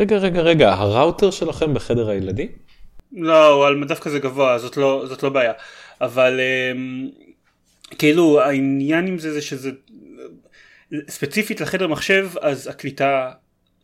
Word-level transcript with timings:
רגע, 0.00 0.16
רגע, 0.16 0.40
רגע, 0.40 0.72
הראוטר 0.72 1.30
שלכם 1.30 1.74
בחדר 1.74 2.08
הילדים? 2.08 2.48
לא, 3.12 3.66
על 3.66 3.76
מדף 3.76 3.98
כזה 3.98 4.18
גבוה, 4.18 4.58
זאת 4.58 4.76
לא, 4.76 5.04
זאת 5.08 5.22
לא 5.22 5.28
בעיה. 5.28 5.52
אבל 6.00 6.40
אמ, 6.40 7.08
כאילו 7.98 8.40
העניין 8.40 9.06
עם 9.06 9.18
זה 9.18 9.32
זה 9.32 9.42
שזה 9.42 9.70
ספציפית 11.08 11.60
לחדר 11.60 11.86
מחשב 11.86 12.30
אז 12.40 12.66
הקליטה 12.66 13.32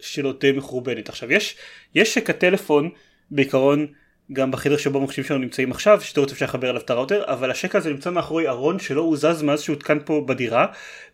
שלו 0.00 0.32
די 0.32 0.52
מחורבנת. 0.52 1.08
עכשיו 1.08 1.32
יש, 1.32 1.56
יש 1.94 2.14
שקע 2.14 2.32
טלפון 2.32 2.90
בעיקרון 3.30 3.86
גם 4.32 4.50
בחדר 4.50 4.76
שבו 4.76 4.98
המחשבים 4.98 5.24
שלנו 5.24 5.40
נמצאים 5.40 5.70
עכשיו, 5.70 6.00
שתיאוריות 6.00 6.32
אפשר 6.32 6.44
לחבר 6.44 6.70
אליו 6.70 6.80
את 6.80 6.90
הראוטר, 6.90 7.24
אבל 7.26 7.50
השקע 7.50 7.78
הזה 7.78 7.90
נמצא 7.90 8.10
מאחורי 8.10 8.48
ארון 8.48 8.78
שלא 8.78 9.00
הוזז 9.00 9.42
מאז 9.42 9.62
שהותקן 9.62 9.98
פה 10.04 10.24
בדירה, 10.28 10.66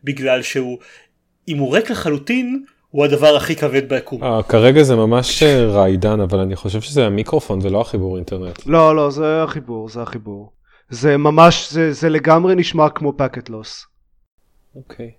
בגלל 0.05 0.43
שהוא, 0.43 0.79
אם 1.49 1.59
הוא 1.59 1.75
ריק 1.75 1.91
לחלוטין, 1.91 2.65
הוא 2.91 3.05
הדבר 3.05 3.37
הכי 3.37 3.57
כבד 3.57 3.89
ביקום. 3.89 4.25
אה, 4.25 4.43
כרגע 4.43 4.83
זה 4.83 4.97
ממש 4.97 5.43
אה, 5.43 5.67
רעידן, 5.67 6.21
אבל 6.21 6.39
אני 6.39 6.57
חושב 6.57 6.81
שזה 6.81 7.07
המיקרופון 7.07 7.59
ולא 7.63 7.81
החיבור 7.81 8.17
אינטרנט. 8.17 8.67
לא, 8.67 8.97
לא, 8.97 9.11
זה 9.11 9.43
החיבור, 9.43 9.89
זה 9.89 10.03
החיבור. 10.03 10.53
זה 10.91 11.17
ממש, 11.17 11.73
זה, 11.73 11.93
זה 11.93 12.09
לגמרי 12.09 12.55
נשמע 12.55 12.89
כמו 12.89 13.13
פקט 13.17 13.49
לוס. 13.49 13.87
אוקיי. 14.77 15.11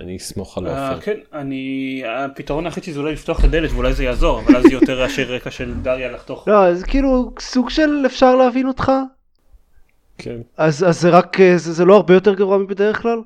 אני 0.00 0.16
אסמוך 0.16 0.58
על 0.58 0.68
אה, 0.68 0.88
עופר. 0.88 1.00
כן, 1.00 1.16
אני, 1.32 2.02
הפתרון 2.06 2.66
היחיד 2.66 2.84
זה 2.84 3.00
אולי 3.00 3.12
לפתוח 3.12 3.40
את 3.40 3.44
הדלת 3.44 3.70
ואולי 3.72 3.92
זה 3.92 4.04
יעזור, 4.04 4.40
אבל 4.40 4.56
אז 4.56 4.62
זה 4.62 4.72
יותר 4.72 5.00
רעשי 5.00 5.24
רקע 5.24 5.50
של 5.50 5.74
דריה 5.82 6.12
לחתוך. 6.12 6.48
לא, 6.48 6.74
זה 6.74 6.86
כאילו 6.86 7.32
סוג 7.38 7.70
של 7.70 8.02
אפשר 8.06 8.36
להבין 8.36 8.68
אותך, 8.68 8.92
כן. 10.18 10.36
אז, 10.56 10.84
אז 10.88 11.00
זה 11.00 11.10
רק, 11.10 11.40
אה, 11.40 11.58
זה, 11.58 11.72
זה 11.72 11.84
לא 11.84 11.96
הרבה 11.96 12.14
יותר 12.14 12.34
גרוע 12.34 12.58
מבדרך 12.58 13.02
כלל? 13.02 13.18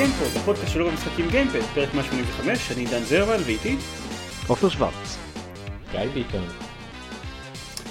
לגיימפוד, 0.00 0.28
הפודקאסט 0.36 0.72
שלו 0.72 0.90
במשחקים 0.90 1.28
גיימפד, 1.30 1.60
פרק 1.74 1.94
185, 1.94 2.72
אני 2.72 2.84
דן 2.84 3.02
זרמן 3.02 3.36
ואיתי. 3.44 3.76
עופר 4.46 4.68
שוורץ. 4.68 5.18
גיא 5.92 6.00
בעיקר. 6.14 6.42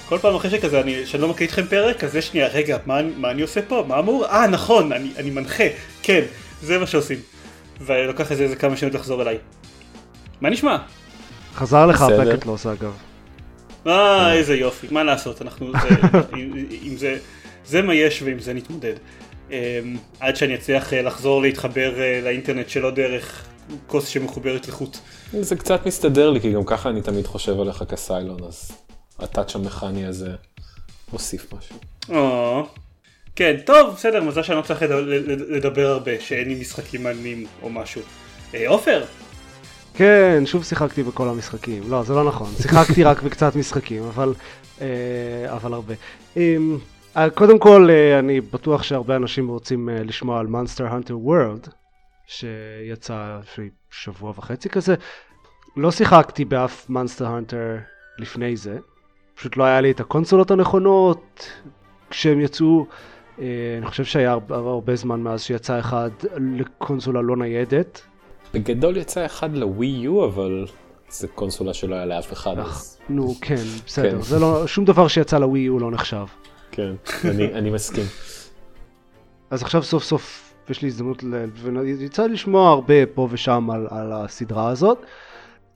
כל 0.10 0.18
פעם 0.18 0.36
אחרי 0.36 0.52
שכזה, 0.52 0.82
אני, 0.82 1.06
שאני 1.06 1.22
לא 1.22 1.28
מקליט 1.28 1.50
איתכם 1.50 1.66
פרק, 1.68 2.04
אז 2.04 2.16
יש 2.16 2.28
שנייה, 2.28 2.48
רגע, 2.48 2.78
מה, 2.86 3.02
מה 3.18 3.32
אני 3.32 3.42
עושה 3.42 3.62
פה? 3.62 3.86
מה 3.88 4.00
אמור? 4.00 4.26
אה, 4.26 4.48
נכון, 4.48 4.92
אני, 4.92 5.12
אני 5.18 5.30
מנחה, 5.30 5.64
כן, 6.04 6.22
זה 6.62 6.78
מה 6.78 6.88
שעושים. 6.88 7.20
ולוקח 7.82 8.32
איזה, 8.32 8.44
איזה 8.44 8.56
כמה 8.56 8.78
שניות 8.78 8.96
לחזור 8.96 9.22
אליי. 9.22 9.38
מה 10.42 10.50
נשמע? 10.50 10.78
חזר 11.56 11.86
לך. 11.86 12.02
הפקט 12.02 12.46
לוס 12.46 12.66
אגב. 12.66 12.94
אה, 13.88 14.34
איזה 14.34 14.56
יופי, 14.56 14.88
מה 14.92 15.04
לעשות, 15.04 15.42
אנחנו, 15.42 15.72
זה, 15.72 15.90
עם, 16.38 16.54
עם 16.82 16.98
זה, 16.98 17.18
זה 17.66 17.82
מה 17.82 17.94
יש 17.94 18.22
ועם 18.22 18.40
זה 18.40 18.54
נתמודד. 18.54 18.96
אמ, 19.52 19.56
עד 20.20 20.36
שאני 20.36 20.56
אצליח 20.56 20.94
אה, 20.94 21.02
לחזור 21.02 21.42
להתחבר 21.42 22.00
אה, 22.02 22.20
לאינטרנט 22.24 22.70
שלא 22.70 22.92
דרך 22.92 23.46
כוס 23.88 24.08
שמחוברת 24.08 24.68
לחוט. 24.68 24.98
זה 25.42 25.56
קצת 25.56 25.86
מסתדר 25.86 26.30
לי, 26.30 26.42
כי 26.42 26.52
גם 26.52 26.64
ככה 26.66 26.90
אני 26.90 27.02
תמיד 27.02 27.28
חושב 27.28 27.60
עליך 27.60 27.84
כסיילון, 27.90 28.44
אז 28.48 28.72
הטאץ' 29.20 29.56
המכני 29.56 30.06
הזה 30.06 30.30
מוסיף 31.14 31.54
משהו. 31.54 31.76
או, 32.10 32.64
כן, 33.36 33.56
טוב, 33.66 33.94
בסדר, 33.96 34.24
מזל 34.24 34.44
שאני 34.44 34.58
לא 34.58 34.62
צריך 34.62 34.82
לד- 34.82 34.90
לד- 34.92 35.42
לדבר 35.50 35.88
הרבה, 35.88 36.12
שאין 36.20 36.48
לי 36.50 36.56
משחקים 36.62 37.04
מעניינים 37.04 37.46
או 37.64 37.70
משהו. 37.70 38.02
אה, 38.54 38.68
עופר, 38.70 39.04
כן, 39.94 40.44
שוב 40.46 40.64
שיחקתי 40.64 41.04
בכל 41.04 41.28
המשחקים. 41.30 41.84
לא, 41.90 42.04
זה 42.04 42.14
לא 42.14 42.24
נכון. 42.28 42.50
שיחקתי 42.62 43.04
רק 43.04 43.22
בקצת 43.24 43.56
משחקים, 43.56 44.04
אבל, 44.04 44.34
אה, 44.82 44.88
אבל 45.50 45.74
הרבה. 45.74 45.94
אה, 47.18 47.30
קודם 47.30 47.60
כל, 47.60 47.88
אה, 47.90 48.20
אני 48.20 48.42
בטוח 48.42 48.84
שהרבה 48.84 49.16
אנשים 49.16 49.48
רוצים 49.48 49.90
אה, 49.90 50.04
לשמוע 50.04 50.40
על 50.40 50.48
Monster 50.48 50.92
Hunter 50.92 51.28
World, 51.28 51.70
שיצא 52.28 53.40
לפני 53.44 53.70
שבוע 53.92 54.34
וחצי 54.38 54.70
כזה. 54.70 54.96
לא 55.78 55.92
שיחקתי 55.92 56.46
באף 56.46 56.90
Monster 56.90 57.22
Hunter 57.22 57.82
לפני 58.20 58.58
זה. 58.58 58.78
פשוט 59.36 59.58
לא 59.58 59.64
היה 59.64 59.82
לי 59.82 59.92
את 59.92 60.00
הקונסולות 60.00 60.52
הנכונות 60.52 61.50
כשהם 62.10 62.40
יצאו. 62.40 62.86
אני 63.38 63.86
חושב 63.86 64.04
שהיה 64.04 64.32
הרבה, 64.32 64.56
הרבה 64.56 64.96
זמן 64.96 65.20
מאז 65.20 65.42
שיצא 65.42 65.80
אחד 65.80 66.10
לקונסולה 66.38 67.22
לא 67.22 67.38
ניידת. 67.38 68.02
בגדול 68.54 68.98
יצא 68.98 69.26
אחד 69.26 69.54
לווי 69.54 69.88
יו, 69.88 70.26
אבל 70.26 70.66
זה 71.10 71.28
קונסולה 71.28 71.74
שלא 71.74 71.96
היה 71.96 72.06
לאף 72.06 72.34
אחד, 72.34 72.56
נו 73.10 73.36
כן, 73.42 73.64
בסדר, 73.86 74.12
כן. 74.12 74.22
זה 74.22 74.40
לא, 74.40 74.68
שום 74.68 74.86
דבר 74.86 75.08
שיצא 75.08 75.38
לווי 75.38 75.66
הוא 75.66 75.82
לא 75.82 75.92
נחשב. 75.92 76.26
כן, 76.72 76.92
אני 77.26 77.54
אני 77.54 77.70
מסכים. 77.70 78.06
אז 79.50 79.64
עכשיו 79.64 79.84
סוף 79.84 80.04
סוף 80.04 80.54
יש 80.70 80.82
לי 80.82 80.88
הזדמנות, 80.88 81.24
ל... 81.24 81.46
ויצא 82.00 82.26
לי 82.26 82.34
לשמוע 82.34 82.70
הרבה 82.70 83.06
פה 83.14 83.28
ושם 83.32 83.70
על, 83.72 83.88
על 83.90 84.14
הסדרה 84.14 84.70
הזאת, 84.70 85.06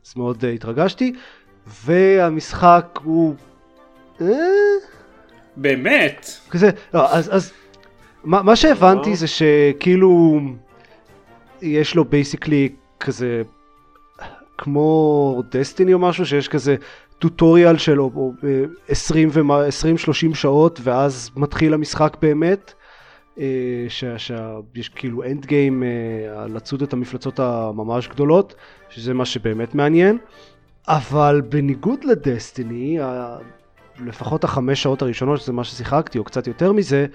אז 0.05 0.13
מאוד 0.15 0.43
אה, 0.43 0.47
התרגשתי, 0.47 1.13
והמשחק 1.85 2.99
הוא... 3.03 3.35
אה? 4.21 4.27
באמת, 5.55 6.31
כזה, 6.49 6.69
לא, 6.93 7.13
אז, 7.13 7.35
אז 7.35 7.51
מה, 8.23 8.41
מה 8.41 8.55
שהבנתי. 8.55 9.15
זה 9.15 9.27
שכאילו 9.27 10.39
יש 11.61 11.95
לו 11.95 12.05
basically 12.05 12.69
כזה 12.99 13.41
כמו 14.57 15.43
Destiny 15.51 15.93
או 15.93 15.99
משהו 15.99 16.25
שיש 16.25 16.47
כזה 16.47 16.75
tutorial 17.23 17.77
של 17.77 18.01
או- 18.01 18.11
או, 18.15 18.31
אה, 18.43 18.63
20-30 19.67 20.33
שעות 20.35 20.79
ואז 20.83 21.31
מתחיל 21.35 21.73
המשחק 21.73 22.17
באמת. 22.21 22.73
אה, 23.39 23.45
שה- 23.89 24.17
שה- 24.19 24.57
יש 24.75 24.89
כאילו 24.89 25.23
אנד 25.23 25.45
גיים 25.45 25.83
אה, 25.83 26.47
לצוד 26.47 26.81
את 26.81 26.93
המפלצות 26.93 27.39
הממש 27.39 28.07
גדולות 28.07 28.55
שזה 28.89 29.13
מה 29.13 29.25
שבאמת 29.25 29.75
מעניין 29.75 30.17
אבל 30.87 31.41
בניגוד 31.49 32.03
לדסטיני 32.03 32.99
לפחות 34.05 34.43
החמש 34.43 34.83
שעות 34.83 35.01
הראשונות 35.01 35.39
שזה 35.41 35.53
מה 35.53 35.63
ששיחקתי 35.63 36.17
או 36.17 36.23
קצת 36.23 36.47
יותר 36.47 36.71
מזה 36.71 37.05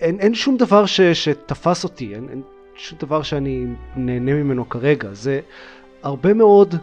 אין, 0.00 0.20
אין 0.20 0.34
שום 0.34 0.56
דבר 0.56 0.86
ש, 0.86 1.00
שתפס 1.00 1.84
אותי 1.84 2.14
אין, 2.14 2.28
אין 2.30 2.42
שום 2.74 2.98
דבר 3.00 3.22
שאני 3.22 3.66
נהנה 3.96 4.34
ממנו 4.34 4.68
כרגע 4.68 5.08
זה 5.12 5.40
הרבה 6.02 6.34
מאוד 6.34 6.74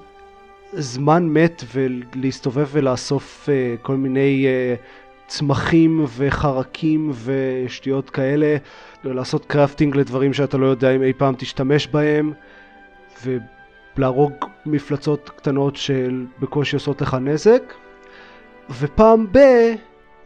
זמן 0.75 1.27
מת 1.27 1.63
ולהסתובב 1.73 2.67
ולאסוף 2.71 3.49
uh, 3.49 3.81
כל 3.81 3.95
מיני 3.95 4.45
uh, 4.45 5.27
צמחים 5.27 6.05
וחרקים 6.17 7.11
ושטויות 7.23 8.09
כאלה 8.09 8.57
ולעשות 9.05 9.45
קרפטינג 9.45 9.95
לדברים 9.95 10.33
שאתה 10.33 10.57
לא 10.57 10.65
יודע 10.65 10.95
אם 10.95 11.01
אי 11.03 11.13
פעם 11.13 11.35
תשתמש 11.37 11.87
בהם 11.87 12.33
ולהרוג 13.23 14.33
מפלצות 14.65 15.29
קטנות 15.35 15.75
שבקושי 15.75 16.75
עושות 16.75 17.01
לך 17.01 17.17
נזק. 17.21 17.73
ופעם 18.79 19.27
ב... 19.31 19.37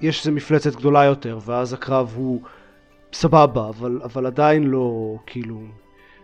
יש 0.02 0.20
איזה 0.20 0.32
מפלצת 0.32 0.76
גדולה 0.76 1.04
יותר 1.04 1.40
ואז 1.46 1.74
הקרב 1.74 2.14
הוא 2.16 2.42
סבבה 3.14 3.70
אבל, 3.70 4.00
אבל 4.04 4.26
עדיין 4.26 4.64
לא 4.64 5.18
כאילו 5.26 5.60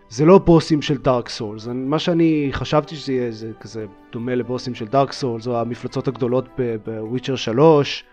זה 0.08 0.24
לא 0.24 0.38
בוסים 0.38 0.82
של 0.82 0.96
דארק 0.96 1.28
סולס 1.28 1.68
מה 1.72 1.98
שאני 1.98 2.48
חשבתי 2.52 2.96
שזה 2.96 3.12
יהיה 3.12 3.30
זה 3.30 3.50
כזה 3.60 3.86
דומה 4.12 4.34
לבוסים 4.34 4.74
של 4.74 4.86
דארק 4.86 5.12
סולס 5.12 5.46
או 5.46 5.60
המפלצות 5.60 6.08
הגדולות 6.08 6.48
בוויצ'ר 6.84 7.36
3 7.36 8.04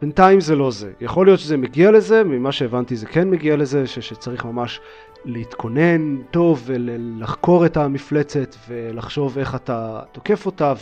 בינתיים 0.00 0.40
זה 0.40 0.56
לא 0.56 0.70
זה. 0.70 0.92
יכול 1.00 1.26
להיות 1.26 1.40
שזה 1.40 1.56
מגיע 1.56 1.90
לזה 1.90 2.24
ממה 2.24 2.52
שהבנתי 2.52 2.96
זה 2.96 3.06
כן 3.06 3.30
מגיע 3.30 3.56
לזה 3.56 3.86
ש, 3.86 3.98
שצריך 3.98 4.44
ממש 4.44 4.80
להתכונן 5.24 6.16
טוב 6.30 6.62
ולחקור 6.66 7.66
את 7.66 7.76
המפלצת 7.76 8.56
ולחשוב 8.68 9.38
איך 9.38 9.54
אתה 9.54 10.00
תוקף 10.12 10.46
אותה 10.46 10.74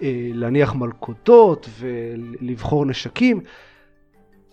ולהניח 0.00 0.74
מלכודות 0.74 1.68
ולבחור 1.78 2.86
נשקים 2.86 3.40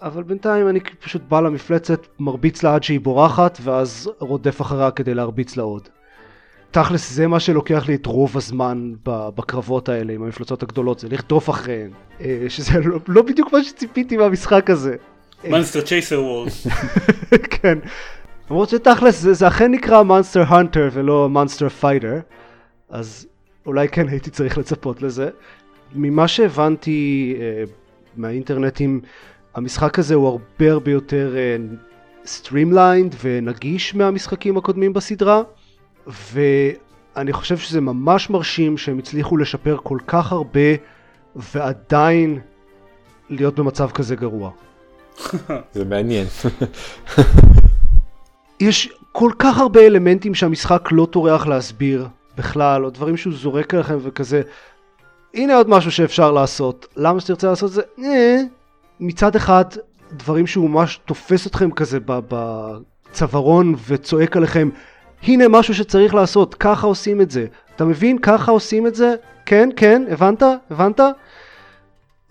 אבל 0.02 0.24
בינתיים 0.24 0.68
אני 0.68 0.80
פשוט 0.80 1.22
בא 1.28 1.40
למפלצת, 1.40 2.08
מרביץ 2.20 2.64
לה 2.64 2.76
עד 2.76 2.84
שהיא 2.84 3.00
בורחת 3.00 3.58
ואז 3.62 4.10
רודף 4.20 4.62
אחריה 4.62 4.92
כדי 4.92 5.14
להרביץ 5.14 5.58
לה 5.58 5.64
עוד. 5.64 5.90
תכלס 6.72 7.12
זה 7.12 7.28
מה 7.28 7.40
שלוקח 7.40 7.88
לי 7.88 7.96
את 7.96 8.06
רוב 8.06 8.38
הזמן 8.38 8.94
בקרבות 9.06 9.90
האלה 9.90 10.14
עם 10.14 10.24
המפלצות 10.24 10.64
הגדולות, 10.64 11.00
זה 11.00 11.10
לרדוף 11.10 11.50
אחריהן. 11.50 11.92
אה, 12.22 12.46
שזה 12.48 12.80
לא, 12.80 13.00
לא 13.08 13.22
בדיוק 13.22 13.54
מה 13.54 13.64
שציפיתי 13.64 14.18
מהמשחק 14.18 14.70
הזה. 14.70 14.96
Monster 15.50 15.82
Chaser 15.82 16.24
World. 16.24 16.50
כן. 17.62 17.78
למרות 18.50 18.70
שתכלס 18.70 19.20
זה, 19.20 19.34
זה 19.34 19.48
אכן 19.48 19.72
נקרא 19.72 20.02
Monster 20.04 20.44
Hunter 20.48 20.90
ולא 20.94 21.30
monster 21.30 21.70
fighter, 21.70 22.20
אז 22.90 23.28
אולי 23.66 23.90
כן 23.90 24.08
הייתי 24.08 24.30
צריך 24.30 24.58
לצפות 24.58 25.02
לזה. 25.02 25.30
ממה 25.96 26.28
שהבנתי 26.28 27.36
אה, 27.40 27.64
מהאינטרנטים, 28.18 29.02
המשחק 29.60 30.00
הזה 30.00 30.16
הוא 30.16 30.28
הרבה 30.28 30.72
הרבה 30.72 30.92
יותר 30.92 31.36
streamlined 32.26 33.16
ונגיש 33.24 33.96
מהמשחקים 33.96 34.58
הקודמים 34.58 34.94
בסדרה, 34.94 35.42
אני 37.18 37.34
חושב 37.34 37.58
שזה 37.58 37.82
ממש 37.82 38.30
מרשים 38.30 38.78
שהם 38.78 38.98
הצליחו 39.00 39.38
לשפר 39.38 39.78
כל 39.84 39.98
כך 40.08 40.32
הרבה 40.32 40.70
ועדיין 41.36 42.40
להיות 43.30 43.56
במצב 43.56 43.92
כזה 43.92 44.16
גרוע. 44.16 44.52
זה 45.74 45.86
מעניין. 45.86 46.28
יש 48.60 48.90
כל 49.12 49.32
כך 49.40 49.58
הרבה 49.58 49.86
אלמנטים 49.86 50.36
שהמשחק 50.36 50.90
לא 50.92 51.08
טורח 51.12 51.48
להסביר 51.48 52.08
בכלל, 52.38 52.86
או 52.86 52.90
דברים 52.90 53.18
שהוא 53.18 53.34
זורק 53.34 53.74
עליכם 53.74 53.98
וכזה. 54.02 54.42
הנה 55.34 55.56
עוד 55.56 55.70
משהו 55.70 55.92
שאפשר 55.92 56.32
לעשות. 56.32 56.88
למה 56.96 57.20
שתרצה 57.20 57.48
לעשות 57.48 57.72
זה? 57.72 57.82
אה. 59.02 59.06
מצד 59.08 59.36
אחד, 59.36 59.66
דברים 60.14 60.48
שהוא 60.48 60.70
ממש 60.70 61.00
תופס 61.06 61.48
אתכם 61.48 61.72
כזה 61.72 62.00
בצווארון 62.06 63.76
וצועק 63.88 64.38
עליכם, 64.38 64.70
הנה 65.24 65.48
משהו 65.48 65.74
שצריך 65.74 66.16
לעשות, 66.16 66.56
ככה 66.56 66.88
עושים 66.88 67.22
את 67.22 67.32
זה. 67.32 67.46
אתה 67.76 67.86
מבין? 67.86 68.18
ככה 68.18 68.52
עושים 68.52 68.88
את 68.88 68.96
זה? 68.96 69.16
כן, 69.46 69.70
כן, 69.76 70.04
הבנת? 70.12 70.44
הבנת? 70.70 71.00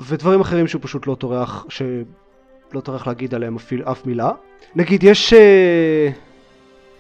ודברים 0.00 0.41
אחרים 0.41 0.67
שהוא 0.67 0.82
פשוט 0.82 1.06
לא 1.06 1.15
טורח, 1.15 1.67
שלא 1.69 2.81
טורח 2.82 3.06
להגיד 3.06 3.35
עליהם 3.35 3.56
אפילו 3.56 3.93
אף 3.93 4.06
מילה. 4.06 4.31
נגיד 4.75 5.05
יש 5.05 5.35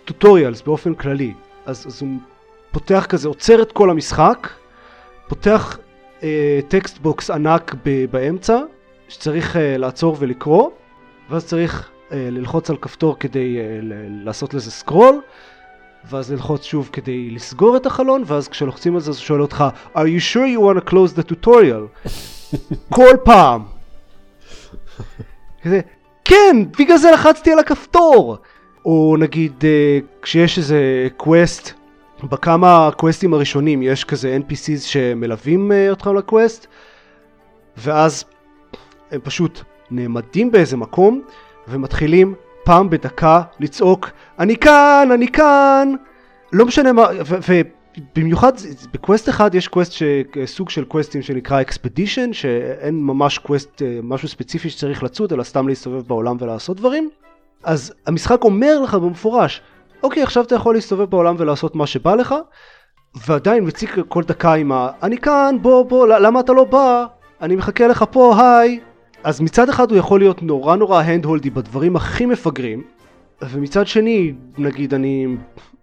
tutorials 0.04 0.60
uh, 0.60 0.64
באופן 0.64 0.94
כללי, 0.94 1.32
אז, 1.66 1.86
אז 1.86 2.02
הוא 2.02 2.16
פותח 2.72 3.06
כזה, 3.08 3.28
עוצר 3.28 3.62
את 3.62 3.72
כל 3.72 3.90
המשחק, 3.90 4.48
פותח 5.28 5.78
text 6.68 6.96
uh, 6.96 7.00
box 7.02 7.30
ענק 7.30 7.74
באמצע, 8.10 8.58
שצריך 9.08 9.56
uh, 9.56 9.58
לעצור 9.78 10.16
ולקרוא, 10.18 10.70
ואז 11.30 11.46
צריך 11.46 11.88
uh, 11.88 12.12
ללחוץ 12.14 12.70
על 12.70 12.76
כפתור 12.76 13.16
כדי 13.20 13.56
uh, 13.56 13.84
לעשות 14.24 14.54
לזה 14.54 14.70
סקרול, 14.70 15.20
ואז 16.10 16.32
ללחוץ 16.32 16.64
שוב 16.64 16.90
כדי 16.92 17.30
לסגור 17.30 17.76
את 17.76 17.86
החלון, 17.86 18.22
ואז 18.26 18.48
כשלוחצים 18.48 18.94
על 18.94 19.00
זה 19.00 19.10
הוא 19.10 19.18
שואל 19.18 19.42
אותך, 19.42 19.64
are 19.94 19.98
you 19.98 20.34
sure 20.34 20.56
you 20.56 20.60
want 20.60 20.84
to 20.84 20.90
close 20.90 21.18
the 21.18 21.32
tutorial? 21.32 22.08
כל 22.96 23.16
פעם. 23.24 23.62
כזה, 25.62 25.80
כן, 26.24 26.56
בגלל 26.78 26.96
זה 26.96 27.10
לחצתי 27.10 27.52
על 27.52 27.58
הכפתור. 27.58 28.36
או 28.84 29.16
נגיד 29.18 29.52
אה, 29.64 29.98
כשיש 30.22 30.58
איזה 30.58 31.08
quest, 31.16 31.70
בכמה 32.22 32.90
quest־ים 32.96 33.34
הראשונים 33.34 33.82
יש 33.82 34.04
כזה 34.04 34.38
NPCs 34.46 34.80
שמלווים 34.80 35.72
אה, 35.72 35.90
אותך 35.90 36.10
ל 36.16 36.23
quest, 36.23 36.66
ואז 37.76 38.24
הם 39.10 39.20
פשוט 39.20 39.60
נעמדים 39.90 40.50
באיזה 40.52 40.76
מקום 40.76 41.22
ומתחילים 41.68 42.34
פעם 42.64 42.90
בדקה 42.90 43.42
לצעוק 43.60 44.10
אני 44.38 44.56
כאן, 44.56 45.08
אני 45.14 45.28
כאן, 45.28 45.94
לא 46.52 46.66
משנה 46.66 46.92
מה, 46.92 47.06
ובמיוחד 47.48 48.52
ב 48.92 48.98
quest 48.98 49.28
אחד 49.28 49.54
יש 49.54 49.68
quest 49.68 49.92
סוג 50.44 50.70
של 50.70 50.84
quest־ים 50.84 51.22
שנקרא 51.22 51.60
expedition, 51.60 52.32
שאין 52.32 53.02
ממש 53.02 53.38
quest 53.38 53.82
אה, 53.82 53.98
משהו 54.02 54.28
ספציפי 54.28 54.70
שצריך 54.70 55.02
לצוד, 55.02 55.32
אלא 55.32 55.42
סתם 55.42 55.68
להסתובב 55.68 56.08
בעולם 56.08 56.36
ולעשות 56.40 56.76
דברים, 56.76 57.10
אז 57.64 57.94
המשחק 58.06 58.44
אומר 58.44 58.80
לך 58.80 58.94
במפורש, 58.94 59.62
אוקיי 60.02 60.22
עכשיו 60.22 60.44
אתה 60.44 60.54
יכול 60.54 60.74
להסתובב 60.74 61.04
בעולם 61.04 61.34
ולעשות 61.38 61.76
מה 61.76 61.86
שבא 61.86 62.14
לך, 62.14 62.34
ועדיין 63.26 63.66
מציג 63.66 63.90
כל 64.08 64.22
דקה 64.22 64.54
עם 64.54 64.72
ה... 64.72 64.90
אני 65.02 65.18
כאן, 65.18 65.56
בוא 65.62 65.82
בוא, 65.84 66.06
למה 66.06 66.40
אתה 66.40 66.52
לא 66.52 66.64
בא? 66.64 67.06
אני 67.42 67.56
מחכה 67.56 67.86
לך 67.86 68.04
פה, 68.10 68.34
היי. 68.40 68.80
אז 69.24 69.40
מצד 69.40 69.68
אחד 69.68 69.90
הוא 69.90 69.98
יכול 69.98 70.20
להיות 70.20 70.42
נורא 70.42 70.76
נורא 70.76 71.02
הנד-הולדי 71.02 71.50
בדברים 71.50 71.96
הכי 71.96 72.26
מפגרים, 72.26 72.82
ומצד 73.42 73.86
שני, 73.86 74.32
נגיד 74.58 74.94
אני 74.94 75.26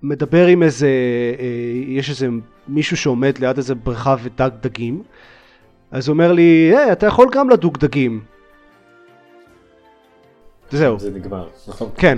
מדבר 0.02 0.48
עם 0.48 0.64
איזה, 0.64 0.88
אה, 1.40 1.46
יש 1.88 2.10
איזה 2.10 2.28
מישהו 2.68 2.98
שעומד 2.98 3.38
ליד 3.38 3.58
איזה 3.58 3.76
בריכה 3.76 4.16
ודג 4.24 4.50
דגים, 4.62 5.04
אז 5.92 6.08
הוא 6.08 6.14
אומר 6.14 6.32
לי, 6.32 6.72
היי, 6.76 6.92
אתה 6.92 7.06
יכול 7.06 7.28
גם 7.32 7.50
לדוג 7.50 7.78
דגים. 7.78 8.24
זהו. 10.72 11.00
זה 11.00 11.12
נגמר, 11.12 11.48
נכון? 11.68 11.90
כן. 11.98 12.18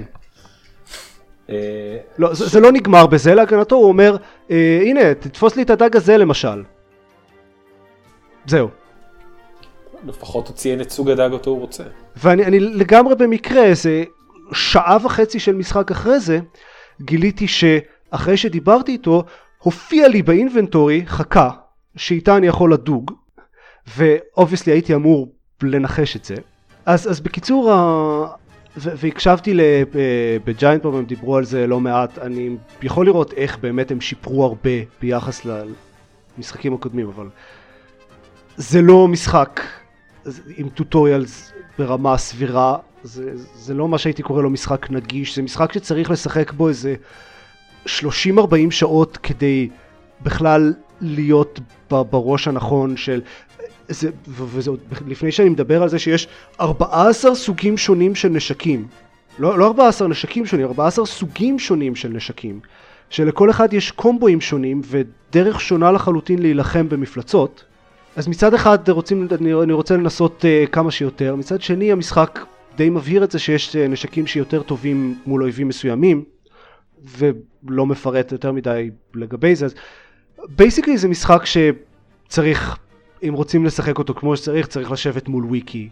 לא, 2.18 2.34
זה, 2.34 2.48
זה 2.48 2.60
לא 2.60 2.72
נגמר 2.72 3.08
בזה, 3.08 3.36
להגנתו 3.36 3.75
הוא 3.75 3.88
אומר, 3.88 4.18
אה, 4.52 4.80
הנה, 4.81 5.14
תתפוס 5.14 5.56
לי 5.56 5.62
את 5.64 5.69
הדג 5.69 5.96
הזה 5.96 6.18
למשל. 6.18 6.64
זהו. 8.46 8.69
לפחות 10.05 10.47
הוא 10.47 10.55
ציין 10.55 10.81
את 10.81 10.89
סוג 10.89 11.09
הדג 11.09 11.29
אותו 11.31 11.49
הוא 11.49 11.59
רוצה. 11.59 11.83
ואני 12.15 12.59
לגמרי 12.59 13.15
במקרה, 13.15 13.63
איזה 13.63 14.03
שעה 14.51 14.97
וחצי 15.03 15.39
של 15.39 15.55
משחק 15.55 15.91
אחרי 15.91 16.19
זה, 16.19 16.39
גיליתי 17.01 17.47
שאחרי 17.47 18.38
שדיברתי 18.38 18.91
איתו, 18.91 19.23
הופיע 19.59 20.07
לי 20.07 20.21
באינבנטורי 20.21 21.03
חכה, 21.05 21.49
שאיתה 21.95 22.38
אני 22.38 22.47
יכול 22.47 22.73
לדוג, 22.73 23.11
ו 23.98 24.05
obviously 24.05 24.74
הייתי 24.73 24.95
אמור 24.95 25.27
לנחש 25.63 26.15
את 26.15 26.25
זה. 26.25 26.35
אז, 26.85 27.11
אז 27.11 27.19
בקיצור. 27.19 27.73
והקשבתי 28.79 29.59
ב 30.45 30.52
Giant 30.52 30.83
Bomb, 30.83 30.95
הם 30.95 31.05
דיברו 31.05 31.38
על 31.38 31.45
זה 31.45 31.67
לא 31.67 31.79
מעט, 31.79 32.17
אני 32.17 32.57
יכול 32.81 33.05
לראות 33.05 33.33
איך 33.33 33.57
באמת 33.57 33.91
הם 33.91 34.01
שיפרו 34.01 34.45
הרבה 34.45 34.69
ביחס 35.01 35.41
למשחקים 36.38 36.73
הקודמים, 36.73 37.07
אבל 37.07 37.29
זה 38.57 38.81
לא 38.81 39.07
משחק 39.07 39.61
עם 40.57 40.69
tutorials 40.69 41.51
ברמה 41.79 42.18
סבירה, 42.18 42.77
זה, 43.03 43.31
זה 43.35 43.74
לא 43.74 43.88
מה 43.88 43.97
שהייתי 43.97 44.24
קורא 44.24 44.41
לו 44.41 44.50
משחק 44.50 44.91
נגיש, 44.91 45.35
זה 45.35 45.41
משחק 45.41 45.74
שצריך 45.74 46.12
לשחק 46.12 46.51
בו 46.51 46.69
איזה 46.69 46.95
30-40 47.85 47.89
שעות 48.69 49.18
כדי 49.18 49.69
בכלל 50.21 50.74
להיות 51.01 51.59
בראש 51.89 52.47
הנכון 52.47 52.97
של... 52.97 53.21
זה, 53.89 54.09
וזה 54.27 54.71
לפני 55.07 55.31
שאני 55.31 55.50
מדבר 55.50 55.83
על 55.83 55.89
זה 55.89 56.00
שיש 56.00 56.27
14 56.62 57.35
סוגים 57.35 57.77
שונים 57.77 58.15
של 58.15 58.30
נשקים. 58.30 58.88
לא, 59.39 59.59
לא 59.59 59.68
14 59.68 60.07
נשקים 60.07 60.45
שונים, 60.45 60.65
14 60.65 61.06
סוגים 61.06 61.59
שונים 61.59 61.95
של 61.95 62.09
נשקים. 62.09 62.59
שלכל 63.09 63.50
אחד 63.50 63.73
יש 63.73 63.91
קומבואים 63.91 64.41
שונים 64.41 64.81
ודרך 64.85 65.62
שונה 65.62 65.91
לחלוטין 65.91 66.39
להילחם 66.39 66.89
במפלצות. 66.89 67.63
אז 68.18 68.28
מצד 68.28 68.54
אחד 68.54 68.90
רוצים, 68.90 69.28
אני, 69.64 69.74
רוצה 69.74 69.98
לנסות 69.98 70.46
uh, 70.46 70.69
כמה 70.69 70.92
שיותר, 70.92 71.36
מצד 71.36 71.62
שני 71.62 71.92
המשחק 71.92 72.40
די 72.75 72.90
מבהיר 72.90 73.24
את 73.24 73.31
זה 73.31 73.40
שיש 73.40 73.75
uh, 73.75 73.80
נשקים 73.90 74.28
שיותר 74.28 74.62
טובים 74.64 75.19
מול 75.25 75.44
אויבים 75.44 75.68
מסוימים, 75.68 76.24
ולא 77.18 77.86
מפרט 77.86 78.31
יותר 78.31 78.52
מדי 78.52 78.90
לגבי 79.16 79.56
זה, 79.56 79.66
אז 79.66 79.75
basically 80.50 80.98
זה 80.98 81.08
משחק 81.08 81.42
שצריך, 81.46 82.78
אם 83.28 83.34
רוצים 83.34 83.66
לשחק 83.66 84.00
אותו 84.00 84.14
כמו 84.14 84.38
שצריך, 84.38 84.68
צריך 84.68 84.92
לשבת 84.92 85.28
מול 85.28 85.45
וויקי 85.45 85.90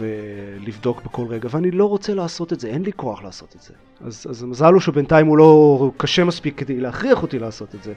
ולבדוק 0.00 1.02
בכל 1.02 1.26
רגע, 1.26 1.48
ואני 1.52 1.70
לא 1.70 1.84
רוצה 1.84 2.14
לעשות 2.14 2.52
את 2.52 2.60
זה, 2.60 2.68
אין 2.68 2.82
לי 2.82 2.92
כוח 2.96 3.22
לעשות 3.22 3.56
את 3.56 3.62
זה. 3.62 3.74
אז, 4.00 4.26
אז 4.30 4.42
המזל 4.42 4.72
הוא 4.72 4.80
שבינתיים 4.80 5.26
הוא 5.26 5.38
לא 5.38 5.90
קשה 5.96 6.24
מספיק 6.24 6.58
כדי 6.58 6.80
להכריח 6.80 7.22
אותי 7.22 7.38
לעשות 7.38 7.74
את 7.74 7.82
זה. 7.82 7.92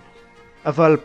אבל 0.66 0.98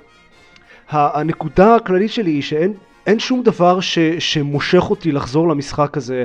הנקודה 0.91 1.75
הכללית 1.75 2.13
שלי 2.13 2.31
היא 2.31 2.43
שאין 2.43 3.19
שום 3.19 3.43
דבר 3.43 3.81
ש, 3.81 3.99
שמושך 4.19 4.91
אותי 4.91 5.13
לחזור 5.13 5.49
למשחק 5.49 5.97
הזה 5.97 6.25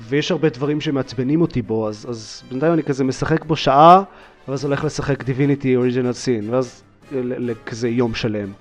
ויש 0.00 0.30
הרבה 0.30 0.48
דברים 0.48 0.80
שמעצבנים 0.80 1.40
אותי 1.40 1.62
בו 1.62 1.88
אז, 1.88 2.06
אז 2.08 2.42
בינתיים 2.50 2.72
אני 2.72 2.82
כזה 2.82 3.04
משחק 3.04 3.44
בו 3.44 3.56
שעה 3.56 4.02
ואז 4.48 4.64
הולך 4.64 4.84
לשחק 4.84 5.24
דיביניטי 5.24 5.76
אוריג'ינל 5.76 6.12
סין 6.12 6.54
ואז 6.54 6.82
לכזה 7.12 7.88
יום 7.88 8.14
שלם. 8.14 8.52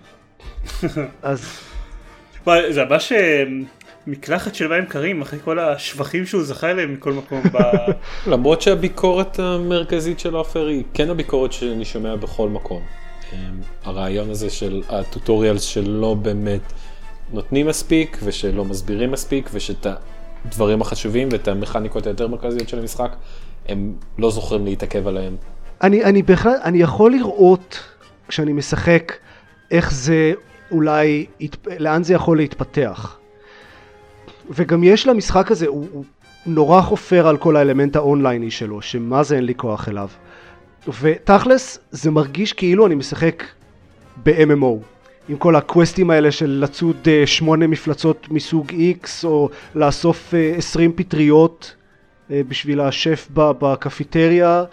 אז... 1.21 1.59
וואי, 2.45 2.73
זה 2.73 2.85
ממש 2.85 3.13
מקלחת 4.07 4.55
של 4.55 4.67
מים 4.67 4.85
קרים 4.85 5.21
אחרי 5.21 5.39
כל 5.39 5.59
השבחים 5.59 6.25
שהוא 6.25 6.43
זכה 6.43 6.71
אליהם 6.71 6.93
מכל 6.93 7.13
מקום. 7.13 7.41
ב... 7.43 7.57
למרות 8.31 8.61
שהביקורת 8.61 9.39
המרכזית 9.39 10.19
של 10.19 10.35
עופר 10.35 10.67
היא 10.67 10.83
כן 10.93 11.09
הביקורת 11.09 11.51
שאני 11.53 11.85
שומע 11.85 12.15
בכל 12.15 12.49
מקום. 12.49 12.81
הרעיון 13.83 14.29
הזה 14.29 14.49
של 14.49 14.81
הטוטוריאלס 14.89 15.61
שלא 15.61 16.13
באמת 16.13 16.73
נותנים 17.33 17.67
מספיק 17.67 18.17
ושלא 18.23 18.65
מסבירים 18.65 19.11
מספיק 19.11 19.49
ושאת 19.53 19.87
הדברים 20.45 20.81
החשובים 20.81 21.29
ואת 21.31 21.47
המכניקות 21.47 22.07
היותר 22.07 22.27
מרכזיות 22.27 22.69
של 22.69 22.79
המשחק 22.79 23.15
הם 23.67 23.93
לא 24.17 24.31
זוכרים 24.31 24.65
להתעכב 24.65 25.07
עליהם. 25.07 25.35
אני, 25.83 26.03
אני 26.03 26.21
בכלל, 26.21 26.55
אני 26.63 26.77
יכול 26.77 27.11
לראות 27.11 27.79
כשאני 28.27 28.53
משחק 28.53 29.13
איך 29.71 29.93
זה 29.93 30.33
אולי, 30.71 31.25
לאן 31.79 32.03
זה 32.03 32.13
יכול 32.13 32.37
להתפתח. 32.37 33.17
וגם 34.49 34.83
יש 34.83 35.07
למשחק 35.07 35.51
הזה, 35.51 35.67
הוא, 35.67 35.87
הוא 35.91 36.03
נורא 36.45 36.81
חופר 36.81 37.27
על 37.27 37.37
כל 37.37 37.55
האלמנט 37.55 37.95
האונלייני 37.95 38.51
שלו, 38.51 38.81
שמה 38.81 39.23
זה 39.23 39.35
אין 39.35 39.45
לי 39.45 39.55
כוח 39.55 39.89
אליו. 39.89 40.09
ותכלס 41.01 41.79
זה 41.91 42.11
מרגיש 42.11 42.53
כאילו 42.53 42.87
אני 42.87 42.95
משחק 42.95 43.43
ב-MMO 44.23 44.83
עם 45.29 45.37
כל 45.37 45.55
ה 45.55 45.61
quest־ים 45.61 46.09
האלה 46.09 46.31
של 46.31 46.59
לצוד 46.63 46.95
uh, 47.05 47.27
שמונה 47.27 47.67
מפלצות 47.67 48.27
מסוג 48.31 48.71
X 48.71 49.07
או 49.23 49.49
לאסוף 49.75 50.33
uh, 50.33 50.57
20 50.57 50.93
פטריות 50.95 51.75
uh, 52.27 52.31
בשביל 52.47 52.81
השף 52.81 53.27
בקפיטריה 53.33 54.63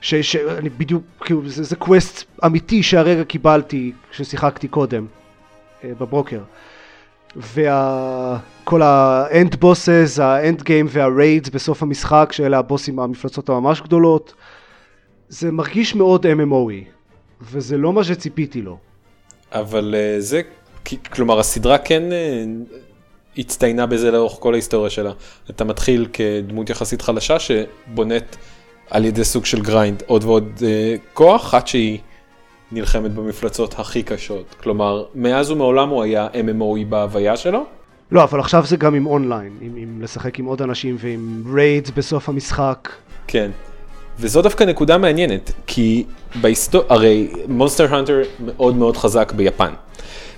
שאני 0.00 0.68
בדיוק, 0.68 1.02
כאילו 1.20 1.48
זה, 1.48 1.62
זה 1.62 1.76
quest 1.76 2.24
אמיתי 2.46 2.82
שהרגע 2.82 3.24
קיבלתי 3.24 3.92
כששיחקתי 4.10 4.68
קודם, 4.68 5.06
אה, 5.84 5.90
בבוקר. 6.00 6.40
וכל 7.36 8.82
ה 8.82 9.00
end 9.00 9.54
bosses, 9.54 10.18
ה 10.22 10.32
end 10.32 10.62
game 10.62 10.86
וה 10.88 11.05
raids 11.05 11.48
בסוף 11.48 11.82
המשחק, 11.82 12.28
שאלה 12.32 12.58
הבוסים 12.58 13.00
המפלצות 13.00 13.48
הממש 13.48 13.80
גדולות, 13.80 14.34
זה 15.28 15.52
מרגיש 15.52 15.94
מאוד 15.94 16.26
MMO־י, 16.26 16.84
וזה 17.42 17.76
לא 17.76 17.92
מה 17.92 18.04
שציפיתי 18.04 18.62
לו. 18.62 18.78
אבל 19.52 19.94
uh, 19.94 20.20
זה, 20.20 20.40
כלומר 21.14 21.40
הסדרה 21.40 21.78
כן 21.78 22.02
uh, 22.02 22.74
הצטיינה 23.38 23.86
בזה 23.86 24.10
לאורך 24.10 24.32
כל 24.40 24.52
ההיסטוריה 24.52 24.90
שלה. 24.90 25.12
אתה 25.50 25.64
מתחיל 25.64 26.08
כדמות 26.12 26.70
יחסית 26.70 27.02
חלשה 27.02 27.36
שבונית 27.38 28.36
על 28.90 29.04
ידי 29.04 29.24
סוג 29.24 29.44
של 29.44 29.62
grind 29.62 30.02
עוד 30.06 30.24
ועוד 30.24 30.52
uh, 30.58 30.62
כוח 31.14 31.54
עד 31.54 31.66
שהיא 31.66 31.98
נלחמת 32.72 33.10
במפלצות 33.12 33.78
הכי 33.78 34.02
קשות. 34.02 34.54
כלומר, 34.62 35.04
מאז 35.14 35.50
ומעולם 35.50 35.88
הוא 35.88 36.02
היה 36.02 36.28
MMO־י 36.32 36.84
בהוויה 36.88 37.36
שלו. 37.36 37.64
לא, 38.10 38.24
אבל 38.24 38.40
עכשיו 38.40 38.66
זה 38.66 38.76
גם 38.76 38.94
עם 38.94 39.06
אונליין, 39.06 39.56
עם, 39.60 39.72
עם 39.76 40.02
לשחק 40.02 40.38
עם 40.38 40.44
עוד 40.44 40.62
אנשים 40.62 40.96
ועם 40.98 41.42
raids 41.54 41.90
בסוף 41.90 42.28
המשחק. 42.28 42.88
כן. 43.26 43.50
וזו 44.20 44.42
דווקא 44.42 44.64
נקודה 44.64 44.98
מעניינת, 44.98 45.52
כי 45.66 46.04
בהיסטוריה, 46.40 46.86
הרי 46.90 47.28
Monster 47.48 47.94
Hunter 47.94 48.22
מאוד 48.40 48.76
מאוד 48.76 48.96
חזק 48.96 49.32
ביפן. 49.32 49.72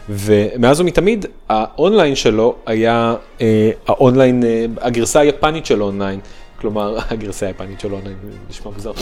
ומאז 0.08 0.80
ומתמיד 0.80 1.26
האונליין 1.48 2.14
שלו 2.14 2.54
היה 2.66 3.14
אה, 3.40 3.70
האונליין, 3.86 4.44
אה, 4.44 4.66
הגרסה 4.80 5.20
היפנית 5.20 5.66
של 5.66 5.82
אונליין, 5.82 6.20
כלומר 6.60 6.98
הגרסה 7.10 7.46
היפנית 7.46 7.80
של 7.80 7.92
אונליין, 7.92 8.16
נשמע 8.50 8.72
מוזר, 8.74 8.92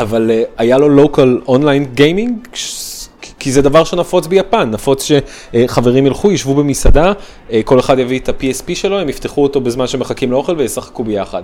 אבל 0.00 0.30
uh, 0.30 0.48
היה 0.58 0.78
לו 0.78 0.88
local 0.88 1.40
online 1.48 1.84
gaming, 1.84 2.48
כי 3.38 3.52
זה 3.52 3.62
דבר 3.62 3.84
שנפוץ 3.84 4.26
ביפן, 4.26 4.70
נפוץ 4.70 5.10
שחברים 5.10 6.06
ילכו, 6.06 6.32
ישבו 6.32 6.54
במסעדה, 6.54 7.12
uh, 7.12 7.52
כל 7.64 7.80
אחד 7.80 7.98
יביא 7.98 8.18
את 8.18 8.28
ה-PSP 8.28 8.74
שלו, 8.74 8.98
הם 8.98 9.08
יפתחו 9.08 9.42
אותו 9.42 9.60
בזמן 9.60 9.86
שמחכים 9.86 10.30
לאוכל 10.32 10.54
וישחקו 10.58 11.04
ביחד. 11.04 11.42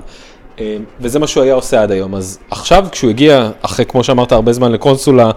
Uh, 0.56 0.60
וזה 1.00 1.18
מה 1.18 1.26
שהוא 1.26 1.42
היה 1.42 1.54
עושה 1.54 1.82
עד 1.82 1.90
היום, 1.90 2.14
אז 2.14 2.38
עכשיו 2.50 2.86
כשהוא 2.92 3.10
הגיע, 3.10 3.50
אחרי 3.62 3.84
כמו 3.84 4.04
שאמרת 4.04 4.32
הרבה 4.32 4.52
זמן 4.52 4.72
לקונסולה 4.72 5.30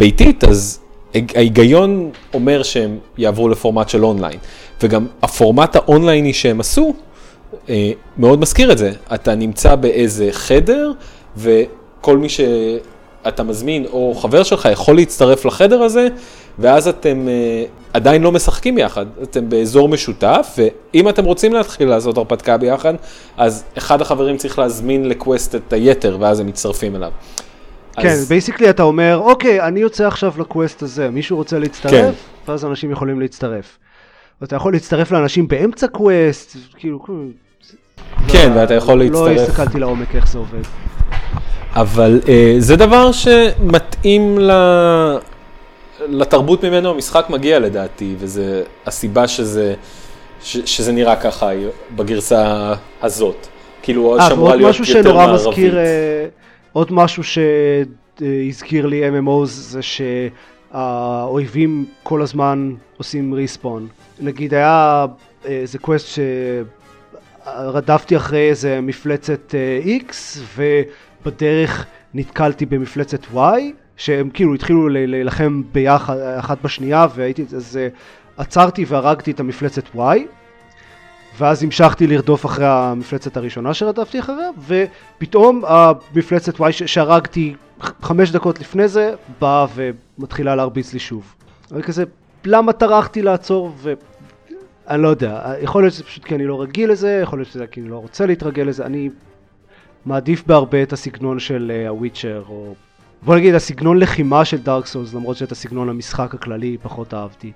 ביתית, 0.00 0.44
אז 0.44 0.80
ההיגיון 1.14 2.10
אומר 2.34 2.62
שהם 2.62 2.98
יעברו 3.18 3.48
לפורמט 3.48 3.88
של 3.88 4.04
אונליין. 4.04 4.38
וגם 4.82 5.06
הפורמט 5.22 5.76
האונלייני 5.76 6.32
שהם 6.32 6.60
עשו, 6.60 6.94
מאוד 8.18 8.40
מזכיר 8.40 8.72
את 8.72 8.78
זה. 8.78 8.92
אתה 9.14 9.34
נמצא 9.34 9.74
באיזה 9.74 10.28
חדר, 10.32 10.92
ו... 11.36 11.62
כל 12.00 12.18
מי 12.18 12.28
שאתה 12.28 13.42
מזמין 13.42 13.86
או 13.92 14.14
חבר 14.14 14.42
שלך 14.42 14.68
יכול 14.72 14.96
להצטרף 14.96 15.44
לחדר 15.44 15.82
הזה, 15.82 16.08
ואז 16.58 16.88
אתם 16.88 17.26
uh, 17.26 17.77
עדיין 17.92 18.22
לא 18.22 18.32
משחקים 18.32 18.74
ביחד, 18.74 19.06
אתם 19.22 19.48
באזור 19.48 19.88
משותף, 19.88 20.58
ואם 20.58 21.08
אתם 21.08 21.24
רוצים 21.24 21.52
להתחיל 21.52 21.88
לעשות 21.88 22.16
הרפתקה 22.16 22.56
ביחד, 22.56 22.94
אז 23.36 23.64
אחד 23.78 24.00
החברים 24.00 24.36
צריך 24.36 24.58
להזמין 24.58 25.08
ל 25.08 25.16
quest 25.16 25.54
את 25.54 25.72
היתר, 25.72 26.16
ואז 26.20 26.40
הם 26.40 26.46
מצטרפים 26.46 26.96
אליו. 26.96 27.10
כן, 27.92 28.08
אז... 28.08 28.28
basically 28.28 28.70
אתה 28.70 28.82
אומר, 28.82 29.20
אוקיי, 29.24 29.60
אני 29.60 29.80
יוצא 29.80 30.06
עכשיו 30.06 30.32
ל 30.38 30.45
quest 30.45 30.82
הזה, 30.82 31.10
מישהו 31.10 31.36
רוצה 31.36 31.58
להצטרף? 31.58 31.92
כן. 31.92 32.10
ואז 32.48 32.64
אנשים 32.64 32.90
יכולים 32.90 33.20
להצטרף. 33.20 33.78
ואתה 34.40 34.56
יכול 34.56 34.72
להצטרף 34.72 35.12
לאנשים 35.12 35.48
באמצע 35.48 35.86
quest, 35.86 36.56
כאילו... 36.76 36.98
כן, 38.28 38.52
לא, 38.54 38.60
ואתה 38.60 38.74
יכול 38.74 38.98
להצטרף. 38.98 39.36
לא 39.36 39.42
הסתכלתי 39.42 39.78
לעומק 39.78 40.14
איך 40.14 40.28
זה 40.28 40.38
עובד. 40.38 40.62
אבל 41.72 42.20
uh, 42.24 42.28
זה 42.58 42.76
דבר 42.76 43.12
שמתאים 43.12 44.38
ל... 44.38 44.50
לתרבות 46.08 46.64
ממנו 46.64 46.90
המשחק 46.90 47.26
מגיע 47.30 47.58
לדעתי, 47.58 48.14
וזה 48.18 48.62
הסיבה 48.86 49.28
שזה, 49.28 49.74
ש, 50.42 50.56
שזה 50.56 50.92
נראה 50.92 51.16
ככה 51.16 51.50
בגרסה 51.96 52.74
הזאת. 53.02 53.46
כאילו, 53.82 54.18
아, 54.18 54.20
אה, 54.20 54.28
שאמורה 54.28 54.56
להיות 54.56 54.76
יותר 54.88 55.14
מערבית. 55.14 55.46
מזכיר, 55.48 55.74
uh, 55.74 55.78
עוד 56.72 56.92
משהו 56.92 57.22
שהזכיר 57.24 58.86
לי 58.86 59.02
MMOs 59.08 59.46
זה 59.46 59.80
שהאויבים 60.72 61.86
כל 62.02 62.22
הזמן 62.22 62.74
עושים 62.96 63.34
ריספון. 63.34 63.86
נגיד 64.20 64.54
היה 64.54 65.06
איזה 65.44 65.78
קווסט 65.78 66.20
שרדפתי 67.44 68.16
אחרי 68.16 68.50
איזה 68.50 68.80
מפלצת 68.80 69.54
X, 69.84 70.14
ו... 70.56 70.82
בדרך 71.26 71.86
נתקלתי 72.14 72.66
במפלצת 72.66 73.20
Y, 73.34 73.38
שהם 73.98 74.30
כאילו 74.30 74.54
התחילו 74.54 74.88
להילחם 74.88 75.62
ביחד, 75.72 76.16
אחת 76.18 76.58
בשנייה, 76.64 77.06
והייתי, 77.14 77.42
אז 77.56 77.78
uh, 77.78 78.40
עצרתי 78.40 78.84
והרגתי 78.88 79.30
את 79.30 79.40
המפלצת 79.40 79.82
Y, 79.96 80.18
ואז 81.38 81.62
המשכתי 81.62 82.06
לרדוף 82.06 82.46
אחרי 82.46 82.66
המפלצת 82.66 83.36
הראשונה 83.36 83.74
שרדפתי 83.74 84.20
אחריה, 84.20 84.50
ופתאום 84.66 85.62
המפלצת 85.66 86.60
Y 86.60 86.72
שהרגתי 86.72 87.54
חמש 87.80 88.30
דקות 88.30 88.60
לפני 88.60 88.88
זה, 88.88 89.14
באה 89.40 89.66
ומתחילה 89.74 90.54
להרביץ 90.54 90.92
לי 90.92 90.98
שוב. 90.98 91.34
אני 91.72 91.82
כזה, 91.82 92.04
למה 92.44 92.72
טרחתי 92.72 93.22
לעצור? 93.22 93.72
ו... 93.76 93.92
אני 94.88 95.02
לא 95.02 95.08
יודע, 95.08 95.54
יכול 95.60 95.82
להיות 95.82 95.94
שזה 95.94 96.04
פשוט 96.04 96.24
כי 96.24 96.34
אני 96.34 96.46
לא 96.46 96.62
רגיל 96.62 96.90
לזה, 96.90 97.20
יכול 97.22 97.38
להיות 97.38 97.48
שזה 97.48 97.66
כי 97.66 97.80
אני 97.80 97.88
לא 97.88 97.96
רוצה 97.96 98.26
להתרגל 98.26 98.62
לזה, 98.62 98.86
אני 98.86 99.10
מעדיף 100.06 100.46
בהרבה 100.46 100.82
את 100.82 100.92
הסגנון 100.92 101.38
של 101.38 101.86
הוויצ'ר, 101.88 102.42
uh, 102.46 102.50
או 102.50 102.74
בוא 103.22 103.36
נגיד 103.36 103.54
הסגנון 103.54 103.98
לחימה 103.98 104.44
של 104.44 104.58
דארק 104.58 104.86
סולס, 104.86 105.14
למרות 105.14 105.36
שאת 105.36 105.52
הסגנון 105.52 105.88
המשחק 105.88 106.34
הכללי 106.34 106.76
פחות 106.82 107.14
אהבתי. 107.14 107.52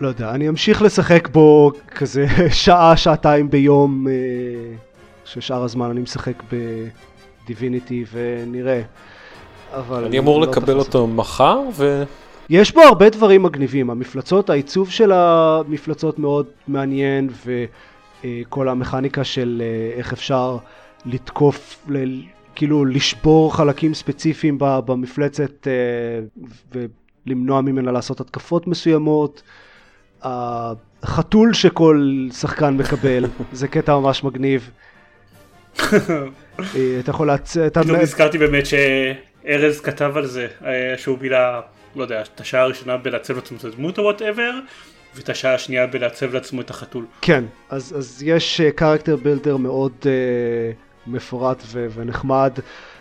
לא 0.00 0.08
יודע, 0.08 0.30
אני 0.30 0.48
אמשיך 0.48 0.82
לשחק 0.82 1.28
בו 1.28 1.72
כזה 1.94 2.26
שעה, 2.64 2.96
שעתיים 2.96 3.50
ביום, 3.50 4.06
uh, 4.06 4.10
ששאר 5.24 5.62
הזמן 5.62 5.90
אני 5.90 6.00
משחק 6.00 6.42
בדיביניטי 7.44 8.04
ונראה. 8.12 8.82
אבל 9.72 10.04
אני 10.04 10.18
אמור 10.18 10.40
לא 10.40 10.46
לקבל 10.46 10.78
אותו 10.78 11.06
מחר 11.06 11.60
ו... 11.72 12.02
יש 12.50 12.74
בו 12.74 12.80
הרבה 12.80 13.10
דברים 13.10 13.42
מגניבים, 13.42 13.90
המפלצות, 13.90 14.50
העיצוב 14.50 14.90
של 14.90 15.12
המפלצות 15.12 16.18
מאוד 16.18 16.46
מעניין 16.68 17.28
וכל 18.24 18.68
המכניקה 18.68 19.24
של 19.24 19.62
uh, 19.62 19.98
איך 19.98 20.12
אפשר 20.12 20.56
לתקוף, 21.04 21.86
ל, 21.88 22.20
כאילו 22.54 22.84
לשבור 22.84 23.56
חלקים 23.56 23.94
ספציפיים 23.94 24.56
במפלצת 24.60 25.68
אה, 25.68 25.72
ולמנוע 27.26 27.60
ממנה 27.60 27.92
לעשות 27.92 28.20
התקפות 28.20 28.66
מסוימות. 28.66 29.42
החתול 30.22 31.52
שכל 31.52 32.28
שחקן 32.32 32.76
מקבל, 32.76 33.24
זה 33.52 33.68
קטע 33.68 33.98
ממש 33.98 34.24
מגניב. 34.24 34.70
אה, 35.80 35.96
אתה 37.00 37.10
יכול 37.10 37.26
להצ... 37.26 37.56
פתאום 37.56 37.96
נזכרתי 37.96 38.38
באמת 38.38 38.64
שארז 38.66 39.80
כתב 39.80 40.12
על 40.16 40.26
זה, 40.26 40.46
אה, 40.64 40.94
שהוא 40.96 41.18
בילה, 41.18 41.60
לא 41.96 42.02
יודע, 42.02 42.22
את 42.22 42.40
השעה 42.40 42.62
הראשונה 42.62 42.96
בלעצב 42.96 43.34
לעצמו 43.34 43.58
את 43.58 43.64
הדמות 43.64 43.98
או 43.98 44.02
whatever, 44.02 44.50
ואת 45.14 45.28
השעה 45.28 45.54
השנייה 45.54 45.86
בלעצב 45.86 46.34
לעצמו 46.34 46.60
את 46.60 46.70
החתול. 46.70 47.06
כן, 47.20 47.44
אז, 47.70 47.94
אז 47.98 48.22
יש 48.26 48.60
character 48.60 49.16
builder 49.16 49.56
מאוד 49.56 49.92
uh, 50.00 50.06
מפורט 51.06 51.62
ו- 51.66 51.86
ונחמד, 51.94 52.52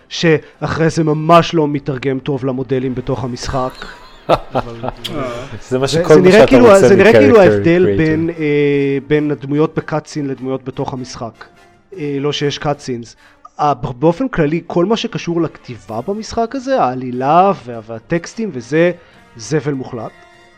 שאחרי 0.09 0.89
זה 0.89 1.03
ממש 1.03 1.53
לא 1.53 1.67
מתרגם 1.67 2.19
טוב 2.19 2.45
למודלים 2.45 2.95
בתוך 2.95 3.23
המשחק. 3.23 3.85
זה 5.69 5.79
מה 5.79 5.87
שכל 5.87 6.21
מה 6.21 6.31
שאתה 6.31 6.47
כאילו, 6.47 6.65
רוצה 6.65 6.87
זה 6.87 6.95
נראה 6.95 7.13
כאילו 7.13 7.41
ההבדל 7.41 7.97
בין, 7.97 8.29
אה, 8.29 8.97
בין 9.07 9.31
הדמויות 9.31 9.75
בקאטסין 9.75 10.27
לדמויות 10.27 10.63
בתוך 10.63 10.93
המשחק. 10.93 11.45
אה, 11.97 12.17
לא 12.19 12.31
שיש 12.31 12.57
קאטסינס. 12.57 13.15
באופן 13.99 14.27
כללי, 14.27 14.61
כל 14.67 14.85
מה 14.85 14.97
שקשור 14.97 15.41
לכתיבה 15.41 15.99
במשחק 16.07 16.55
הזה, 16.55 16.81
העלילה 16.81 17.51
וה, 17.65 17.79
והטקסטים 17.87 18.49
וזה, 18.53 18.91
זבל 19.37 19.73
מוחלט. 19.73 20.11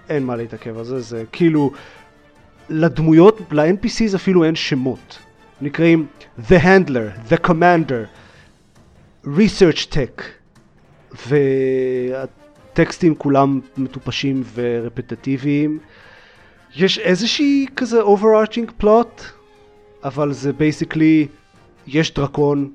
אין 0.10 0.24
מה 0.24 0.36
להתעכב 0.36 0.78
על 0.78 0.84
זה, 0.84 1.00
זה 1.00 1.24
כאילו, 1.32 1.72
לדמויות, 2.70 3.40
ל-NPCs 3.52 4.16
אפילו 4.16 4.44
אין 4.44 4.56
שמות. 4.56 5.20
נקראים 5.64 6.08
The 6.50 6.64
Handler, 6.64 7.32
The 7.34 7.48
Commander, 7.48 8.08
Research 9.26 9.88
Tech, 9.94 10.22
והטקסטים 11.28 13.16
כולם 13.16 13.60
מטופשים 13.78 14.44
ורפטטיביים. 14.54 15.80
יש 16.76 17.00
איזושהי 17.00 17.66
כזה 17.76 18.02
overarching 18.02 18.84
plot, 18.84 19.22
אבל 20.04 20.34
זה 20.34 20.54
בייסיקלי, 20.54 21.28
יש 21.88 22.14
דרקון, 22.14 22.74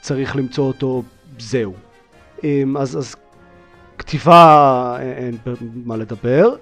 צריך 0.00 0.36
למצוא 0.36 0.66
אותו, 0.66 1.02
זהו. 1.38 1.74
אמ, 2.44 2.76
אז, 2.76 2.98
אז 2.98 3.16
כתיבה 3.98 4.96
אין 5.00 5.36
מה 5.84 5.96
לדבר, 5.96 6.54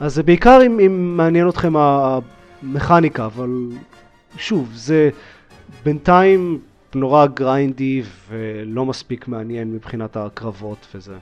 אז 0.00 0.14
זה 0.14 0.22
בעיקר 0.22 0.60
אם, 0.66 0.80
אם 0.80 1.16
מעניין 1.16 1.48
אתכם 1.48 1.72
המכניקה, 1.76 3.26
אבל 3.26 3.68
שוב, 4.36 4.70
זה 4.74 5.10
בינתיים 5.84 6.60
נורא 6.94 7.26
גריינדי 7.26 8.02
ולא 8.28 8.86
מספיק 8.86 9.28
מעניין 9.28 9.72
מבחינת 9.72 10.16
הקרבות 10.16 10.86
וזה. 10.94 11.16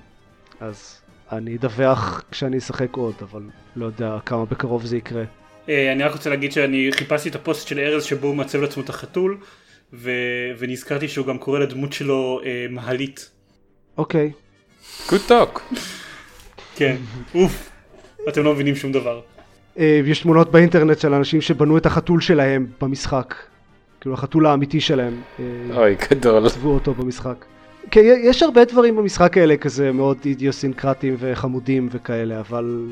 אז 0.60 1.00
אני 1.32 1.56
אדווח 1.56 2.24
כשאני 2.30 2.58
אשחק 2.58 2.96
עוד, 2.96 3.14
אבל 3.22 3.42
לא 3.76 3.86
יודע 3.86 4.18
כמה 4.26 4.44
בקרוב 4.44 4.84
זה 4.84 4.96
יקרה. 4.96 5.24
אה, 5.68 5.92
אני 5.92 6.02
רק 6.02 6.12
רוצה 6.12 6.30
להגיד 6.30 6.52
שאני 6.52 6.88
חיפשתי 6.92 7.28
את 7.28 7.34
הפוסט 7.34 7.68
של 7.68 7.78
ארז 7.78 8.04
שבו 8.04 8.26
הוא 8.26 8.36
מעצב 8.36 8.60
לעצמו 8.60 8.82
את 8.82 8.88
החתול, 8.88 9.38
ו... 9.92 10.10
ונזכרתי 10.58 11.08
שהוא 11.08 11.26
גם 11.26 11.38
קורא 11.38 11.58
לדמות 11.58 11.92
שלו 11.92 12.40
אה, 12.44 12.66
מהלית. 12.70 13.30
אוקיי. 13.98 14.32
Good 15.06 15.30
talk. 15.30 15.60
כן, 16.76 16.96
אוף, 17.34 17.70
אתם 18.28 18.42
לא 18.42 18.54
מבינים 18.54 18.76
שום 18.76 18.92
דבר. 18.92 19.20
אה, 19.78 20.00
יש 20.04 20.22
תמונות 20.22 20.50
באינטרנט 20.50 20.98
של 20.98 21.14
אנשים 21.14 21.40
שבנו 21.40 21.78
את 21.78 21.86
החתול 21.86 22.20
שלהם 22.20 22.66
במשחק. 22.80 23.34
כאילו 24.00 24.14
החתול 24.14 24.46
האמיתי 24.46 24.80
שלהם. 24.80 25.20
אה, 25.40 25.44
אוי, 25.76 25.96
גדול. 26.10 26.46
עזבו 26.46 26.68
אותו 26.68 26.94
במשחק. 26.94 27.44
כן, 27.90 28.00
יש 28.22 28.42
הרבה 28.42 28.64
דברים 28.64 28.96
במשחק 28.96 29.38
האלה 29.38 29.56
כזה 29.56 29.92
מאוד 29.92 30.18
אידיוסינקרטיים 30.24 31.16
וחמודים 31.18 31.88
וכאלה, 31.90 32.40
אבל 32.40 32.86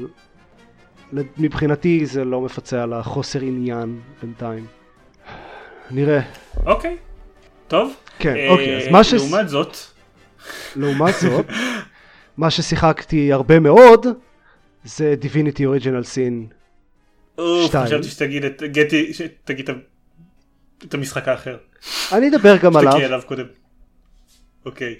מבחינתי 1.38 2.06
זה 2.06 2.24
לא 2.24 2.40
מפצה 2.40 2.82
על 2.82 2.92
החוסר 2.92 3.40
עניין 3.40 4.00
בינתיים. 4.22 4.66
נראה. 5.90 6.20
אוקיי, 6.66 6.96
טוב. 7.68 7.94
כן, 8.18 8.36
אה, 8.36 8.48
אוקיי, 8.48 8.76
אז 8.76 8.88
מה 8.88 9.04
ש... 9.04 9.14
לעומת 9.14 9.48
זאת, 9.48 9.76
לעומת 10.76 11.14
זאת, 11.20 11.46
מה 12.38 12.50
ששיחקתי 12.50 13.32
הרבה 13.32 13.60
מאוד 13.60 14.06
זה 14.84 15.14
Divinity 15.22 15.60
Original 15.60 16.04
Sin 16.14 16.54
שתיים. 17.66 17.86
חשבתי 17.86 18.08
שתגיד 18.08 18.44
את, 18.44 18.62
גטי, 18.62 19.12
שתגיד 19.14 19.70
את 20.84 20.94
המשחק 20.94 21.28
האחר. 21.28 21.56
אני 22.12 22.28
אדבר 22.28 22.56
גם 22.56 22.76
עליו. 22.76 22.92
שתקריא 22.92 23.06
עליו 23.06 23.20
קודם. 23.26 23.44
אוקיי. 24.66 24.94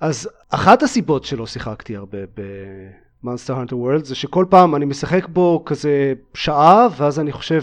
אז 0.00 0.28
אחת 0.50 0.82
הסיבות 0.82 1.24
שלא 1.24 1.46
שיחקתי 1.46 1.96
הרבה 1.96 2.18
ב-Monster 2.34 3.50
Hunter 3.50 3.72
World 3.72 4.04
זה 4.04 4.14
שכל 4.14 4.44
פעם 4.50 4.74
אני 4.74 4.84
משחק 4.84 5.26
בו 5.28 5.62
כזה 5.66 6.12
שעה 6.34 6.86
ואז 6.96 7.20
אני 7.20 7.32
חושב 7.32 7.62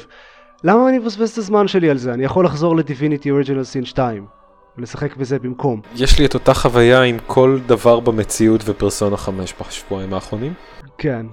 למה 0.64 0.90
אני 0.90 1.00
מבזבז 1.00 1.32
את 1.32 1.38
הזמן 1.38 1.68
שלי 1.68 1.90
על 1.90 1.98
זה 1.98 2.14
אני 2.14 2.24
יכול 2.24 2.46
לחזור 2.46 2.76
ל-Divinity 2.76 3.26
Original 3.26 3.84
Sin 3.84 3.86
2 3.86 4.26
ולשחק 4.78 5.16
בזה 5.16 5.40
במקום. 5.40 5.82
יש 5.96 6.20
לי 6.20 6.26
את 6.26 6.34
אותה 6.34 6.54
חוויה 6.54 7.02
עם 7.02 7.18
כל 7.28 7.60
דבר 7.66 8.00
במציאות 8.00 8.62
ופרסונה 8.66 9.18
5 9.18 9.54
בשבועיים 9.62 10.14
האחרונים. 10.14 10.54
כן. 10.98 11.26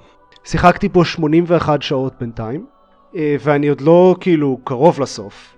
שיחקתי 0.44 0.88
פה 0.88 1.04
81 1.04 1.82
שעות 1.82 2.12
בינתיים 2.20 2.66
אה, 3.16 3.36
ואני 3.40 3.68
עוד 3.68 3.80
לא 3.80 4.16
כאילו 4.20 4.58
קרוב 4.64 5.00
לסוף. 5.00 5.56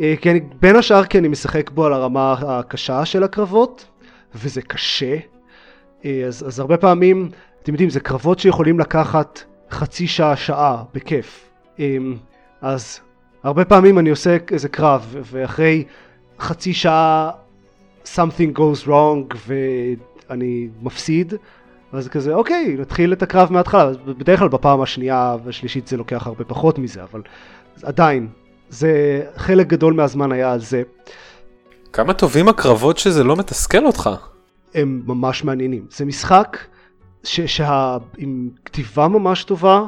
אה, 0.00 0.14
כי 0.20 0.30
אני, 0.30 0.40
בין 0.60 0.76
השאר 0.76 1.04
כי 1.04 1.18
אני 1.18 1.28
משחק 1.28 1.70
בו 1.70 1.86
על 1.86 1.92
הרמה 1.92 2.36
הקשה 2.40 3.04
של 3.04 3.22
הקרבות 3.22 3.86
וזה 4.34 4.62
קשה. 4.62 5.16
אה, 6.04 6.24
אז, 6.26 6.46
אז 6.46 6.60
הרבה 6.60 6.76
פעמים, 6.76 7.30
אתם 7.62 7.72
יודעים, 7.72 7.90
זה 7.90 8.00
קרבות 8.00 8.38
שיכולים 8.38 8.80
לקחת 8.80 9.40
חצי 9.70 10.06
שעה, 10.06 10.36
שעה, 10.36 10.82
בכיף. 10.94 11.50
אז 12.60 13.00
הרבה 13.42 13.64
פעמים 13.64 13.98
אני 13.98 14.10
עושה 14.10 14.36
איזה 14.50 14.68
קרב, 14.68 15.16
ואחרי 15.22 15.84
חצי 16.38 16.72
שעה 16.72 17.30
something 18.04 18.58
goes 18.58 18.86
wrong 18.86 19.36
ואני 19.46 20.68
מפסיד, 20.82 21.34
אז 21.92 22.08
כזה, 22.08 22.34
אוקיי, 22.34 22.76
נתחיל 22.78 23.12
את 23.12 23.22
הקרב 23.22 23.52
מההתחלה. 23.52 23.90
בדרך 24.06 24.38
כלל 24.38 24.48
בפעם 24.48 24.80
השנייה 24.80 25.36
והשלישית 25.44 25.88
זה 25.88 25.96
לוקח 25.96 26.26
הרבה 26.26 26.44
פחות 26.44 26.78
מזה, 26.78 27.02
אבל 27.02 27.22
עדיין, 27.82 28.28
זה 28.68 29.22
חלק 29.36 29.66
גדול 29.66 29.94
מהזמן 29.94 30.32
היה 30.32 30.52
על 30.52 30.60
זה. 30.60 30.82
כמה 31.92 32.14
טובים 32.14 32.48
הקרבות 32.48 32.98
שזה 32.98 33.24
לא 33.24 33.36
מתסכל 33.36 33.86
אותך. 33.86 34.10
הם 34.74 35.02
ממש 35.06 35.44
מעניינים. 35.44 35.86
זה 35.90 36.04
משחק 36.04 36.58
ש- 37.24 37.40
שה... 37.40 37.96
עם 38.18 38.48
כתיבה 38.64 39.08
ממש 39.08 39.44
טובה 39.44 39.86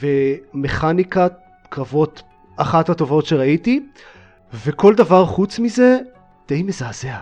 ומכניקת 0.00 1.32
קרבות 1.68 2.22
אחת 2.56 2.88
הטובות 2.88 3.26
שראיתי 3.26 3.86
וכל 4.64 4.94
דבר 4.94 5.26
חוץ 5.26 5.58
מזה 5.58 5.98
די 6.48 6.62
מזעזע. 6.62 7.18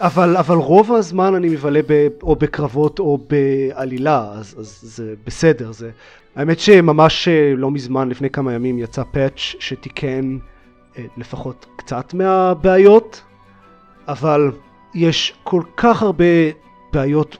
אבל, 0.00 0.36
אבל 0.36 0.56
רוב 0.56 0.92
הזמן 0.92 1.34
אני 1.34 1.48
מבלה 1.48 1.80
ב, 1.88 2.08
או 2.22 2.36
בקרבות 2.36 2.98
או 2.98 3.18
בעלילה, 3.28 4.32
אז, 4.32 4.54
אז 4.58 4.78
זה 4.82 5.14
בסדר. 5.26 5.72
זה... 5.72 5.90
האמת 6.36 6.60
שממש 6.60 7.28
אה, 7.28 7.52
לא 7.56 7.70
מזמן, 7.70 8.08
לפני 8.08 8.30
כמה 8.30 8.52
ימים, 8.52 8.78
יצא 8.78 9.02
פאץ' 9.10 9.32
שתיקן 9.36 10.38
אה, 10.98 11.04
לפחות 11.16 11.66
קצת 11.76 12.14
מהבעיות, 12.14 13.22
אבל 14.08 14.52
יש 14.94 15.34
כל 15.42 15.62
כך 15.76 16.02
הרבה 16.02 16.24
בעיות 16.92 17.36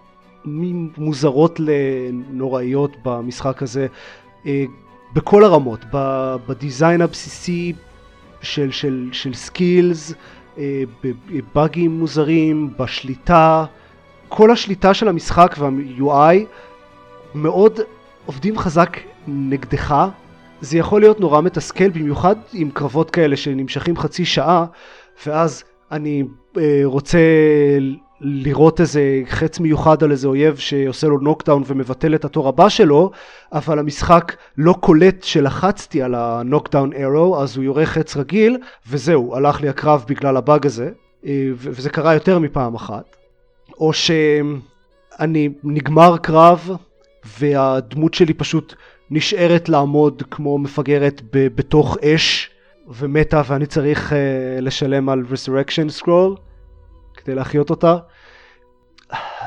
מוזרות 0.98 1.60
לנוראיות 1.60 2.96
במשחק 3.04 3.62
הזה, 3.62 3.86
אה, 4.46 4.64
בכל 5.12 5.44
הרמות, 5.44 5.84
בדיזיין 6.48 7.00
הבסיסי 7.00 7.72
של, 8.40 8.70
של, 8.70 9.08
של 9.12 9.34
סקילס, 9.34 10.14
בבאגים 11.04 11.98
מוזרים, 11.98 12.70
בשליטה, 12.78 13.64
כל 14.28 14.50
השליטה 14.50 14.94
של 14.94 15.08
המשחק 15.08 15.56
וה-UI 15.58 16.36
מאוד 17.34 17.80
עובדים 18.26 18.58
חזק 18.58 18.96
נגדך. 19.26 20.06
זה 20.60 20.78
יכול 20.78 21.00
להיות 21.00 21.20
נורא 21.20 21.40
מתסכל, 21.40 21.88
במיוחד 21.88 22.36
עם 22.52 22.70
קרבות 22.70 23.10
כאלה 23.10 23.36
שנמשכים 23.36 23.96
חצי 23.96 24.24
שעה, 24.24 24.66
ואז 25.26 25.64
אני 25.92 26.22
אה, 26.56 26.80
רוצה 26.84 27.18
לירות 28.20 28.80
איזה 28.80 29.22
חץ 29.26 29.60
מיוחד 29.60 30.02
על 30.02 30.10
איזה 30.10 30.28
אויב 30.28 30.56
שעושה 30.56 31.06
לו 31.06 31.18
knockdown 31.18 31.62
ומבטל 31.66 32.14
את 32.14 32.24
התור 32.24 32.48
הבא 32.48 32.68
שלו, 32.68 33.10
אבל 33.52 33.78
המשחק 33.78 34.36
לא 34.58 34.74
קולט 34.80 35.22
שלחצתי 35.22 36.02
על 36.02 36.14
ה 36.14 36.22
knockdown 36.22 36.92
arrow, 36.92 37.42
אז 37.42 37.56
הוא 37.56 37.64
יורה 37.64 37.86
חץ 37.86 38.16
רגיל, 38.16 38.58
וזהו, 38.88 39.36
הלך 39.36 39.60
לי 39.60 39.68
הקרב 39.68 40.04
בגלל 40.08 40.36
הבאג 40.36 40.66
הזה, 40.66 40.90
אה, 41.26 41.48
וזה 41.56 41.90
קרה 41.90 42.14
יותר 42.14 42.38
מפעם 42.38 42.74
אחת. 42.74 43.16
או 43.80 43.92
שאני 43.92 45.48
נגמר 45.64 46.16
קרב, 46.16 46.70
והדמות 47.38 48.14
שלי 48.14 48.34
פשוט 48.34 48.74
נשארת 49.10 49.68
לעמוד 49.68 50.22
כמו 50.30 50.58
מפגרת 50.58 51.22
בתוך 51.32 51.96
אש, 52.02 52.50
ומתה, 52.88 53.42
ואני 53.46 53.66
צריך 53.66 54.12
uh, 54.12 54.14
לשלם 54.60 55.08
על 55.08 55.24
resurrection 55.32 56.02
scroll 56.02 56.45
כדי 57.26 57.34
להחיות 57.34 57.70
אותה. 57.70 57.96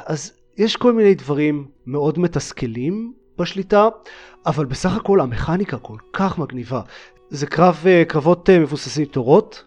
אז 0.06 0.32
יש 0.58 0.76
כל 0.76 0.94
מיני 0.94 1.15
דברים 1.15 1.65
מאוד 1.86 2.20
מתסכלים 2.20 3.13
בשליטה, 3.38 3.88
אבל 4.46 4.65
בסך 4.65 4.96
הכל 4.96 5.22
המכניקה 5.22 5.78
כל 5.78 5.98
כך 6.13 6.38
מגניבה. 6.38 6.82
זה 7.30 7.48
קרב, 7.48 7.84
אה, 7.86 8.04
קרבות 8.08 8.50
אה, 8.50 8.60
מבוססי 8.60 9.06
תורות, 9.06 9.63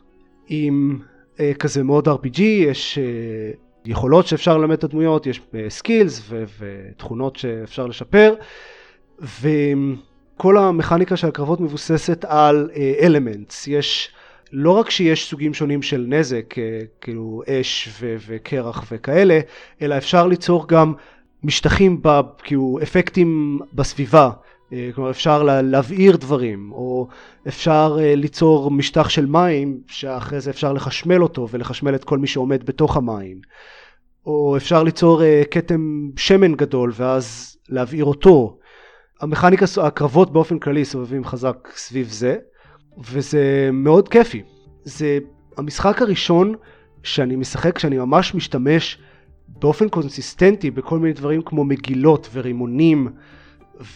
עם 0.48 0.98
אה, 1.40 1.52
כזה 1.58 1.82
מאוד 1.82 2.08
RPG, 2.08 2.40
יש 2.40 2.98
יכולות 3.84 4.26
שאפשר 4.26 4.58
ללמד 4.58 4.72
את 4.72 4.84
הדמויות, 4.84 5.26
יש 5.26 5.40
skills 5.68 6.30
ותכונות 6.58 7.36
שאפשר 7.36 7.86
לשפר, 7.86 8.34
וכל 9.20 10.56
המכניקה 10.58 11.16
של 11.16 11.28
הקרבות 11.28 11.60
מבוססת 11.60 12.24
על 12.28 12.70
elements. 13.00 13.68
יש 13.68 14.12
לא 14.52 14.70
רק 14.70 14.90
שיש 14.90 15.30
סוגים 15.30 15.54
שונים 15.54 15.82
של 15.82 16.04
נזק, 16.08 16.54
כאילו 17.00 17.42
אש 17.48 17.88
ו- 18.00 18.16
וקרח 18.26 18.84
וכאלה, 18.92 19.40
אלא 19.82 19.96
אפשר 19.96 20.26
ליצור 20.26 20.68
גם 20.68 20.92
משטחים, 21.42 22.02
ב- 22.02 22.20
כאילו 22.42 22.78
אפקטים 22.82 23.58
בסביבה. 23.72 24.30
כלומר 24.94 25.10
אפשר 25.10 25.42
לה- 25.42 25.62
להבעיר 25.62 26.16
דברים, 26.16 26.72
או 26.72 27.08
אפשר 27.48 27.98
ליצור 28.00 28.70
משטח 28.70 29.08
של 29.08 29.26
מים, 29.26 29.80
שאחרי 29.86 30.40
זה 30.40 30.50
אפשר 30.50 30.72
לחשמל 30.72 31.22
אותו 31.22 31.48
ולחשמל 31.50 31.94
את 31.94 32.04
כל 32.04 32.18
מי 32.18 32.26
שעומד 32.26 32.66
בתוך 32.66 32.96
המים. 32.96 33.40
או 34.26 34.56
אפשר 34.56 34.82
ליצור 34.82 35.22
כתם 35.50 36.08
שמן 36.16 36.54
גדול 36.54 36.92
ואז 36.94 37.56
להבעיר 37.68 38.04
אותו. 38.04 38.58
המכניקה, 39.20 39.66
הקרבות 39.82 40.32
באופן 40.32 40.58
כללי 40.58 40.84
סובבים 40.84 41.24
חזק 41.24 41.68
סביב 41.74 42.08
זה. 42.10 42.36
וזה 42.98 43.70
מאוד 43.72 44.08
כיפי. 44.08 44.42
זה 44.84 45.18
המשחק 45.56 46.02
הראשון 46.02 46.54
שאני 47.02 47.36
משחק 47.36 47.78
שאני 47.78 47.98
ממש 47.98 48.34
משתמש 48.34 48.98
באופן 49.48 49.88
קונסיסטנטי 49.88 50.70
בכל 50.70 50.98
מיני 50.98 51.12
דברים 51.14 51.42
כמו 51.42 51.64
מגילות 51.64 52.28
ורימונים 52.32 53.08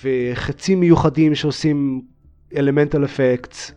וחצים 0.03 0.81
מיוחדים 0.81 1.35
שעושים 1.35 2.03
elemental 2.57 3.05
effects 3.05 3.73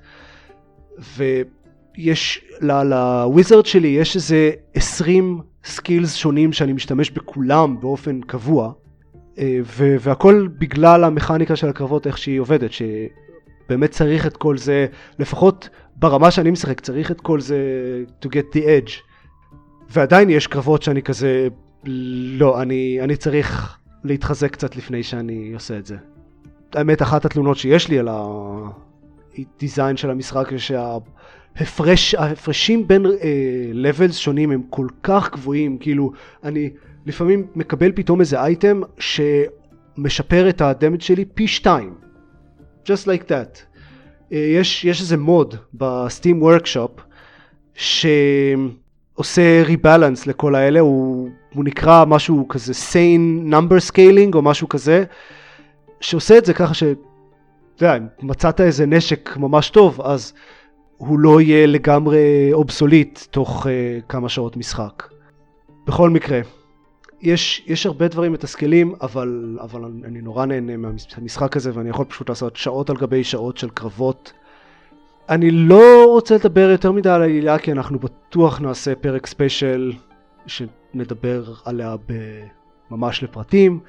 ויש 1.17 2.45
ל 2.61 2.76
wizard 2.76 3.65
שלי 3.65 3.87
יש 3.87 4.15
איזה 4.15 4.51
20 4.73 5.41
skills 5.63 6.15
שונים 6.15 6.53
שאני 6.53 6.73
משתמש 6.73 7.11
בכולם 7.11 7.79
באופן 7.79 8.21
קבוע 8.21 8.71
והכל 9.77 10.47
בגלל 10.59 11.03
המכניקה 11.03 11.55
של 11.55 11.69
הקרבות 11.69 12.07
איך 12.07 12.17
שהיא 12.17 12.39
עובדת 12.39 12.71
ש... 12.71 12.81
באמת 13.69 13.91
צריך 13.91 14.27
את 14.27 14.37
כל 14.37 14.57
זה, 14.57 14.85
לפחות 15.19 15.69
ברמה 15.95 16.31
שאני 16.31 16.51
משחק, 16.51 16.79
צריך 16.79 17.11
את 17.11 17.21
כל 17.21 17.39
זה 17.39 17.57
to 18.25 18.27
get 18.27 18.55
the 18.55 18.61
edge. 18.61 18.91
ועדיין 19.89 20.29
יש 20.29 20.47
קרבות 20.47 20.83
שאני 20.83 21.01
כזה, 21.01 21.47
לא, 22.39 22.61
אני, 22.61 22.99
אני 23.01 23.15
צריך 23.15 23.77
להתחזק 24.03 24.51
קצת 24.51 24.75
לפני 24.75 25.03
שאני 25.03 25.51
עושה 25.53 25.77
את 25.77 25.85
זה. 25.85 25.95
האמת, 26.73 27.01
אחת 27.01 27.25
התלונות 27.25 27.57
שיש 27.57 27.87
לי 27.87 27.99
על 27.99 28.09
הדיזיין 28.11 29.97
של 29.97 30.09
המשחק 30.09 30.47
זה 30.51 30.59
שההפרש, 30.59 32.15
ההפרשים 32.15 32.87
בין 32.87 33.05
לevels 33.73 34.11
uh, 34.11 34.13
שונים 34.13 34.51
הם 34.51 34.61
כל 34.69 34.87
כך 35.03 35.31
גבוהים, 35.31 35.77
כאילו, 35.77 36.11
אני 36.43 36.69
לפעמים 37.05 37.47
מקבל 37.55 37.91
פתאום 37.91 38.19
איזה 38.19 38.41
אייטם 38.41 38.81
שמשפר 38.97 40.49
את 40.49 40.61
הדמג' 40.61 41.01
שלי 41.01 41.25
פי 41.25 41.47
שתיים. 41.47 42.08
Just 42.89 43.05
like 43.05 43.29
that. 43.29 43.61
Uh, 44.31 44.35
יש, 44.35 44.85
יש 44.85 45.01
איזה 45.01 45.17
מוד 45.17 45.55
בסטים 45.73 46.41
וורקשופ 46.41 46.91
שעושה 47.73 49.63
ריבלנס 49.65 50.27
לכל 50.27 50.55
האלה, 50.55 50.79
הוא, 50.79 51.29
הוא 51.53 51.65
נקרא 51.65 52.05
משהו 52.05 52.47
כזה 52.47 52.73
sane 52.73 53.51
number 53.51 53.91
scaling 53.91 54.35
או 54.35 54.41
משהו 54.41 54.69
כזה, 54.69 55.03
שעושה 56.01 56.37
את 56.37 56.45
זה 56.45 56.53
ככה 56.53 56.73
ש... 56.73 56.83
אתה 56.83 57.85
יודע, 57.85 57.97
אם 57.97 58.07
מצאת 58.21 58.61
איזה 58.61 58.85
נשק 58.85 59.37
ממש 59.37 59.69
טוב, 59.69 60.01
אז 60.01 60.33
הוא 60.97 61.19
לא 61.19 61.41
יהיה 61.41 61.67
לגמרי 61.67 62.49
אובסוליט 62.53 63.19
תוך 63.31 63.65
uh, 63.65 63.69
כמה 64.09 64.29
שעות 64.29 64.57
משחק. 64.57 65.03
בכל 65.87 66.09
מקרה, 66.09 66.41
יש, 67.21 67.63
יש 67.67 67.85
הרבה 67.85 68.07
דברים 68.07 68.33
מתסכלים, 68.33 68.95
אבל, 69.01 69.57
אבל 69.61 69.83
אני 69.83 70.21
נורא 70.21 70.45
נהנה 70.45 70.77
מהמשחק 70.77 71.57
הזה, 71.57 71.71
ואני 71.73 71.89
יכול 71.89 72.05
פשוט 72.05 72.29
לעשות 72.29 72.55
שעות 72.55 72.89
על 72.89 72.95
גבי 72.95 73.23
שעות 73.23 73.57
של 73.57 73.69
קרבות. 73.69 74.33
אני 75.29 75.51
לא 75.51 76.05
רוצה 76.05 76.35
לדבר 76.35 76.69
יותר 76.69 76.91
מדי 76.91 77.09
על 77.09 77.21
העלילה, 77.21 77.59
כי 77.59 77.71
אנחנו 77.71 77.99
בטוח 77.99 78.61
נעשה 78.61 78.95
פרק 78.95 79.27
special 79.27 79.93
שנדבר 80.47 81.43
עליה 81.65 81.95
ממש 82.91 83.23
לפרטים, 83.23 83.79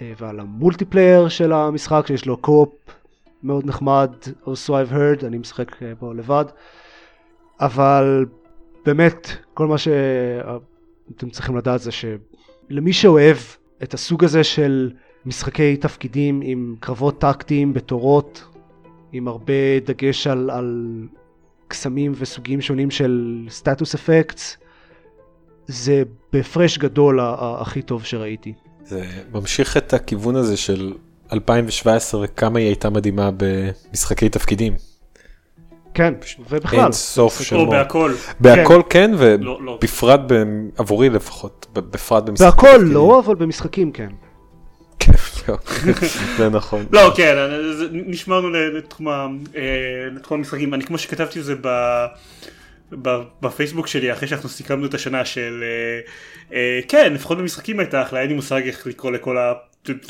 אה, 0.00 0.12
ועל 0.18 0.40
ה 0.40 0.47
multiplayer 0.47 1.28
של 1.28 1.52
המשחק, 1.52 2.04
שיש 2.06 2.26
לו 2.26 2.36
co-op 2.36 2.70
מאוד 3.42 3.66
נחמד, 3.66 4.10
also 4.44 4.68
I've 4.68 4.92
heard, 4.92 5.26
אני 5.26 5.38
משחק 5.38 5.82
אה, 5.82 5.92
בו 6.00 6.12
לבד, 6.12 6.44
אבל 7.60 8.26
באמת, 8.86 9.28
כל 9.54 9.66
מה 9.66 9.78
שאתם 9.78 11.30
צריכים 11.30 11.56
לדעת 11.56 11.80
זה 11.80 11.92
שלמי 12.68 12.92
שאוהב 12.92 13.36
את 13.82 13.94
הסוג 13.94 14.24
הזה 14.24 14.44
של 14.44 14.90
משחקי 15.26 15.76
תפקידים 15.76 16.40
עם 16.44 16.76
קרבות 16.80 17.20
טקטיים 17.20 17.72
בתורות, 17.72 18.44
עם 19.12 19.28
הרבה 19.28 19.80
דגש 19.86 20.26
על, 20.26 20.50
על 20.50 21.00
קסמים 21.68 22.12
וסוגים 22.18 22.60
שונים 22.60 22.90
של 22.90 23.44
סטטוס 23.50 23.94
אפקטס, 23.94 24.56
זה 25.66 26.02
בהפרש 26.32 26.78
גדול 26.78 27.20
הכי 27.38 27.82
טוב 27.82 28.04
שראיתי. 28.04 28.52
זה 28.84 29.04
ממשיך 29.32 29.76
את 29.76 29.92
הכיוון 29.92 30.36
הזה 30.36 30.56
של 30.56 30.92
2017 31.32 32.20
וכמה 32.24 32.58
היא 32.58 32.66
הייתה 32.66 32.90
מדהימה 32.90 33.30
במשחקי 33.36 34.28
תפקידים. 34.28 34.72
כן, 35.96 36.14
ובכלל. 36.50 36.80
אין 36.80 36.92
סוף 36.92 37.42
של... 37.42 37.56
או 37.56 37.70
בהכל. 37.70 38.14
בהכל 38.40 38.82
כן, 38.90 39.10
כן 39.10 39.14
ובפרט 39.18 40.20
לא, 40.30 40.44
לא. 40.44 40.72
עבורי 40.78 41.10
לפחות, 41.10 41.66
בפרט 41.72 42.24
במשחקים. 42.24 42.50
בהכל 42.50 42.78
לא, 42.82 43.22
אבל 43.24 43.34
במשחקים 43.34 43.92
כן. 43.92 44.08
לא, 45.48 45.56
זה 46.36 46.48
נכון. 46.48 46.86
לא, 46.92 47.12
כן, 47.16 47.34
נשמרנו 47.92 48.48
לתחום 48.72 49.08
המשחקים. 50.30 50.74
אני 50.74 50.84
כמו 50.84 50.98
שכתבתי 50.98 51.40
את 51.40 51.44
זה 51.44 51.54
בפייסבוק 53.40 53.86
שלי 53.86 54.12
אחרי 54.12 54.28
שאנחנו 54.28 54.48
סיכמנו 54.48 54.86
את 54.86 54.94
השנה 54.94 55.24
של 55.24 55.64
כן, 56.88 57.12
לפחות 57.12 57.38
במשחקים 57.38 57.80
הייתה 57.80 58.02
אחלה, 58.02 58.20
אין 58.20 58.28
לי 58.28 58.34
מושג 58.34 58.62
איך 58.66 58.86
לקרוא. 58.86 59.12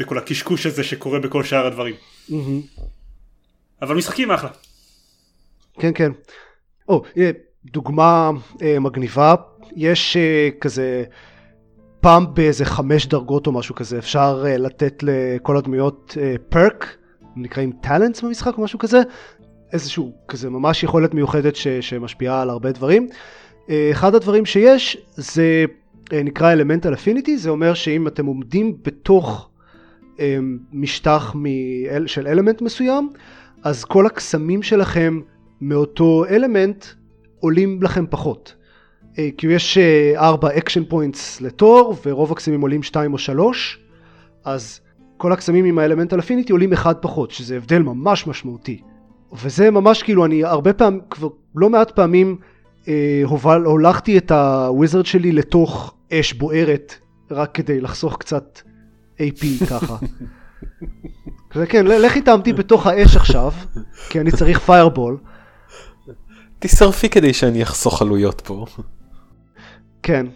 לכל 0.00 0.18
הקשקוש 0.18 0.66
הזה 0.66 0.84
שקורה 0.84 1.18
בכל 1.18 1.44
שאר 1.44 1.66
הדברים. 1.66 1.94
אבל 3.82 3.96
משחקים 3.96 4.30
אחלה. 4.30 4.50
כן 5.78 5.90
כן. 5.94 6.12
או, 6.88 7.02
דוגמה 7.72 8.30
אה, 8.62 8.78
מגניבה, 8.78 9.34
יש 9.76 10.16
אה, 10.16 10.48
כזה 10.60 11.04
פעם 12.00 12.34
באיזה 12.34 12.64
חמש 12.64 13.06
דרגות 13.06 13.46
או 13.46 13.52
משהו 13.52 13.74
כזה, 13.74 13.98
אפשר 13.98 14.44
אה, 14.46 14.56
לתת 14.56 15.02
לכל 15.02 15.56
הדמויות 15.56 16.16
אה, 16.20 16.34
פרק, 16.48 16.96
נקראים 17.36 17.72
טאלנטס 17.80 18.22
במשחק 18.22 18.58
או 18.58 18.62
משהו 18.62 18.78
כזה, 18.78 19.00
איזשהו 19.72 20.12
כזה 20.28 20.50
ממש 20.50 20.82
יכולת 20.82 21.14
מיוחדת 21.14 21.56
ש, 21.56 21.68
שמשפיעה 21.68 22.42
על 22.42 22.50
הרבה 22.50 22.72
דברים. 22.72 23.08
אה, 23.70 23.88
אחד 23.90 24.14
הדברים 24.14 24.46
שיש 24.46 24.96
זה 25.14 25.64
אה, 26.12 26.22
נקרא 26.22 26.52
אלמנטל 26.52 26.94
אפיניטי, 26.94 27.38
זה 27.38 27.50
אומר 27.50 27.74
שאם 27.74 28.06
אתם 28.06 28.26
עומדים 28.26 28.76
בתוך 28.82 29.50
אה, 30.20 30.38
משטח 30.72 31.34
מ- 31.36 32.06
של 32.06 32.26
אלמנט 32.26 32.62
מסוים, 32.62 33.10
אז 33.62 33.84
כל 33.84 34.06
הקסמים 34.06 34.62
שלכם 34.62 35.20
מאותו 35.60 36.24
אלמנט 36.30 36.84
עולים 37.40 37.82
לכם 37.82 38.04
פחות. 38.10 38.54
אה, 39.18 39.28
כי 39.36 39.46
יש 39.46 39.78
4 40.16 40.48
action 40.58 40.84
points 40.84 41.40
לתור 41.40 41.96
ורוב 42.06 42.32
הקסמים 42.32 42.60
עולים 42.60 42.82
2 42.82 43.12
או 43.12 43.18
3 43.18 43.78
אז 44.44 44.80
כל 45.16 45.32
הקסמים 45.32 45.64
עם 45.64 45.78
ה 45.78 45.82
elemental 45.82 46.18
affinity 46.18 46.52
עולים 46.52 46.72
אחד 46.72 46.94
פחות 46.94 47.30
שזה 47.30 47.56
הבדל 47.56 47.82
ממש 47.82 48.26
משמעותי 48.26 48.80
וזה 49.32 49.70
ממש 49.70 50.02
כאילו 50.02 50.24
אני 50.24 50.44
הרבה 50.44 50.72
פעמים 50.72 51.00
כבר 51.10 51.28
לא 51.54 51.70
מעט 51.70 51.90
פעמים 51.90 52.36
אה, 52.88 53.22
הובל, 53.24 53.62
הולכתי 53.62 54.18
את 54.18 54.30
ה 54.30 54.41
wizard 54.41 55.06
שלי 55.06 55.32
לתוך 55.32 55.94
אש 56.12 56.32
בוערת 56.32 56.94
רק 57.30 57.50
כדי 57.54 57.80
לחסוך 57.80 58.16
קצת 58.16 58.60
AP 59.18 59.66
ככה. 59.70 59.96
זה 61.54 61.66
כן, 61.66 61.86
לכי 61.86 62.20
תעמדי 62.20 62.52
בתוך 62.52 62.86
האש 62.86 63.16
עכשיו, 63.16 63.52
כי 64.08 64.20
אני 64.20 64.30
צריך 64.30 64.58
פיירבול. 64.58 65.16
תשרפי 66.58 67.08
כדי 67.08 67.32
שאני 67.32 67.62
אחסוך 67.62 68.02
עלויות 68.02 68.40
פה. 68.40 68.66
כן. 70.02 70.26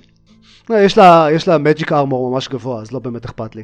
אה, 0.71 0.83
יש 0.83 0.99
לה, 0.99 1.27
יש 1.33 1.49
לה 1.49 1.59
מג'יק 1.59 1.93
ארמור 1.93 2.31
ממש 2.31 2.49
גבוה, 2.49 2.81
אז 2.81 2.93
לא 2.93 2.99
באמת 2.99 3.25
אכפת 3.25 3.55
לי. 3.55 3.63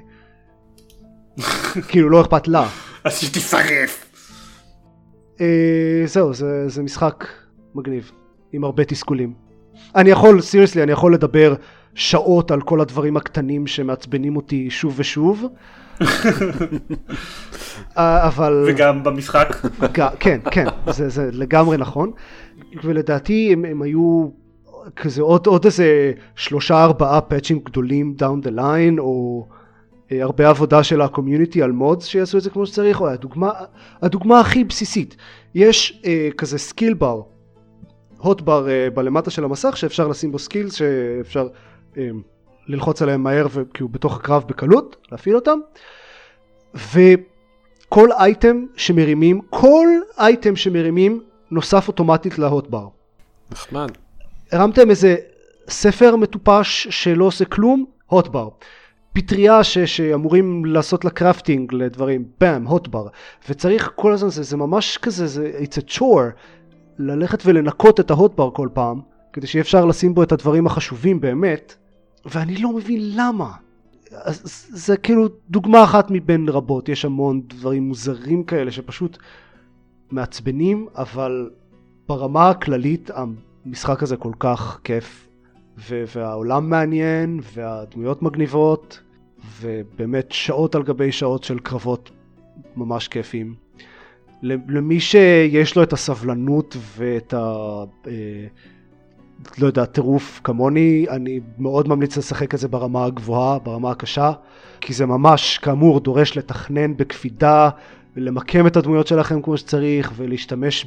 כאילו, 1.88 2.10
לא 2.10 2.20
אכפת 2.20 2.48
לה. 2.48 2.68
אז 3.04 3.18
שתשרף. 3.18 4.06
אה, 5.40 6.02
זהו, 6.06 6.34
זה, 6.34 6.68
זה 6.68 6.82
משחק 6.82 7.26
מגניב, 7.74 8.10
עם 8.52 8.64
הרבה 8.64 8.84
תסכולים. 8.84 9.34
אני 9.94 10.10
יכול, 10.10 10.40
seriously, 10.40 10.82
אני 10.82 10.92
יכול 10.92 11.14
לדבר 11.14 11.54
שעות 11.94 12.50
על 12.50 12.60
כל 12.60 12.80
הדברים 12.80 13.16
הקטנים 13.16 13.66
שמעצבנים 13.66 14.36
אותי 14.36 14.70
שוב 14.70 14.94
ושוב. 14.96 15.44
אה, 17.98 18.26
אבל... 18.26 18.64
וגם 18.68 19.04
במשחק. 19.04 19.56
כן, 20.18 20.40
כן, 20.50 20.66
זה, 20.90 21.08
זה 21.08 21.30
לגמרי 21.32 21.76
נכון. 21.76 22.10
ולדעתי 22.84 23.52
הם, 23.52 23.64
הם 23.64 23.82
היו 23.82 24.28
כזה 24.96 25.22
עוד, 25.22 25.46
עוד 25.46 25.64
איזה 25.64 26.12
שלושה 26.36 26.84
ארבעה 26.84 27.20
פאצ'ים 27.20 27.58
גדולים 27.64 28.14
down 28.14 28.40
the 28.40 28.50
line 28.50 28.98
או 28.98 29.46
אה, 30.12 30.22
הרבה 30.22 30.48
עבודה 30.48 30.82
של 30.82 31.00
ה 31.00 31.06
community 31.06 31.62
על 31.62 31.72
mods 31.72 32.06
שיעשו 32.06 32.38
את 32.38 32.42
זה 32.42 32.50
כמו 32.50 32.66
שצריך 32.66 33.00
או 33.00 33.08
הדוגמה, 33.08 33.50
הדוגמה 34.02 34.40
הכי 34.40 34.64
בסיסית 34.64 35.16
יש 35.54 36.02
אה, 36.04 36.28
כזה 36.36 36.58
skill 36.58 36.94
bar 36.94 37.22
hot 38.18 38.40
bar 38.40 38.68
אה, 38.68 38.88
בלמטה 38.94 39.30
של 39.30 39.44
המסך 39.44 39.76
שאפשר 39.76 40.08
לשים 40.08 40.32
בו 40.32 40.38
skills 40.38 40.74
שאפשר 40.74 41.48
אה, 41.98 42.08
ללחוץ 42.68 43.02
עליהם 43.02 43.22
מהר 43.22 43.46
וכאילו 43.50 43.88
בתוך 43.88 44.16
הקרב 44.16 44.44
בקלות 44.46 44.96
להפעיל 45.12 45.36
אותם 45.36 45.58
וכל 46.74 48.12
אייטם 48.12 48.64
שמרימים 48.76 49.40
כל 49.50 49.88
אייטם 50.18 50.56
שמרימים 50.56 51.22
נוסף 51.50 51.88
אוטומטית 51.88 52.38
ל 52.38 52.46
hot 52.46 52.68
bar 52.68 52.88
נחמד 53.50 53.90
הרמתם 54.52 54.90
איזה 54.90 55.16
ספר 55.68 56.16
מטופש 56.16 56.86
שלא 56.90 57.24
עושה 57.24 57.44
כלום, 57.44 57.84
hot 58.06 58.24
bar. 58.24 58.48
פטריה 59.12 59.64
ש, 59.64 59.78
שאמורים 59.78 60.64
לעשות 60.64 61.04
לה 61.04 61.10
קרפטינג 61.10 61.72
לדברים, 61.72 62.24
באם, 62.40 62.66
הוטבר. 62.66 63.06
וצריך 63.48 63.92
כל 63.94 64.12
הזמן, 64.12 64.30
זה, 64.30 64.42
זה 64.42 64.56
ממש 64.56 64.98
כזה, 64.98 65.26
זה 65.26 65.52
it's 65.58 65.78
a 65.78 65.94
chore, 65.94 66.30
ללכת 66.98 67.42
ולנקות 67.44 68.00
את 68.00 68.10
ההוטבר 68.10 68.50
כל 68.50 68.68
פעם, 68.72 69.00
כדי 69.32 69.46
שיהיה 69.46 69.62
אפשר 69.62 69.84
לשים 69.84 70.14
בו 70.14 70.22
את 70.22 70.32
הדברים 70.32 70.66
החשובים 70.66 71.20
באמת, 71.20 71.74
ואני 72.26 72.56
לא 72.56 72.72
מבין 72.72 73.00
למה. 73.16 73.52
אז 74.10 74.66
זה 74.70 74.96
כאילו 74.96 75.28
דוגמה 75.50 75.84
אחת 75.84 76.10
מבין 76.10 76.48
רבות, 76.48 76.88
יש 76.88 77.04
המון 77.04 77.40
דברים 77.46 77.88
מוזרים 77.88 78.44
כאלה 78.44 78.70
שפשוט 78.70 79.18
מעצבנים, 80.10 80.86
אבל 80.94 81.50
ברמה 82.08 82.50
הכללית 82.50 83.10
המשחק 83.14 84.02
הזה 84.02 84.16
כל 84.16 84.32
כך 84.38 84.80
כיף, 84.84 85.28
והעולם 85.88 86.70
מעניין, 86.70 87.40
והדמויות 87.54 88.22
מגניבות, 88.22 89.00
ובאמת 89.60 90.32
שעות 90.32 90.74
על 90.74 90.82
גבי 90.82 91.12
שעות 91.12 91.44
של 91.44 91.58
קרבות 91.58 92.10
ממש 92.76 93.08
כיפים. 93.08 93.54
למי 94.42 95.00
שיש 95.00 95.76
לו 95.76 95.82
את 95.82 95.92
הסבלנות 95.92 96.76
ואת 96.96 97.34
ה... 97.34 97.38
אה, 98.06 98.46
לא 99.58 99.66
יודע, 99.66 99.84
טירוף 99.84 100.40
כמוני, 100.44 101.06
אני 101.10 101.40
מאוד 101.58 101.88
ממליץ 101.88 102.16
לשחק 102.16 102.54
את 102.54 102.58
זה 102.58 102.68
ברמה 102.68 103.04
הגבוהה, 103.04 103.58
ברמה 103.58 103.90
הקשה, 103.90 104.32
כי 104.80 104.94
זה 104.94 105.06
ממש, 105.06 105.58
כאמור, 105.58 106.00
דורש 106.00 106.38
לתכנן 106.38 106.96
בקפידה, 106.96 107.70
למקם 108.16 108.66
את 108.66 108.76
הדמויות 108.76 109.06
שלכם 109.06 109.42
כמו 109.42 109.56
שצריך, 109.56 110.12
ולהשתמש 110.16 110.86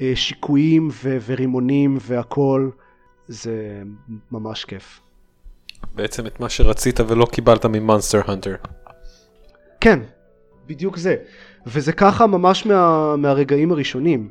בשיקויים 0.00 0.88
ו- 0.92 1.18
ורימונים 1.26 1.98
והכל, 2.00 2.70
זה 3.28 3.82
ממש 4.32 4.64
כיף. 4.64 5.00
בעצם 5.94 6.26
את 6.26 6.40
מה 6.40 6.48
שרצית 6.48 7.00
ולא 7.00 7.26
קיבלת 7.26 7.66
ממונסטר 7.66 8.20
הנטר. 8.26 8.54
כן, 9.80 10.00
בדיוק 10.66 10.96
זה. 10.96 11.16
וזה 11.66 11.92
ככה 11.92 12.26
ממש 12.26 12.66
מה, 12.66 13.16
מהרגעים 13.16 13.72
הראשונים. 13.72 14.30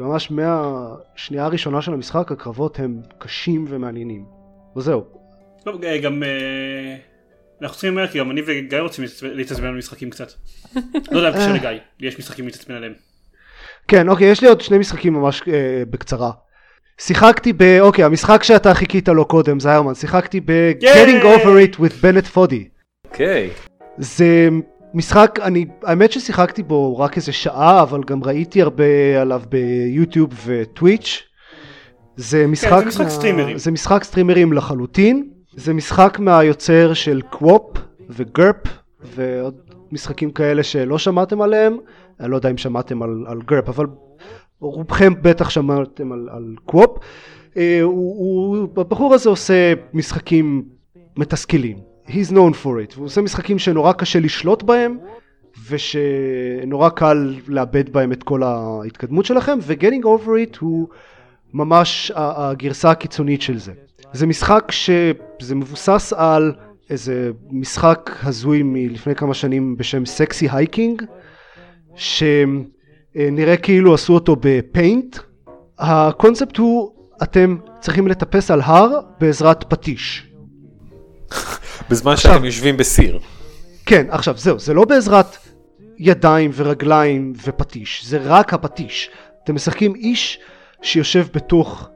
ממש 0.00 0.30
מהשנייה 0.30 1.44
הראשונה 1.44 1.82
של 1.82 1.92
המשחק 1.92 2.32
הקרבות 2.32 2.78
הם 2.78 3.00
קשים 3.18 3.64
ומעניינים. 3.68 4.24
וזהו. 4.76 5.04
טוב, 5.64 5.84
אה, 5.84 5.98
גם 5.98 6.22
אה, 6.22 6.96
אנחנו 7.62 7.74
צריכים 7.74 7.92
למהר 7.92 8.06
כי 8.06 8.18
גם 8.18 8.30
אני 8.30 8.42
וגיא 8.46 8.78
רוצים 8.78 9.04
להתעצבן 9.22 9.66
על 9.66 9.74
משחקים 9.76 10.10
קצת. 10.10 10.28
לא 11.12 11.18
יודע, 11.18 11.32
קשה 11.32 11.52
לגיא, 11.52 11.70
יש 12.00 12.18
משחקים 12.18 12.44
להתעצבן 12.44 12.74
עליהם. 12.74 12.92
כן, 13.88 14.08
אוקיי, 14.08 14.30
יש 14.30 14.42
לי 14.42 14.48
עוד 14.48 14.60
שני 14.60 14.78
משחקים 14.78 15.12
ממש 15.12 15.42
אה, 15.48 15.82
בקצרה. 15.90 16.30
שיחקתי 17.00 17.52
ב... 17.52 17.62
אוקיי, 17.80 18.04
המשחק 18.04 18.42
שאתה 18.42 18.74
חיכית 18.74 19.08
לו 19.08 19.24
קודם, 19.24 19.60
זה 19.60 19.72
הרמן, 19.72 19.94
שיחקתי 19.94 20.40
ב-Getting 20.40 21.22
Over 21.22 21.74
It 21.74 21.76
with 21.76 22.04
Bennett 22.04 22.36
Foddy. 22.36 22.64
אוקיי. 23.04 23.50
זה 23.98 24.48
משחק, 24.94 25.38
אני, 25.42 25.66
האמת 25.82 26.12
ששיחקתי 26.12 26.62
בו 26.62 26.98
רק 26.98 27.16
איזה 27.16 27.32
שעה, 27.32 27.82
אבל 27.82 28.00
גם 28.06 28.24
ראיתי 28.24 28.62
הרבה 28.62 29.20
עליו 29.20 29.42
ביוטיוב 29.48 30.30
וטוויץ'. 30.46 31.22
זה 32.16 32.46
משחק, 32.46 32.70
כן, 32.70 32.78
זה 32.80 32.86
משחק 32.86 33.04
מה... 33.04 33.10
סטרימרים. 33.10 33.58
זה 33.58 33.70
משחק 33.70 34.04
סטרימרים 34.04 34.52
לחלוטין. 34.52 35.28
זה 35.56 35.74
משחק 35.74 36.18
מהיוצר 36.18 36.94
של 36.94 37.20
QWOP 37.30 37.78
ו 38.10 38.19
GIRP 38.19 38.56
ועוד 39.00 39.54
משחקים 39.92 40.30
כאלה 40.30 40.62
שלא 40.62 40.98
שמעתם 40.98 41.40
עליהם. 41.40 41.76
אני 42.20 42.30
לא 42.30 42.36
יודע 42.36 42.50
אם 42.50 42.56
שמעתם 42.56 43.02
על, 43.02 43.24
על 43.28 43.42
GIRP, 43.42 43.68
אבל 43.68 43.86
רובכם 44.60 45.12
בטח 45.22 45.50
שמעתם 45.50 46.12
על, 46.12 46.28
על 46.30 46.54
QWOP. 46.64 46.98
אה, 47.56 47.80
הוא, 47.82 48.16
הוא, 48.18 48.68
הבחור 48.76 49.14
הזה 49.14 49.28
עושה 49.28 49.74
משחקים 49.94 50.64
מתסכלים. 51.16 51.87
He's 52.08 52.30
known 52.30 52.64
for 52.64 52.66
it, 52.66 52.94
והוא 52.94 53.06
עושה 53.06 53.20
משחקים 53.20 53.58
שנורא 53.58 53.92
קשה 53.92 54.20
לשלוט 54.20 54.62
בהם, 54.62 54.98
ושנורא 55.70 56.88
קל 56.88 57.34
לאבד 57.48 57.90
בהם 57.92 58.12
את 58.12 58.22
כל 58.22 58.42
ההתקדמות 58.42 59.24
שלכם, 59.24 59.58
ו-Getting 59.62 60.04
Over 60.04 60.28
It 60.28 60.58
הוא 60.60 60.88
ממש 61.54 62.12
הגרסה 62.14 62.90
הקיצונית 62.90 63.42
של 63.42 63.58
זה. 63.58 63.72
זה 64.12 64.26
משחק 64.26 64.72
שזה 65.38 65.54
מבוסס 65.54 66.12
על 66.16 66.52
איזה 66.90 67.30
משחק 67.50 68.10
הזוי 68.22 68.62
מלפני 68.64 69.14
כמה 69.14 69.34
שנים 69.34 69.76
בשם 69.76 70.06
Sexy 70.06 70.48
Hiking, 70.52 71.02
שנראה 71.94 73.56
כאילו 73.62 73.94
עשו 73.94 74.14
אותו 74.14 74.36
ב 74.40 74.51
Paint. 74.51 75.18
הקונספט 75.78 76.56
הוא, 76.56 76.90
אתם 77.22 77.56
צריכים 77.80 78.08
לטפס 78.08 78.50
על 78.50 78.60
הר 78.60 79.00
בעזרת 79.20 79.64
פטיש. 79.64 80.27
בזמן 81.90 82.12
עכשיו- 82.12 82.32
שאתם 82.32 82.44
יושבים 82.44 82.76
בסיר. 82.76 83.18
כן, 83.86 84.06
עכשיו 84.10 84.34
זהו, 84.36 84.58
זה 84.58 84.74
לא 84.74 84.84
בעזרת 84.84 85.36
ידיים 85.98 86.50
ורגליים 86.54 87.32
ופטיש, 87.44 88.06
זה 88.06 88.18
רק 88.22 88.54
הפטיש. 88.54 89.10
אתם 89.44 89.54
משחקים 89.54 89.94
איש 89.94 90.40
שיושב 90.82 91.26
בתוך 91.34 91.88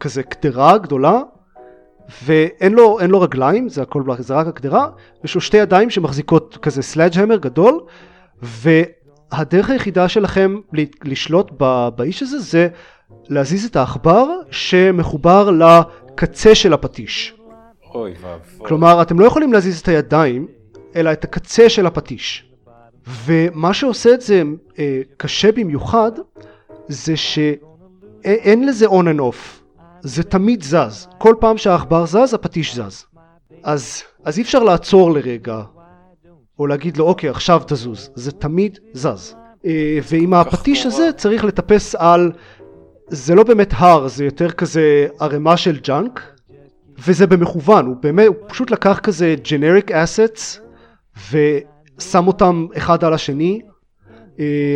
כזה 0.00 0.22
קדרה 0.22 0.78
גדולה, 0.78 1.20
ואין 2.24 2.72
לו, 2.72 2.98
לו 3.08 3.20
רגליים, 3.20 3.68
זה 3.68 3.82
הכל, 3.82 4.02
זה 4.18 4.34
רק 4.34 4.46
הקדרה, 4.46 4.88
יש 5.24 5.34
לו 5.34 5.40
שתי 5.40 5.56
ידיים 5.56 5.90
שמחזיקות 5.90 6.58
כזה 6.62 6.82
סלאג'המר 6.82 7.36
גדול, 7.36 7.80
והדרך 8.42 9.70
היחידה 9.70 10.08
שלכם 10.08 10.56
לשלוט 11.04 11.50
ב- 11.58 11.88
באיש 11.96 12.22
הזה 12.22 12.38
זה 12.38 12.68
להזיז 13.28 13.64
את 13.64 13.76
העכבר 13.76 14.26
שמחובר 14.50 15.50
לקצה 15.50 16.54
של 16.54 16.72
הפטיש. 16.72 17.34
אוי 17.96 18.14
ואבוי. 18.20 18.68
כלומר, 18.68 19.02
אתם 19.02 19.20
לא 19.20 19.24
יכולים 19.24 19.52
להזיז 19.52 19.80
את 19.80 19.88
הידיים, 19.88 20.46
אלא 20.96 21.12
את 21.12 21.24
הקצה 21.24 21.68
של 21.68 21.86
הפטיש. 21.86 22.52
ומה 23.24 23.74
שעושה 23.74 24.14
את 24.14 24.20
זה 24.20 24.42
אה, 24.78 25.00
קשה 25.16 25.52
במיוחד, 25.52 26.12
זה 26.88 27.16
שאין 27.16 28.68
לזה 28.68 28.86
on 28.86 29.04
and 29.16 29.20
off. 29.20 29.62
זה 30.00 30.22
תמיד 30.22 30.62
זז. 30.62 31.08
כל 31.18 31.34
פעם 31.40 31.58
שהעכבר 31.58 32.06
זז, 32.06 32.34
הפטיש 32.34 32.74
זז. 32.74 33.04
אז, 33.62 34.02
אז 34.24 34.38
אי 34.38 34.42
אפשר 34.42 34.62
לעצור 34.62 35.12
לרגע, 35.12 35.62
או 36.58 36.66
להגיד 36.66 36.96
לו, 36.96 37.04
אוקיי, 37.04 37.30
עכשיו 37.30 37.62
תזוז. 37.66 38.10
זה 38.14 38.32
תמיד 38.32 38.78
זז. 38.92 39.34
אה, 39.66 39.98
ועם 40.10 40.34
הפטיש. 40.34 40.86
הזה 40.86 41.10
צריך 41.16 41.44
לטפס 41.44 41.94
על... 41.94 42.32
זה 43.08 43.34
לא 43.34 43.42
באמת 43.42 43.72
הר, 43.76 44.08
זה 44.08 44.24
יותר 44.24 44.50
כזה 44.50 45.06
ערימה 45.20 45.56
של 45.56 45.78
ג'אנק, 45.78 46.35
וזה 46.98 47.26
במכוון, 47.26 47.86
הוא 47.86 47.96
באמת, 48.02 48.26
הוא 48.26 48.36
פשוט 48.48 48.70
לקח 48.70 48.98
כזה 49.02 49.34
generic 49.44 49.90
assets 49.90 50.58
ושם 51.30 52.26
אותם 52.26 52.66
אחד 52.76 53.04
על 53.04 53.14
השני. 53.14 53.60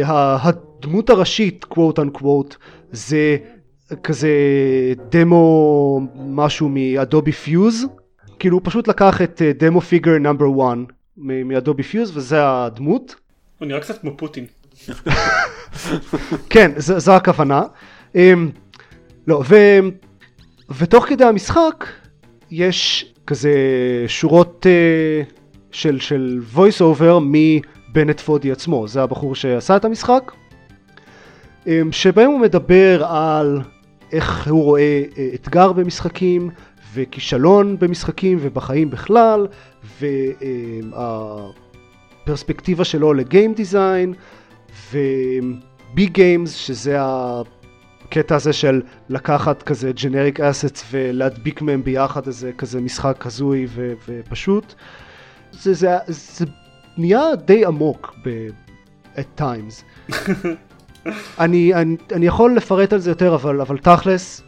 ה- 0.04 0.48
הדמות 0.48 1.10
הראשית, 1.10 1.64
quote 1.74 1.98
unquote, 1.98 2.54
זה 2.92 3.36
כזה 4.02 4.28
דמו 5.10 6.00
משהו 6.16 6.68
מ 6.72 6.82
Adobe 6.82 7.32
Fuse, 7.32 7.86
כאילו 8.38 8.56
הוא 8.56 8.62
פשוט 8.64 8.88
לקח 8.88 9.22
את 9.22 9.42
demo 9.58 9.80
figure 9.80 10.18
number 10.18 10.46
1 10.68 10.76
מ 11.18 11.29
Adobe 11.29 11.82
Fuse 11.82 12.16
וזה 12.16 12.36
הדמות. 12.42 13.14
הוא 13.58 13.68
נראה 13.68 13.80
קצת 13.80 14.00
כמו 14.00 14.16
פוטין. 14.16 14.44
כן, 16.50 16.70
זו 16.76 17.12
הכוונה. 17.12 17.62
אמ, 18.14 18.50
לא, 19.26 19.42
ו... 19.48 19.54
ותוך 20.78 21.04
כדי 21.06 21.24
המשחק 21.24 21.84
יש 22.50 23.12
כזה 23.26 23.54
שורות 24.06 24.66
אה, 24.66 25.22
של, 25.72 26.00
של 26.00 26.40
voice 26.54 26.80
over 26.80 27.20
מבנט 27.22 28.20
פודי 28.20 28.52
עצמו, 28.52 28.88
זה 28.88 29.02
הבחור 29.02 29.34
שעשה 29.34 29.76
את 29.76 29.84
המשחק, 29.84 30.32
אמ, 31.66 31.92
שבהם 31.92 32.30
הוא 32.30 32.40
מדבר 32.40 33.04
על 33.04 33.60
איך 34.12 34.48
הוא 34.50 34.64
רואה 34.64 35.02
אה, 35.18 35.28
אתגר 35.34 35.72
במשחקים 35.72 36.50
וכישלון 36.94 37.76
במשחקים 37.78 38.38
ובחיים 38.40 38.90
בכלל, 38.90 39.46
והפרספקטיבה 42.26 42.84
שלו 42.84 43.14
לגיים 43.14 43.54
דיזיין, 43.54 44.14
ובי 44.92 46.06
גיימס 46.06 46.54
שזה 46.54 46.96
הקטע 48.10 48.36
הזה 48.36 48.52
של 48.52 48.82
לקחת 49.08 49.62
כזה 49.62 49.92
ג'נריק 49.92 50.40
אסטס 50.40 50.84
ולהדביק 50.90 51.62
מהם 51.62 51.84
ביחד 51.84 52.26
איזה 52.26 52.52
כזה 52.58 52.80
משחק 52.80 53.26
הזוי 53.26 53.66
ו- 53.68 53.92
ופשוט. 54.08 54.74
זה, 55.52 55.74
זה, 55.74 55.96
זה 56.06 56.44
נהיה 56.98 57.36
די 57.44 57.64
עמוק 57.64 58.14
ב- 58.24 58.48
at 59.16 59.40
times. 59.40 60.08
אני, 61.40 61.74
אני, 61.74 61.96
אני 62.12 62.26
יכול 62.26 62.56
לפרט 62.56 62.92
על 62.92 62.98
זה 62.98 63.10
יותר 63.10 63.34
אבל, 63.34 63.60
אבל 63.60 63.78
תכלס 63.78 64.42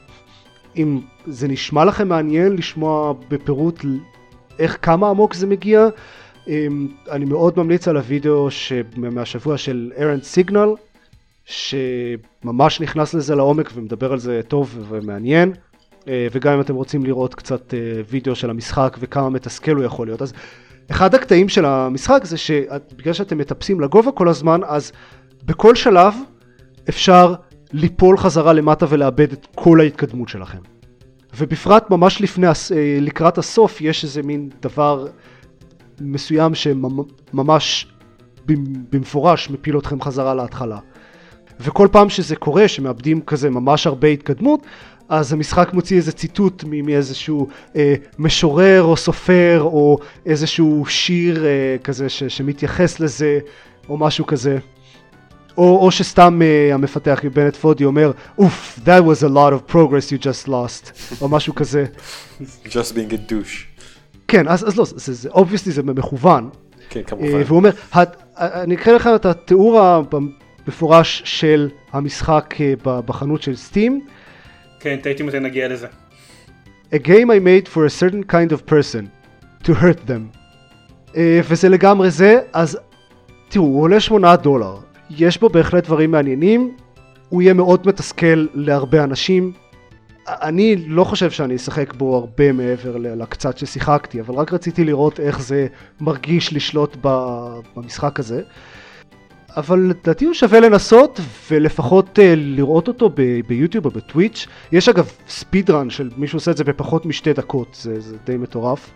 אם 0.76 1.00
זה 1.26 1.48
נשמע 1.48 1.84
לכם 1.84 2.08
מעניין 2.08 2.56
לשמוע 2.56 3.14
בפירוט 3.28 3.84
איך 4.58 4.78
כמה 4.82 5.10
עמוק 5.10 5.34
זה 5.34 5.46
מגיע 5.46 5.88
אמ, 6.48 6.88
אני 7.10 7.24
מאוד 7.24 7.58
ממליץ 7.58 7.88
על 7.88 7.96
הוידאו 7.96 8.50
ש... 8.50 8.72
מהשבוע 8.96 9.58
של 9.58 9.92
ארנד 9.98 10.22
סיגנל 10.22 10.68
שממש 11.44 12.80
נכנס 12.80 13.14
לזה 13.14 13.34
לעומק 13.34 13.70
ומדבר 13.74 14.12
על 14.12 14.18
זה 14.18 14.40
טוב 14.48 14.78
ומעניין. 14.88 15.52
אה, 16.08 16.26
וגם 16.32 16.52
אם 16.52 16.60
אתם 16.60 16.74
רוצים 16.74 17.04
לראות 17.04 17.34
קצת 17.34 17.74
אה, 17.74 17.78
וידאו 18.08 18.34
של 18.34 18.50
המשחק 18.50 18.96
וכמה 19.00 19.30
מתסכל 19.30 19.76
הוא 19.76 19.84
יכול 19.84 20.06
להיות. 20.06 20.22
אז 20.22 20.32
אחד 20.90 21.14
הקטעים 21.14 21.48
של 21.48 21.64
המשחק 21.64 22.20
זה 22.24 22.36
שבגלל 22.36 23.12
שאתם 23.12 23.38
מטפסים 23.38 23.80
לגובה 23.80 24.12
כל 24.12 24.28
הזמן 24.28 24.60
אז 24.66 24.92
בכל 25.44 25.74
שלב 25.74 26.14
אפשר 26.88 27.34
ליפול 27.72 28.16
חזרה 28.18 28.52
למטה 28.52 28.86
ולאבד 28.88 29.32
את 29.32 29.46
כל 29.54 29.80
ההתקדמות 29.80 30.28
שלכם. 30.28 30.58
ובפרט 31.36 31.90
ממש 31.90 32.20
לפני, 32.20 32.46
אה, 32.46 32.52
לקראת 33.00 33.38
הסוף 33.38 33.80
יש 33.80 34.04
איזה 34.04 34.22
מין 34.22 34.50
דבר 34.62 35.06
מסוים 36.00 36.54
שממש 36.54 37.86
במפורש 38.92 39.50
מפיל 39.50 39.78
אתכם 39.78 40.02
חזרה 40.02 40.34
להתחלה. 40.34 40.78
וכל 41.62 41.88
פעם 41.92 42.08
שזה 42.08 42.36
קורה, 42.36 42.68
שמאבדים 42.68 43.20
כזה 43.20 43.50
ממש 43.50 43.86
הרבה 43.86 44.08
התקדמות, 44.08 44.60
אז 45.08 45.32
המשחק 45.32 45.70
מוציא 45.72 45.96
איזה 45.96 46.12
ציטוט 46.12 46.64
מאיזשהו 46.66 47.48
אה, 47.76 47.94
משורר 48.18 48.82
או 48.82 48.96
סופר 48.96 49.60
או 49.62 49.98
איזשהו 50.26 50.84
שיר 50.88 51.46
אה, 51.46 51.50
כזה 51.84 52.08
ש- 52.08 52.24
שמתייחס 52.24 53.00
לזה 53.00 53.38
או 53.88 53.96
משהו 53.96 54.26
כזה. 54.26 54.58
או, 55.58 55.78
או 55.84 55.90
שסתם 55.90 56.40
uh, 56.42 56.74
המפתח 56.74 57.20
בנט 57.34 57.56
פודי 57.56 57.84
אומר, 57.84 58.12
אוף, 58.38 58.78
that 58.84 59.02
was 59.02 59.22
a 59.22 59.28
lot 59.34 59.52
of 59.70 59.72
progress 59.72 60.08
you 60.10 60.22
just 60.22 60.48
lost, 60.48 60.92
או 61.20 61.28
משהו 61.28 61.54
כזה. 61.54 61.84
just 62.64 62.92
being 62.92 63.12
a 63.12 63.30
douche. 63.30 63.82
כן, 64.28 64.48
אז, 64.48 64.68
אז 64.68 64.76
לא, 64.76 64.84
זה, 64.84 65.12
זה, 65.12 65.28
obviously 65.30 65.70
זה 65.70 65.82
מכוון. 65.82 66.50
כן, 66.90 67.00
Uh, 67.00 67.04
כמובן. 67.04 67.42
והוא 67.46 67.56
אומר, 67.58 67.70
"הת- 67.92 68.22
אני 68.36 68.74
אקרא 68.74 68.92
לך 68.92 69.08
את 69.14 69.26
התיאור 69.26 69.80
המפורש 70.66 71.22
של 71.24 71.68
המשחק 71.92 72.54
ב- 72.84 73.00
בחנות 73.00 73.42
של 73.42 73.56
סטים. 73.56 74.00
כן, 74.80 74.96
תהיתי 75.02 75.22
מתי 75.22 75.40
נגיע 75.40 75.68
לזה. 75.68 75.86
A 76.94 76.96
game 76.96 77.28
I 77.30 77.40
made 77.40 77.68
for 77.68 77.86
a 77.86 78.02
certain 78.02 78.32
kind 78.32 78.52
of 78.52 78.70
person, 78.70 79.04
to 79.64 79.68
hurt 79.68 80.08
them. 80.08 80.38
Uh, 81.08 81.14
וזה 81.48 81.68
לגמרי 81.68 82.10
זה, 82.10 82.40
אז 82.52 82.78
תראו, 83.48 83.64
הוא 83.64 83.82
עולה 83.82 84.00
8 84.00 84.36
דולר. 84.36 84.76
יש 85.10 85.38
בו 85.38 85.48
בהחלט 85.48 85.84
דברים 85.84 86.10
מעניינים, 86.10 86.76
הוא 87.28 87.42
יהיה 87.42 87.54
מאוד 87.54 87.88
מתסכל 87.88 88.46
להרבה 88.54 89.04
אנשים. 89.04 89.52
אני 90.28 90.76
לא 90.76 91.04
חושב 91.04 91.30
שאני 91.30 91.56
אשחק 91.56 91.94
בו 91.94 92.16
הרבה 92.16 92.52
מעבר 92.52 92.96
לקצת 92.96 93.58
ששיחקתי, 93.58 94.20
אבל 94.20 94.34
רק 94.34 94.52
רציתי 94.52 94.84
לראות 94.84 95.20
איך 95.20 95.40
זה 95.40 95.66
מרגיש 96.00 96.52
לשלוט 96.52 96.96
במשחק 97.76 98.20
הזה. 98.20 98.42
אבל 99.56 99.78
לדעתי 99.78 100.24
הוא 100.24 100.34
שווה 100.34 100.60
לנסות 100.60 101.20
ולפחות 101.50 102.18
uh, 102.18 102.22
לראות 102.36 102.88
אותו 102.88 103.08
ב- 103.08 103.40
ביוטיוב 103.46 103.84
או 103.86 103.90
בטוויץ'. 103.90 104.46
יש 104.72 104.88
אגב 104.88 105.12
ספיד 105.28 105.70
רן 105.70 105.90
של 105.90 106.10
מישהו 106.16 106.36
עושה 106.36 106.50
את 106.50 106.56
זה 106.56 106.64
בפחות 106.64 107.06
משתי 107.06 107.32
דקות, 107.32 107.74
זה, 107.74 108.00
זה 108.00 108.16
די 108.24 108.36
מטורף. 108.36 108.90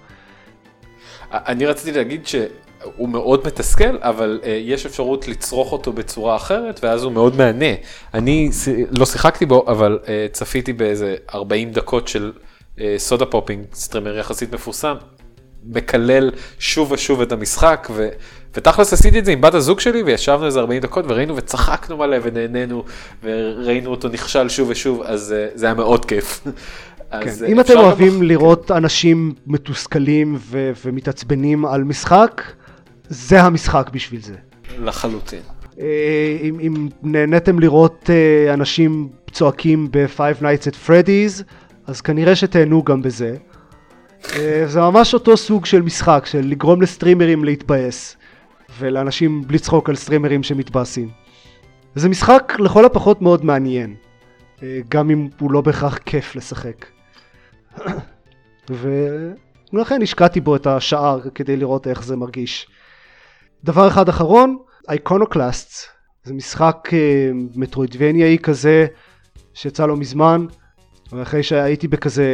אני 1.33 1.67
רציתי 1.67 1.99
להגיד 1.99 2.27
שהוא 2.27 3.09
מאוד 3.09 3.47
מתסכל, 3.47 3.97
אבל 4.01 4.41
uh, 4.43 4.47
יש 4.47 4.87
אפשרות 4.87 5.29
לצרוך 5.29 5.73
אותו 5.73 5.93
בצורה 5.93 6.37
אחרת, 6.37 6.81
ואז 6.83 7.03
הוא 7.03 7.13
מאוד 7.13 7.37
מהנה. 7.37 7.75
אני 8.15 8.51
לא 8.99 9.07
שיחקתי 9.07 9.47
בו, 9.47 9.65
אבל 9.69 9.99
אה, 10.03 10.09
צפיתי 10.33 10.73
באיזה 10.73 11.17
40 11.35 11.71
דקות 11.73 12.09
של 12.09 12.33
Sodapoppin, 12.97 13.65
סטרימר 13.75 14.19
יחסית 14.19 14.55
מפורסם, 14.55 14.95
מקלל 15.75 16.31
שוב 16.59 16.93
ושוב 16.93 17.21
את 17.21 17.33
המשחק, 17.33 17.89
ו... 17.95 18.09
ותכלס 18.55 18.93
עשיתי 18.93 19.19
את 19.19 19.25
זה 19.25 19.33
עם 19.33 19.41
בת 19.41 19.55
הזוג 19.55 19.81
שלי, 19.81 20.03
וישבנו 20.03 20.47
איזה 20.47 20.61
40 20.61 20.83
דקות, 20.83 21.05
וראינו 21.09 21.37
וצחקנו 21.37 21.97
מלא, 21.97 22.17
ונהנינו, 22.23 22.85
וראינו 23.23 23.91
אותו 23.91 24.09
נכשל 24.09 24.49
שוב 24.49 24.69
ושוב, 24.71 25.03
אז 25.03 25.35
אה, 25.55 25.59
זה 25.59 25.67
היה 25.67 25.75
מאוד 25.75 26.05
כיף. 26.05 26.41
כן. 26.45 26.51
אז, 27.29 27.43
אם 27.43 27.49
אה, 27.49 27.53
אתם 27.53 27.61
אפשר 27.61 27.75
גם- 27.75 27.81
אוהבים 27.81 28.23
לראות 28.23 28.71
אנשים 28.71 29.35
מתוסכלים 29.47 30.37
ו- 30.39 30.73
ומתעצבנים 30.85 31.65
על 31.67 31.85
משחק, 31.85 32.43
זה 33.09 33.43
המשחק 33.43 33.91
בשביל 33.93 34.21
זה. 34.23 34.35
לחלוטין. 34.79 35.41
אה, 35.81 35.85
אם, 36.43 36.59
אם 36.61 36.89
נהניתם 37.03 37.59
לראות 37.59 38.11
אנשים 38.53 39.09
צועקים 39.33 39.89
ב-Five 39.91 40.43
Nights 40.43 40.67
at 40.67 40.89
Freddy's, 40.89 41.43
אז 41.87 42.01
כנראה 42.01 42.37
שתהנו 42.37 42.83
גם 42.85 43.03
בזה. 43.03 43.37
אה, 44.35 44.67
זה 44.67 44.81
ממש 44.81 45.15
אותו 45.15 45.37
סוג 45.37 45.67
של 45.67 45.83
משחק, 45.83 46.27
של 46.27 46.41
לגרום 46.41 46.83
לסטרימרים 46.83 47.45
להתבאס, 47.45 48.17
ולאנשים 48.79 49.43
לצחוק 49.51 49.89
על 49.89 49.97
סטרימרים 49.97 50.43
שמתבאסים. 50.43 51.09
זה 51.95 52.09
משחק 52.09 52.53
לכל 52.59 52.85
הפחות 52.85 53.23
מאוד 53.23 53.45
מעניין, 53.45 53.95
אה, 54.63 54.81
גם 54.89 55.11
אם 55.11 55.29
הוא 55.41 55.53
לא 55.53 55.61
בהכרח 55.61 55.99
כיף 55.99 56.37
לשחק. 56.37 56.87
ולכן 59.73 60.03
השקעתי 60.03 60.41
בו 60.41 60.57
את 60.57 60.67
השעה 60.67 61.17
כדי 61.35 61.57
לראות 61.57 61.87
איך 61.87 62.05
זה 62.05 62.17
מרגיש. 62.17 62.69
דבר 63.65 63.89
אחד 63.89 64.09
אחרון, 64.09 64.59
Iconoclasts, 64.89 65.89
זה 66.25 66.35
משחק 66.35 66.89
אה, 66.93 67.31
מטרואידבניאי 67.35 68.39
כזה 68.43 68.87
שיצא 69.55 69.87
לא 69.87 69.97
מזמן, 69.97 70.47
ואחרי 71.13 71.43
שהייתי 71.43 71.89
בכזה 71.89 72.27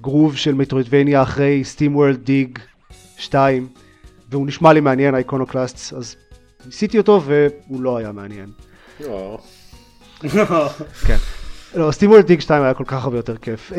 גרוב 0.00 0.36
של 0.36 0.54
metroidvania 0.54 1.22
אחרי 1.22 1.64
SteamWorld 1.64 2.24
Dig 2.24 2.58
2, 3.16 3.68
והוא 4.30 4.46
נשמע 4.46 4.72
לי 4.72 4.80
מעניין 4.80 5.14
Iconoclasts, 5.14 5.92
אז 5.92 6.16
ניסיתי 6.66 6.98
אותו 6.98 7.22
והוא 7.22 7.82
לא 7.82 7.96
היה 7.96 8.12
מעניין. 8.12 8.50
כן. 11.06 11.16
לא, 11.74 11.90
SteamWorld 11.90 12.26
Dig 12.26 12.40
2 12.40 12.62
היה 12.62 12.74
כל 12.74 12.84
כך 12.86 13.04
הרבה 13.04 13.18
יותר 13.18 13.36
כיף. 13.36 13.72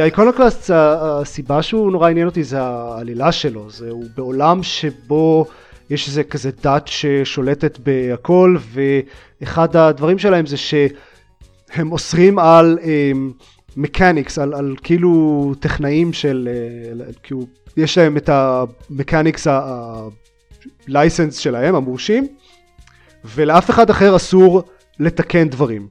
Iconoclasts, 0.00 0.70
הסיבה 0.74 1.62
שהוא 1.62 1.92
נורא 1.92 2.10
עניין 2.10 2.26
אותי 2.26 2.44
זה 2.44 2.60
העלילה 2.62 3.32
שלו, 3.32 3.70
זה 3.70 3.90
הוא 3.90 4.04
בעולם 4.16 4.62
שבו 4.62 5.46
יש 5.90 6.08
איזה 6.08 6.24
כזה 6.24 6.50
דת 6.62 6.86
ששולטת 6.86 7.78
בהכל, 7.78 8.56
ואחד 9.40 9.76
הדברים 9.76 10.18
שלהם 10.18 10.46
זה 10.46 10.56
שהם 10.56 11.92
אוסרים 11.92 12.38
על 12.38 12.78
מקניקס, 13.76 14.38
על, 14.38 14.54
על 14.54 14.74
כאילו 14.82 15.52
טכנאים 15.60 16.12
של, 16.12 16.48
אה, 16.52 17.12
כאילו, 17.22 17.46
יש 17.76 17.98
להם 17.98 18.16
את 18.16 18.28
המקניקס 18.32 19.46
הלייסנס 20.88 21.36
שלהם, 21.36 21.74
המורשים, 21.74 22.26
ולאף 23.24 23.70
אחד 23.70 23.90
אחר 23.90 24.16
אסור 24.16 24.62
לתקן 25.00 25.48
דברים. 25.48 25.88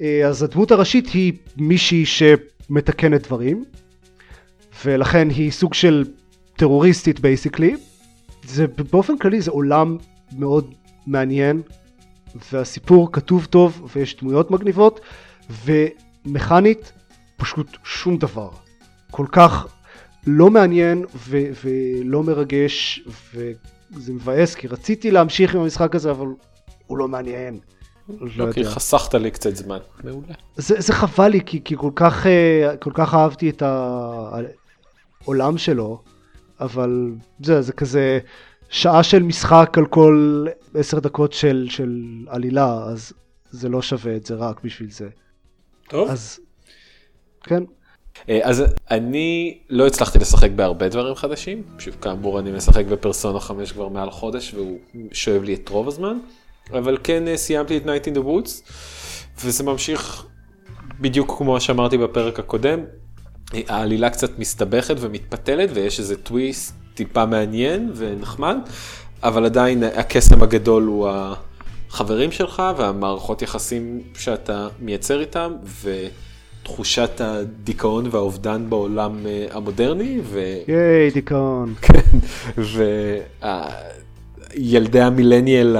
אה, 0.00 0.26
אז 0.26 0.42
הדמות 0.42 0.70
הראשית 0.70 1.08
היא 1.08 1.32
מישהי 1.56 2.04
שמתקנת 2.06 3.26
דברים, 3.26 3.64
ולכן 4.84 5.28
היא 5.30 5.50
סוג 5.50 5.74
של 5.74 6.04
טרוריסטית 6.56 7.20
basically. 7.20 7.76
זה 8.44 8.66
באופן 8.90 9.18
כללי 9.18 9.40
זה 9.40 9.50
עולם 9.50 9.96
מאוד 10.38 10.74
מעניין, 11.06 11.62
והסיפור 12.52 13.12
כתוב 13.12 13.44
טוב, 13.44 13.90
ויש 13.94 14.16
דמויות 14.16 14.50
מגניבות, 14.50 15.00
ומכנית 15.64 16.92
פשוט 17.40 17.76
שום 17.84 18.16
דבר. 18.16 18.50
כל 19.10 19.26
כך 19.32 19.66
לא 20.26 20.50
מעניין 20.50 21.04
ו- 21.14 21.50
ולא 21.64 22.22
מרגש, 22.22 23.02
וזה 23.34 24.12
מבאס, 24.12 24.54
כי 24.54 24.66
רציתי 24.66 25.10
להמשיך 25.10 25.54
עם 25.54 25.60
המשחק 25.60 25.94
הזה, 25.94 26.10
אבל 26.10 26.26
הוא 26.86 26.98
לא 26.98 27.08
מעניין. 27.08 27.60
לא, 28.36 28.52
כי 28.52 28.64
חסכת 28.64 29.14
לי 29.14 29.30
קצת 29.30 29.56
זמן. 29.56 29.78
מעולה. 30.04 30.34
זה, 30.56 30.80
זה 30.80 30.92
חבל 30.92 31.28
לי, 31.28 31.40
כי, 31.46 31.64
כי 31.64 31.76
כל, 31.76 31.90
כך, 31.94 32.26
אה, 32.26 32.76
כל 32.76 32.90
כך 32.94 33.14
אהבתי 33.14 33.50
את 33.50 33.62
העולם 35.22 35.58
שלו, 35.58 36.02
אבל 36.60 37.12
זה, 37.42 37.62
זה 37.62 37.72
כזה 37.72 38.18
שעה 38.68 39.02
של 39.02 39.22
משחק 39.22 39.78
על 39.78 39.86
כל 39.86 40.46
עשר 40.74 40.98
דקות 40.98 41.32
של, 41.32 41.66
של 41.70 42.02
עלילה, 42.28 42.84
אז 42.84 43.12
זה 43.50 43.68
לא 43.68 43.82
שווה 43.82 44.16
את 44.16 44.26
זה 44.26 44.34
רק 44.34 44.64
בשביל 44.64 44.90
זה. 44.90 45.08
טוב, 45.88 46.10
אז, 46.10 46.40
כן. 47.42 47.62
אה, 48.28 48.40
אז 48.42 48.64
אני 48.90 49.58
לא 49.70 49.86
הצלחתי 49.86 50.18
לשחק 50.18 50.50
בהרבה 50.50 50.88
דברים 50.88 51.14
חדשים, 51.14 51.62
שוב 51.78 51.94
כאמור 52.00 52.38
אני 52.40 52.52
משחק 52.52 52.84
בפרסונה 52.84 53.40
5 53.40 53.72
כבר 53.72 53.88
מעל 53.88 54.10
חודש 54.10 54.54
והוא 54.54 54.78
שואב 55.12 55.42
לי 55.42 55.54
את 55.54 55.68
רוב 55.68 55.88
הזמן, 55.88 56.18
אבל 56.70 56.98
כן 57.04 57.28
אה, 57.28 57.36
סיימתי 57.36 57.76
את 57.76 57.84
Night 57.84 58.08
in 58.08 58.16
the 58.16 58.20
Woods, 58.20 58.70
וזה 59.44 59.64
ממשיך 59.64 60.26
בדיוק 61.00 61.34
כמו 61.38 61.60
שאמרתי 61.60 61.98
בפרק 61.98 62.38
הקודם, 62.38 62.80
אה, 63.54 63.60
העלילה 63.68 64.10
קצת 64.10 64.38
מסתבכת 64.38 64.94
ומתפתלת 65.00 65.70
ויש 65.74 65.98
איזה 65.98 66.16
טוויסט 66.16 66.74
טיפה 66.94 67.26
מעניין 67.26 67.92
ונחמד, 67.94 68.56
אבל 69.22 69.44
עדיין 69.44 69.82
הקסם 69.82 70.42
הגדול 70.42 70.82
הוא 70.82 71.08
החברים 71.90 72.32
שלך 72.32 72.62
והמערכות 72.76 73.42
יחסים 73.42 74.02
שאתה 74.14 74.68
מייצר 74.80 75.20
איתם, 75.20 75.52
ו... 75.64 76.06
תחושת 76.72 77.20
הדיכאון 77.20 78.08
והאובדן 78.10 78.66
בעולם 78.68 79.26
אה, 79.26 79.46
המודרני, 79.50 80.20
ו... 80.24 80.40
ייי, 80.68 81.10
דיכאון. 81.14 81.74
כן, 81.82 82.18
וילדי 84.56 85.00
המילניאל 85.00 85.76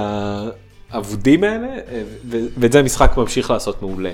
האבודים 0.91 1.45
האלה, 1.45 1.67
אה, 1.67 2.03
ו- 2.25 2.47
ואת 2.59 2.73
זה 2.73 2.79
המשחק 2.79 3.13
ממשיך 3.17 3.51
לעשות 3.51 3.83
מעולה. 3.83 4.11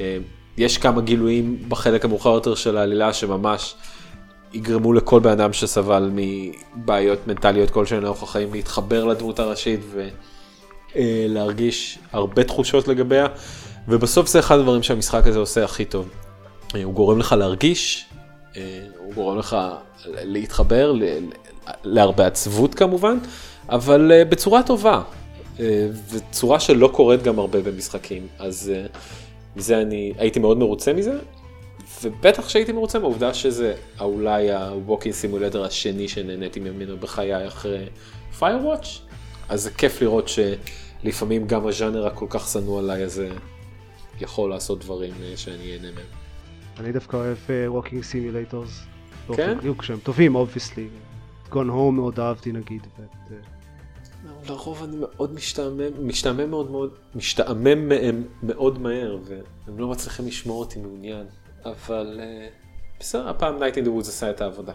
אה, 0.00 0.18
יש 0.56 0.78
כמה 0.78 1.00
גילויים 1.00 1.58
בחלק 1.68 2.04
המאוחר 2.04 2.30
יותר 2.30 2.54
של 2.54 2.76
העלילה 2.76 3.12
שממש 3.12 3.74
יגרמו 4.52 4.92
לכל 4.92 5.20
בן 5.20 5.30
אדם 5.30 5.52
שסבל 5.52 6.10
מבעיות 6.14 7.26
מנטליות 7.26 7.70
כלשהן 7.70 8.02
לאורך 8.02 8.22
החיים 8.22 8.52
להתחבר 8.52 9.04
לדמות 9.04 9.38
הראשית 9.38 9.80
ולהרגיש 10.96 11.98
הרבה 12.12 12.44
תחושות 12.44 12.88
לגביה. 12.88 13.26
ובסוף 13.88 14.28
זה 14.28 14.38
אחד 14.38 14.58
הדברים 14.58 14.82
שהמשחק 14.82 15.26
הזה 15.26 15.38
עושה 15.38 15.64
הכי 15.64 15.84
טוב. 15.84 16.08
אה, 16.74 16.84
הוא 16.84 16.94
גורם 16.94 17.18
לך 17.18 17.32
להרגיש, 17.32 18.04
אה, 18.56 18.80
הוא 18.98 19.14
גורם 19.14 19.38
לך 19.38 19.56
להתחבר 20.06 20.94
להרבה 21.84 22.26
עצבות 22.26 22.74
כמובן, 22.74 23.18
אבל 23.68 24.12
אה, 24.12 24.24
בצורה 24.24 24.62
טובה, 24.62 25.02
וצורה 26.10 26.60
שלא 26.60 26.90
קורית 26.92 27.22
גם 27.22 27.38
הרבה 27.38 27.60
במשחקים, 27.60 28.26
אז 28.38 28.72
מזה 29.56 29.82
אני 29.82 30.12
הייתי 30.18 30.40
מאוד 30.40 30.58
מרוצה 30.58 30.92
מזה, 30.92 31.18
ובטח 32.02 32.48
שהייתי 32.48 32.72
מרוצה 32.72 32.98
מהעובדה 32.98 33.34
שזה 33.34 33.74
אולי 34.00 34.52
ה 34.52 34.60
walking 34.60 35.14
simulator 35.14 35.64
השני 35.64 36.08
שנהניתי 36.08 36.60
ממנו 36.60 36.96
בחיי 36.96 37.46
אחרי 37.46 37.86
Firewatch, 38.40 38.86
אז 39.48 39.62
זה 39.62 39.70
כיף 39.70 40.02
לראות 40.02 40.28
ש... 40.28 40.38
לפעמים 41.04 41.46
גם 41.46 41.66
הז'אנר 41.66 42.06
הכל 42.06 42.26
כך 42.30 42.48
שנוא 42.48 42.78
עליי 42.78 43.02
הזה 43.02 43.28
יכול 44.20 44.50
לעשות 44.50 44.80
דברים 44.80 45.12
אה, 45.22 45.36
שאני 45.36 45.72
אהנה 45.72 45.90
מהם. 45.90 46.06
אני 46.78 46.92
דווקא 46.92 47.16
אוהב 47.16 47.36
walking 47.66 48.02
uh, 48.02 48.06
simulators. 48.06 48.84
כן? 49.36 49.58
דווקא 49.60 49.82
שהם 49.82 49.98
טובים, 50.02 50.34
obviously. 50.34 50.88
Gone 51.50 51.68
Home 51.68 51.96
מאוד 51.96 52.20
אהבתי 52.20 52.52
נגיד. 52.52 52.86
ואת, 52.98 53.08
uh, 53.28 54.48
לרוב 54.48 54.82
אני 54.84 54.96
מאוד 54.96 55.34
משתעמם, 55.34 56.08
משתעמם 56.08 56.50
מאוד 56.50 56.70
מאוד, 56.70 56.94
משתעמם 57.14 57.88
מהם 57.88 58.24
מאוד 58.42 58.78
מהר, 58.78 59.18
והם 59.24 59.78
לא 59.78 59.88
מצליחים 59.88 60.26
לשמור 60.26 60.60
אותי 60.60 60.78
מעוניין. 60.78 61.26
אבל 61.64 62.20
בסדר, 63.00 63.28
הפעם 63.28 63.58
Night 63.58 63.74
in 63.74 63.86
the 63.86 63.88
Woods 63.88 64.08
עשה 64.08 64.30
את 64.30 64.40
העבודה. 64.40 64.72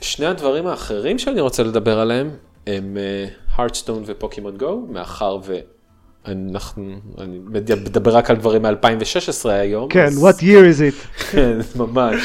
שני 0.00 0.26
הדברים 0.26 0.66
האחרים 0.66 1.18
שאני 1.18 1.40
רוצה 1.40 1.62
לדבר 1.62 1.98
עליהם 1.98 2.30
הם 2.66 2.96
Hearthstone 3.54 4.02
ו 4.06 4.12
פוקימון 4.12 4.56
גו, 4.56 4.86
מאחר 4.90 5.38
ואנחנו, 6.26 6.94
אני 7.18 7.38
מדבר 7.46 8.16
רק 8.16 8.30
על 8.30 8.36
דברים 8.36 8.62
מ-2016 8.62 9.48
היום. 9.48 9.88
כן, 9.88 10.04
אז- 10.04 10.24
what 10.24 10.38
year 10.38 10.42
is 10.42 10.80
it? 10.80 11.18
כן, 11.32 11.58
ממש. 11.76 12.22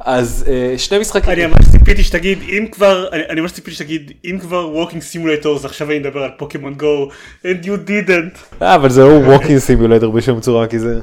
אז 0.00 0.44
אה, 0.48 0.74
שני 0.78 0.98
משחקים. 0.98 1.30
אני 1.32 1.46
ממש 1.46 1.68
ציפיתי 1.72 2.02
שתגיד 2.02 2.38
אם 2.48 2.66
כבר 2.72 3.08
אני 3.12 3.22
אני 3.30 3.40
ממש 3.40 3.52
ציפיתי 3.52 3.76
שתגיד 3.76 4.12
אם 4.24 4.38
כבר 4.40 4.70
walking 4.76 5.02
simulators 5.02 5.64
עכשיו 5.64 5.90
אני 5.90 5.98
מדבר 5.98 6.20
על 6.22 6.30
פוקימון 6.38 6.74
גו 6.74 7.08
and 7.42 7.64
you 7.64 7.88
didn't 7.88 8.62
אה, 8.62 8.74
אבל 8.74 8.90
זה 8.90 9.00
לא 9.00 9.08
walking 9.34 9.58
simulator 9.58 10.12
בשום 10.12 10.40
צורה, 10.40 10.66
כי 10.66 10.78
זה 10.78 11.00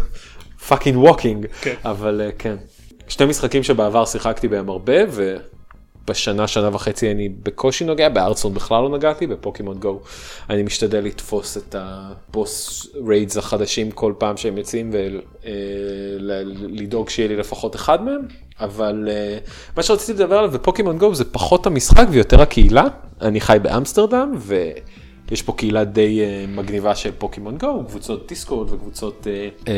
fucking 0.67 0.97
walking. 0.97 1.45
כן. 1.61 1.73
אבל 1.85 2.21
אה, 2.25 2.29
כן. 2.39 2.55
שני 3.07 3.25
משחקים 3.25 3.63
שבעבר 3.63 4.05
שיחקתי 4.05 4.47
בהם 4.47 4.69
הרבה, 4.69 4.93
ובשנה, 6.03 6.47
שנה 6.47 6.69
וחצי 6.73 7.11
אני 7.11 7.29
בקושי 7.29 7.85
נוגע, 7.85 8.09
בהארת'סטון 8.09 8.53
בכלל 8.53 8.83
לא 8.83 8.89
נגעתי, 8.89 9.27
בפוקימון 9.27 9.79
גו 9.79 9.99
אני 10.49 10.63
משתדל 10.63 11.03
לתפוס 11.03 11.57
את 11.57 11.75
ה 11.79 12.01
boss 12.01 12.87
raids 13.07 13.37
החדשים 13.37 13.91
כל 13.91 14.13
פעם 14.17 14.37
שהם 14.37 14.57
יוצאים 14.57 14.91
ולדאוג 16.23 17.09
שיהיה 17.09 17.29
לי 17.29 17.35
לפחות 17.35 17.75
אחד 17.75 18.03
מהם, 18.03 18.21
אבל 18.59 19.09
אה, 19.11 19.37
מה 19.77 19.83
שרציתי 19.83 20.13
לדבר 20.13 20.37
עליו 20.37 20.51
בפוקימון 20.51 20.97
גו 20.97 21.15
זה 21.15 21.25
פחות 21.25 21.65
המשחק 21.65 22.05
ויותר 22.09 22.41
הקהילה. 22.41 22.87
אני 23.21 23.41
חי 23.41 23.57
באמסטרדם 23.61 24.31
ו... 24.37 24.55
יש 25.31 25.41
פה 25.41 25.53
קהילה 25.53 25.83
די 25.83 26.21
uh, 26.21 26.49
מגניבה 26.49 26.95
של 26.95 27.11
פוקימון 27.17 27.57
גו, 27.57 27.83
קבוצות 27.87 28.27
דיסקורד 28.27 28.73
וקבוצות 28.73 29.27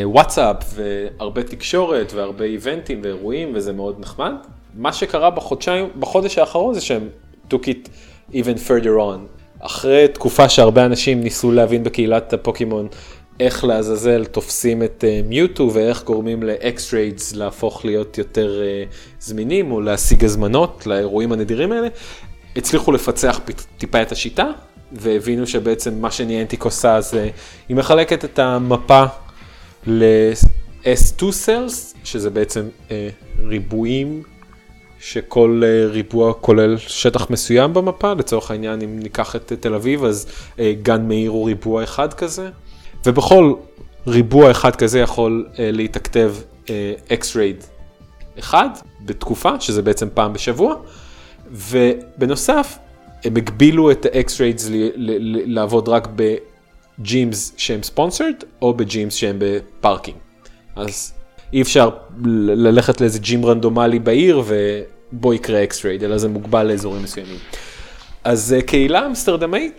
וואטסאפ 0.03 0.57
והרבה 0.75 1.43
תקשורת 1.43 2.13
והרבה 2.13 2.45
event 2.45 2.84
ים 2.84 2.99
ואירועים 3.03 3.51
וזה 3.55 3.73
מאוד 3.73 3.99
נחמד. 3.99 4.33
מה 4.73 4.93
שקרה 4.93 5.29
בחודשיים, 5.29 5.89
בחודש 5.99 6.37
האחרון 6.37 6.73
זה 6.73 6.81
שהם 6.81 7.09
took 7.49 7.63
it 7.65 7.89
even 8.31 8.67
further 8.67 8.97
on. 8.97 9.43
אחרי 9.59 10.07
תקופה 10.07 10.49
שהרבה 10.49 10.85
אנשים 10.85 11.21
ניסו 11.21 11.51
להבין 11.51 11.83
בקהילת 11.83 12.33
הפוקימון 12.33 12.87
איך 13.39 13.63
לעזאזל 13.63 14.25
תופסים 14.25 14.83
את 14.83 15.03
uh, 15.03 15.27
מיוטו 15.27 15.69
ואיך 15.73 16.03
גורמים 16.03 16.43
ל 16.43 16.60
EX 16.60 16.93
raids 16.93 17.35
להפוך 17.35 17.85
להיות 17.85 18.17
יותר 18.17 18.61
uh, 18.61 18.95
זמינים 19.19 19.71
או 19.71 19.81
להשיג 19.81 20.25
הזמנות 20.25 20.87
לאירועים 20.87 21.31
הנדירים 21.31 21.71
האלה, 21.71 21.87
הצליחו 22.55 22.91
לפצח 22.91 23.39
טיפה 23.77 24.01
את 24.01 24.11
השיטה 24.11 24.51
והבינו 24.91 25.47
שבעצם 25.47 26.01
מה 26.01 26.11
שניאנטיק 26.11 26.63
עושה 26.63 27.01
זה 27.01 27.29
היא 27.69 27.77
מחלקת 27.77 28.25
את 28.25 28.39
המפה 28.39 29.03
ל-S2 29.87 31.21
cells 31.21 31.97
שזה 32.03 32.29
בעצם 32.29 32.67
אה, 32.91 33.09
ריבועים 33.39 34.23
שכל 35.05 35.61
אה, 35.65 35.87
ריבוע 35.91 36.33
כולל 36.33 36.77
שטח 36.77 37.29
מסוים 37.29 37.73
במפה 37.73 38.13
לצורך 38.13 38.51
העניין 38.51 38.81
אם 38.81 38.99
ניקח 38.99 39.35
את 39.35 39.53
תל 39.59 39.73
אביב 39.73 40.03
אז 40.03 40.25
אה, 40.59 40.73
גן 40.81 41.07
מאיר 41.07 41.31
הוא 41.31 41.47
ריבוע 41.47 41.83
אחד 41.83 42.13
כזה 42.13 42.49
ובכל 43.05 43.53
ריבוע 44.07 44.51
אחד 44.51 44.75
כזה 44.75 44.99
יכול 44.99 45.47
אה, 45.59 45.69
להתקיים 45.71 46.35
raid 47.35 47.63
אחד 48.39 48.69
בתקופה 49.05 49.59
שזה 49.59 49.81
בעצם 49.81 50.07
פעם 50.13 50.33
בשבוע 50.33 50.75
ובנוסף 51.51 52.77
הם 53.23 53.35
הגבילו 53.35 53.91
את 53.91 54.05
raids 54.39 54.69
לעבוד 55.45 55.89
רק 55.89 56.07
ב 56.15 56.43
gyms 56.43 57.53
שהם 57.57 57.83
sponsored 57.83 58.35
או 58.61 58.73
ב 58.73 58.81
gyms 58.81 59.13
שהם 59.13 59.35
בפארקים. 59.39 60.17
אז 60.75 61.13
אי 61.53 61.61
אפשר 61.61 61.89
ללכת 62.45 63.01
לאיזה 63.01 63.19
gym 63.19 63.45
רנדומלי 63.45 63.99
בעיר 63.99 64.43
ובו 65.13 65.33
יקרה 65.33 65.63
EX 65.63 65.85
raid 65.85 66.03
אלא 66.03 66.17
זה 66.17 66.29
מוגבל 66.29 66.63
לאזורים 66.63 67.03
מסוימים. 67.03 67.37
אז 68.23 68.53
אה, 68.53 68.61
קהילה 68.61 69.05
אמסטרדמאית 69.05 69.73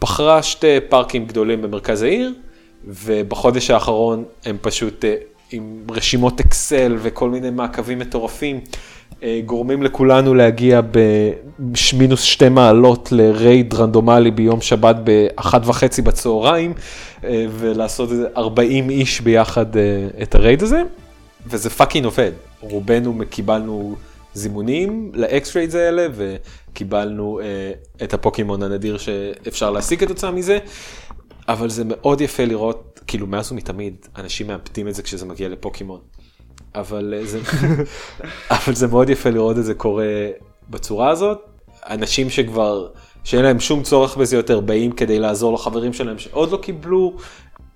בחרה 0.00 0.42
שתי 0.42 0.80
פארקים 0.88 1.26
גדולים 1.26 1.62
במרכז 1.62 2.02
העיר 2.02 2.32
ובחודש 2.84 3.70
האחרון 3.70 4.24
הם 4.44 4.56
פשוט 4.60 5.04
אה, 5.04 5.14
עם 5.52 5.82
רשימות 5.90 6.40
אקסל 6.40 6.96
וכל 6.98 7.30
מיני 7.30 7.50
מעקבים 7.50 7.98
מטורפים 7.98 8.60
אה, 9.22 9.40
גורמים 9.46 9.82
לכולנו 9.82 10.34
להגיע 10.34 10.80
במינוס 10.90 12.22
שתי 12.22 12.48
מעלות 12.48 13.12
ל 13.12 13.24
raid 13.24 13.74
רנדומלי 13.74 14.30
ביום 14.30 14.60
שבת 14.60 14.96
באחת 14.96 15.66
וחצי 15.66 16.02
בצהריים 16.02 16.72
ולעשות 17.50 18.10
איזה 18.10 18.26
40 18.36 18.90
איש 18.90 19.20
ביחד 19.20 19.66
את 20.22 20.34
ה 20.34 20.40
raid 20.40 20.62
הזה 20.62 20.82
וזה 21.46 21.70
fucking 21.70 22.04
עובד. 22.04 22.32
רובנו 22.60 23.22
קיבלנו 23.30 23.96
זימונים 24.38 25.12
ל 25.14 25.28
EX 25.28 25.56
raids 25.56 25.74
האלה 25.74 26.06
וקיבלנו 26.14 27.40
אה, 27.40 27.72
את 28.02 28.14
הפוקימון 28.14 28.62
הנדיר 28.62 28.98
שאפשר 28.98 29.70
להשיג 29.70 30.00
כתוצאה 30.00 30.30
מזה. 30.30 30.58
אבל 31.48 31.70
זה 31.70 31.84
מאוד 31.86 32.20
יפה 32.20 32.44
לראות, 32.44 33.00
כאילו 33.06 33.26
מאז 33.26 33.52
ומתמיד, 33.52 34.06
אנשים 34.16 34.46
מאבדים 34.46 34.88
את 34.88 34.94
זה 34.94 35.02
כשזה 35.02 35.26
מגיע 35.26 35.48
לפוקימון. 35.48 36.00
אבל 36.74 37.14
אה, 37.16 37.26
זה, 37.26 37.40
אבל 38.56 38.74
זה 38.74 38.86
מאוד 38.86 39.10
יפה 39.10 39.30
לראות 39.30 39.58
את 39.58 39.64
זה 39.64 39.74
קורה 39.74 40.28
בצורה 40.70 41.10
הזאת. 41.10 41.38
אנשים 41.88 42.30
שכבר, 42.30 42.88
שאין 43.24 43.42
להם 43.42 43.60
שום 43.60 43.82
צורך 43.82 44.16
בזה 44.16 44.36
יותר, 44.36 44.60
באים 44.60 44.92
כדי 44.92 45.18
לעזור 45.18 45.54
לחברים 45.54 45.92
שלהם 45.92 46.18
שעוד 46.18 46.50
לא 46.50 46.56
קיבלו, 46.56 47.16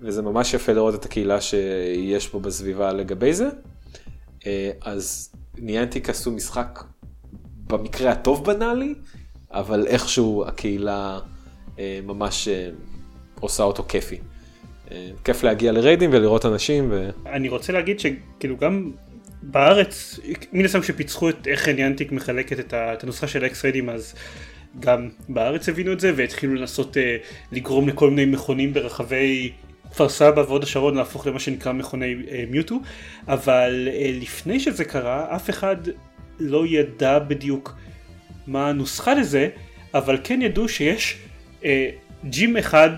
וזה 0.01 0.21
ממש 0.21 0.53
יפה 0.53 0.73
לראות 0.73 0.95
את 0.95 1.05
הקהילה 1.05 1.41
שיש 1.41 2.27
פה 2.27 2.39
בסביבה 2.39 2.93
לגבי 2.93 3.33
זה. 3.33 3.49
אה, 4.45 4.71
אז 4.81 5.29
ניאנטיק 5.57 6.09
עשו 6.09 6.31
משחק 6.31 6.79
במקרה 7.67 8.11
הטוב 8.11 8.45
בנאלי, 8.45 8.93
אבל 9.51 9.87
איכשהו 9.87 10.45
הקהילה 10.47 11.19
אה, 11.79 11.99
ממש 12.03 12.47
אה, 12.47 12.69
עושה 13.39 13.63
אותו 13.63 13.83
כיפי. 13.87 14.17
אה, 14.91 15.09
כיף 15.23 15.43
להגיע 15.43 15.71
לריידים 15.71 16.09
ולראות 16.13 16.45
אנשים 16.45 16.87
ו... 16.91 17.09
אני 17.25 17.49
רוצה 17.49 17.73
להגיד 17.73 17.99
שכאילו 17.99 18.57
גם 18.57 18.91
בארץ 19.41 20.19
מן 20.53 20.65
הסתם 20.65 20.81
כשפיצחו 20.81 21.29
את 21.29 21.47
איך 21.47 21.67
ניאנטיק 21.67 22.11
מחלקת 22.11 22.59
את, 22.59 22.73
ה, 22.73 22.93
את 22.93 23.03
הנוסחה 23.03 23.27
של 23.27 23.45
אקס 23.45 23.63
ריידים 23.63 23.89
אז 23.89 24.15
גם 24.79 25.09
בארץ 25.29 25.69
הבינו 25.69 25.93
את 25.93 25.99
זה 25.99 26.11
והתחילו 26.15 26.55
לנסות 26.55 26.97
אה, 26.97 27.17
לגרום 27.51 27.87
לכל 27.87 28.09
מיני 28.09 28.25
מכונים 28.25 28.73
ברחבי 28.73 29.51
כפר 29.93 30.09
סבא 30.09 30.41
והוד 30.41 30.63
השרון 30.63 30.95
להפוך 30.95 31.27
למה 31.27 31.39
שנקרא 31.39 31.71
מכוני 31.71 32.15
אה, 32.31 32.43
מיוטו 32.49 32.79
אבל 33.27 33.87
אה, 33.91 34.11
לפני 34.21 34.59
שזה 34.59 34.85
קרה 34.85 35.35
אף 35.35 35.49
אחד 35.49 35.75
לא 36.39 36.65
ידע 36.67 37.19
בדיוק 37.19 37.75
מה 38.47 38.69
הנוסחה 38.69 39.13
לזה 39.13 39.49
אבל 39.93 40.17
כן 40.23 40.41
ידעו 40.41 40.69
שיש 40.69 41.17
אה, 41.65 41.89
ג'ים 42.25 42.57
אחד 42.57 42.89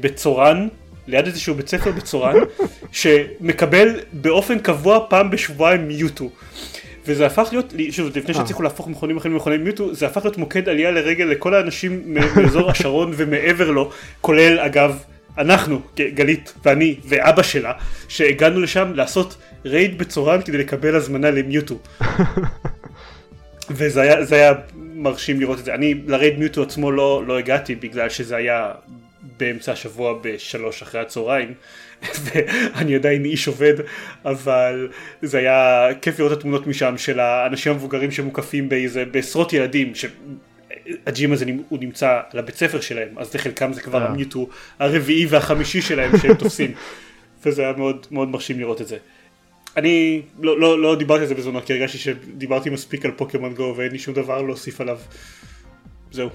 בצורן 0.00 0.68
ליד 1.06 1.26
איזשהו 1.26 1.54
בית 1.54 1.68
ספר 1.68 1.92
בצורן 1.92 2.34
שמקבל 2.92 4.00
באופן 4.12 4.58
קבוע 4.58 5.06
פעם 5.08 5.30
בשבועיים 5.30 5.88
מיוטו. 5.88 6.30
וזה 7.06 7.26
הפך 7.26 7.48
להיות, 7.52 7.74
שוב 7.90 8.16
לפני 8.16 8.34
שהצליחו 8.34 8.62
להפוך 8.62 8.88
מכונים 8.88 9.16
אחרים 9.16 9.32
למכוני 9.32 9.56
מיוטו 9.56 9.94
זה 9.94 10.06
הפך 10.06 10.24
להיות 10.24 10.38
מוקד 10.38 10.68
עלייה 10.68 10.90
לרגל 10.90 11.24
לכל 11.24 11.54
האנשים 11.54 12.02
מאזור 12.06 12.70
השרון 12.70 13.12
ומעבר 13.16 13.70
לו 13.70 13.90
כולל 14.20 14.58
אגב 14.60 15.02
אנחנו 15.38 15.80
גלית 16.14 16.54
ואני 16.64 16.96
ואבא 17.04 17.42
שלה 17.42 17.72
שהגענו 18.08 18.60
לשם 18.60 18.92
לעשות 18.94 19.36
רייד 19.64 19.98
בצורן 19.98 20.42
כדי 20.42 20.58
לקבל 20.58 20.96
הזמנה 20.96 21.30
למיוטו 21.30 21.78
וזה 23.70 24.00
היה, 24.00 24.16
היה 24.30 24.52
מרשים 24.74 25.40
לראות 25.40 25.58
את 25.58 25.64
זה. 25.64 25.74
אני 25.74 25.94
לרייד 26.06 26.38
מיוטו 26.38 26.62
עצמו 26.62 26.92
לא, 26.92 27.22
לא 27.26 27.38
הגעתי 27.38 27.74
בגלל 27.74 28.08
שזה 28.08 28.36
היה 28.36 28.72
באמצע 29.36 29.72
השבוע 29.72 30.18
בשלוש 30.22 30.82
אחרי 30.82 31.00
הצהריים 31.00 31.54
ואני 32.22 32.94
עדיין 32.94 33.24
איש 33.24 33.48
עובד 33.48 33.74
אבל 34.24 34.88
זה 35.22 35.38
היה 35.38 35.88
כיף 36.02 36.18
לראות 36.18 36.32
את 36.32 36.38
התמונות 36.38 36.66
משם 36.66 36.98
של 36.98 37.20
האנשים 37.20 37.72
המבוגרים 37.72 38.10
שמוקפים 38.10 38.68
באיזה 38.68 39.04
בעשרות 39.04 39.52
ילדים 39.52 39.94
שהג'ים 40.86 41.32
הזה 41.32 41.44
הוא 41.68 41.78
נמצא 41.78 42.20
לבית 42.34 42.56
ספר 42.56 42.80
שלהם 42.80 43.08
אז 43.18 43.34
לחלקם 43.34 43.72
זה 43.72 43.80
כבר 43.80 44.02
אה. 44.02 44.06
המיוטו 44.06 44.48
הרביעי 44.78 45.26
והחמישי 45.26 45.82
שלהם 45.82 46.18
שהם 46.18 46.34
תופסים 46.34 46.74
וזה 47.44 47.62
היה 47.62 47.72
מאוד 47.72 48.06
מאוד 48.10 48.28
מרשים 48.28 48.58
לראות 48.60 48.80
את 48.80 48.88
זה. 48.88 48.96
אני 49.76 50.22
לא, 50.40 50.60
לא, 50.60 50.82
לא 50.82 50.96
דיברתי 50.96 51.22
על 51.22 51.28
זה 51.28 51.34
בזמנו 51.34 51.62
כי 51.62 51.72
הרגשתי 51.72 51.98
שדיברתי 51.98 52.70
מספיק 52.70 53.04
על 53.04 53.10
פוקימון 53.10 53.54
גו 53.54 53.74
ואין 53.76 53.92
לי 53.92 53.98
שום 53.98 54.14
דבר 54.14 54.42
להוסיף 54.42 54.80
עליו. 54.80 54.98
זהו. 56.10 56.28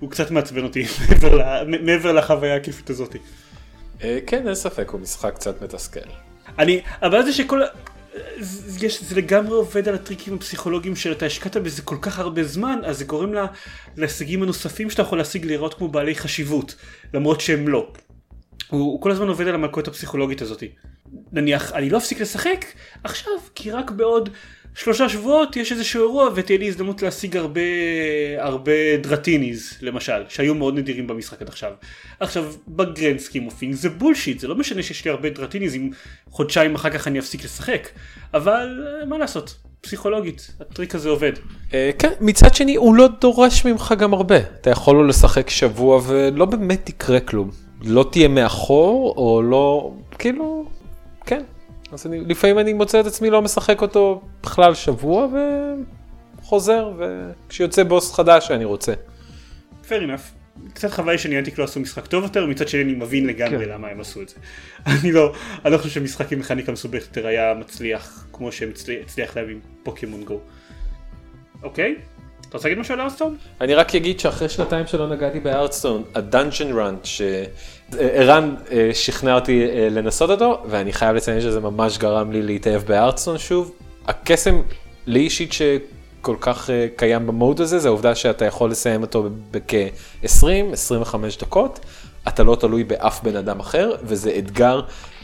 הוא 0.00 0.10
קצת 0.10 0.30
מעצבן 0.30 0.64
אותי 0.64 0.84
מעבר 1.08 1.34
ל- 1.34 1.78
מעבר 1.84 2.12
לחוויה 2.12 2.56
הכיפית 2.56 2.90
הזאת. 2.90 3.16
אה, 4.02 4.18
כן, 4.26 4.46
אין 4.46 4.54
ספק, 4.54 4.88
הוא 4.88 5.00
משחק 5.00 5.34
קצת 5.34 5.62
מתסכל. 5.62 6.00
אני, 6.58 6.80
הבעיה 7.00 7.22
זה 7.22 7.32
שכל, 7.32 7.60
יש, 8.80 9.02
זה 9.02 9.14
לגמרי 9.14 9.54
עובד 9.54 9.88
על 9.88 9.94
הטריקים 9.94 10.34
הפסיכולוגיים 10.34 10.96
של 10.96 11.12
אתה 11.12 11.26
השקעת 11.26 11.56
בזה 11.56 11.82
כל 11.82 11.96
כך 12.00 12.18
הרבה 12.18 12.44
זמן, 12.44 12.80
אז 12.84 12.98
זה 12.98 13.04
גורם 13.04 13.32
לה, 13.32 13.46
להישגים 13.96 14.42
הנוספים 14.42 14.90
שאתה 14.90 15.02
יכול 15.02 15.18
להשיג 15.18 15.44
להיראות 15.44 15.74
כמו 15.74 15.88
בעלי 15.88 16.14
חשיבות, 16.14 16.74
למרות 17.14 17.40
שהם 17.40 17.68
לא. 17.68 17.92
הוא, 18.68 18.80
הוא 18.80 19.00
כל 19.00 19.10
הזמן 19.10 19.28
עובד 19.28 19.48
על 19.48 19.54
המלכות 19.54 19.88
הפסיכולוגית 19.88 20.42
הזאת. 20.42 20.62
נניח, 21.32 21.72
אני 21.72 21.90
לא 21.90 21.98
אפסיק 21.98 22.20
לשחק 22.20 22.64
עכשיו, 23.04 23.32
כי 23.54 23.70
רק 23.70 23.90
בעוד 23.90 24.28
שלושה 24.74 25.08
שבועות 25.08 25.56
יש 25.56 25.72
איזשהו 25.72 26.02
אירוע 26.02 26.30
ותהיה 26.34 26.58
לי 26.58 26.68
הזדמנות 26.68 27.02
להשיג 27.02 27.36
הרבה, 27.36 27.60
הרבה 28.38 28.96
דרטיניז, 29.02 29.78
למשל, 29.82 30.22
שהיו 30.28 30.54
מאוד 30.54 30.78
נדירים 30.78 31.06
במשחק 31.06 31.42
עד 31.42 31.48
עכשיו. 31.48 31.72
עכשיו, 32.20 32.52
ב 32.68 32.76
grand 32.76 33.18
scheme 33.18 33.46
of 33.46 33.60
זה 33.70 33.90
bullshit, 33.90 34.38
זה 34.38 34.48
לא 34.48 34.54
משנה 34.54 34.82
שיש 34.82 35.04
לי 35.04 35.10
הרבה 35.10 35.30
דרטיניז 35.30 35.74
אם 35.74 35.90
חודשיים 36.30 36.74
אחר 36.74 36.90
כך 36.90 37.08
אני 37.08 37.18
אפסיק 37.18 37.44
לשחק. 37.44 37.88
אבל 38.34 38.86
אה, 39.00 39.06
מה 39.06 39.18
לעשות, 39.18 39.56
פסיכולוגית, 39.80 40.50
הטריק 40.60 40.94
הזה 40.94 41.08
עובד. 41.08 41.32
אה, 41.74 41.90
כן, 41.98 42.12
מצד 42.20 42.54
שני 42.54 42.74
הוא 42.74 42.94
לא 42.94 43.08
דורש 43.20 43.64
ממך 43.64 43.94
גם 43.98 44.14
הרבה. 44.14 44.38
אתה 44.38 44.70
יכול 44.70 44.96
לא 44.96 45.08
לשחק 45.08 45.50
שבוע 45.50 46.00
ולא 46.06 46.44
באמת 46.44 46.88
יקרה 46.88 47.20
כלום. 47.20 47.50
לא 47.82 48.08
תהיה 48.12 48.28
מאחור 48.28 49.14
או 49.16 49.42
לא, 49.42 49.92
כאילו, 50.18 50.68
כן. 51.26 51.42
אז 51.94 52.06
אני, 52.06 52.20
לפעמים 52.20 52.58
אני 52.58 52.72
מוצא 52.72 53.00
את 53.00 53.06
עצמי 53.06 53.30
לא 53.30 53.42
משחק 53.42 53.82
אותו 53.82 54.22
בכלל 54.42 54.74
שבוע 54.74 55.28
וחוזר 56.40 56.92
וכשיוצא 56.98 57.82
בוס 57.82 58.14
חדש 58.14 58.48
שאני 58.48 58.64
רוצה. 58.64 58.92
fair 59.88 59.88
enough. 59.88 60.68
קצת 60.74 60.90
חבל 60.90 61.16
שניאנטיק 61.16 61.58
לא 61.58 61.64
עשו 61.64 61.80
משחק 61.80 62.06
טוב 62.06 62.24
יותר, 62.24 62.46
מצד 62.46 62.68
שני 62.68 62.82
אני 62.82 62.92
מבין 62.92 63.26
לגמרי 63.26 63.64
כן. 63.64 63.70
למה 63.70 63.88
הם 63.88 64.00
עשו 64.00 64.22
את 64.22 64.28
זה. 64.28 64.36
אני 65.02 65.12
לא, 65.12 65.34
אני 65.64 65.72
לא 65.72 65.78
חושב 65.78 65.90
שמשחק 65.90 66.32
עם 66.32 66.38
מכניקה 66.38 66.72
מסובכת 66.72 67.16
יותר 67.16 67.26
היה 67.26 67.54
מצליח 67.54 68.26
כמו 68.32 68.52
שהם 68.52 68.70
הצליח, 69.04 69.36
להביא 69.36 69.54
עם 69.54 69.60
פוקימון 69.82 70.24
גו. 70.24 70.40
אוקיי? 71.62 71.94
אתה 72.40 72.56
רוצה 72.56 72.68
להגיד 72.68 72.80
משהו 72.80 72.94
על 72.94 73.00
ארסטון? 73.00 73.36
אני 73.60 73.74
רק 73.74 73.94
אגיד 73.94 74.20
שאחרי 74.20 74.48
שנתיים 74.48 74.86
שלא 74.86 75.08
נגעתי 75.08 75.40
בארטסטון, 75.40 76.04
הדאנג'ן 76.14 76.78
רן, 76.78 76.96
שערן 77.92 78.54
אה, 78.70 78.90
שכנע 78.94 79.34
אותי 79.34 79.64
אה, 79.64 79.88
לנסות 79.90 80.30
אותו, 80.30 80.62
ואני 80.66 80.92
חייב 80.92 81.16
לציין 81.16 81.40
שזה 81.40 81.60
ממש 81.60 81.98
גרם 81.98 82.32
לי 82.32 82.42
להתאהב 82.42 82.82
בארטסטון 82.82 83.38
שוב. 83.38 83.72
הקסם 84.06 84.62
לי 85.06 85.20
אישית 85.20 85.52
שכל 85.52 86.36
כך 86.40 86.70
אה, 86.70 86.86
קיים 86.96 87.26
במוד 87.26 87.60
הזה, 87.60 87.78
זה 87.78 87.88
העובדה 87.88 88.14
שאתה 88.14 88.44
יכול 88.44 88.70
לסיים 88.70 89.02
אותו 89.02 89.28
בכ-20-25 89.50 91.14
דקות, 91.40 91.80
אתה 92.28 92.42
לא 92.42 92.56
תלוי 92.60 92.84
באף 92.84 93.22
בן 93.22 93.36
אדם 93.36 93.60
אחר, 93.60 93.92
וזה 94.02 94.34
אתגר 94.38 94.80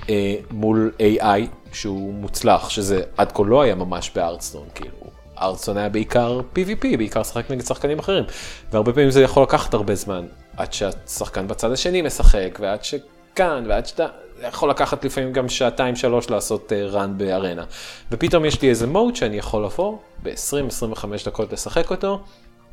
אה, 0.09 0.35
מול 0.51 0.93
AI 0.99 1.47
שהוא 1.73 2.15
מוצלח, 2.15 2.71
שזה 2.71 3.03
עד 3.17 3.33
כה 3.33 3.43
לא 3.47 3.63
היה 3.63 3.75
ממש 3.75 4.11
בארטסטון, 4.15 4.67
כאילו. 4.75 5.11
ארצון 5.43 5.77
היה 5.77 5.89
בעיקר 5.89 6.41
PvP, 6.55 6.97
בעיקר 6.97 7.21
לשחק 7.21 7.51
נגד 7.51 7.65
שחקנים 7.65 7.99
אחרים. 7.99 8.25
והרבה 8.73 8.93
פעמים 8.93 9.11
זה 9.11 9.23
יכול 9.23 9.43
לקחת 9.43 9.75
הרבה 9.75 9.95
זמן, 9.95 10.27
עד 10.61 10.73
שהשחקן 10.73 11.49
בצד 11.49 11.73
השני 11.73 12.03
משחק, 12.03 12.59
ועד 12.61 12.85
שכאן, 12.85 13.65
ועד 13.69 13.87
שאתה... 13.87 14.07
זה 14.39 14.47
יכול 14.47 14.71
לקחת 14.71 15.05
לפעמים 15.05 15.33
גם 15.33 15.49
שעתיים 15.49 15.97
שלוש 15.97 16.31
לעשות 16.31 16.73
uh, 16.73 16.95
run 16.95 17.09
בארנה. 17.17 17.65
ופתאום 18.11 18.45
יש 18.45 18.63
לי 18.63 18.69
איזה 18.69 18.87
מוד 18.87 19.17
שאני 19.17 19.37
יכול 19.37 19.65
לבוא 19.65 19.99
ב-20-25 20.23 21.05
דקות 21.27 21.53
לשחק 21.53 21.91
אותו, 21.91 22.23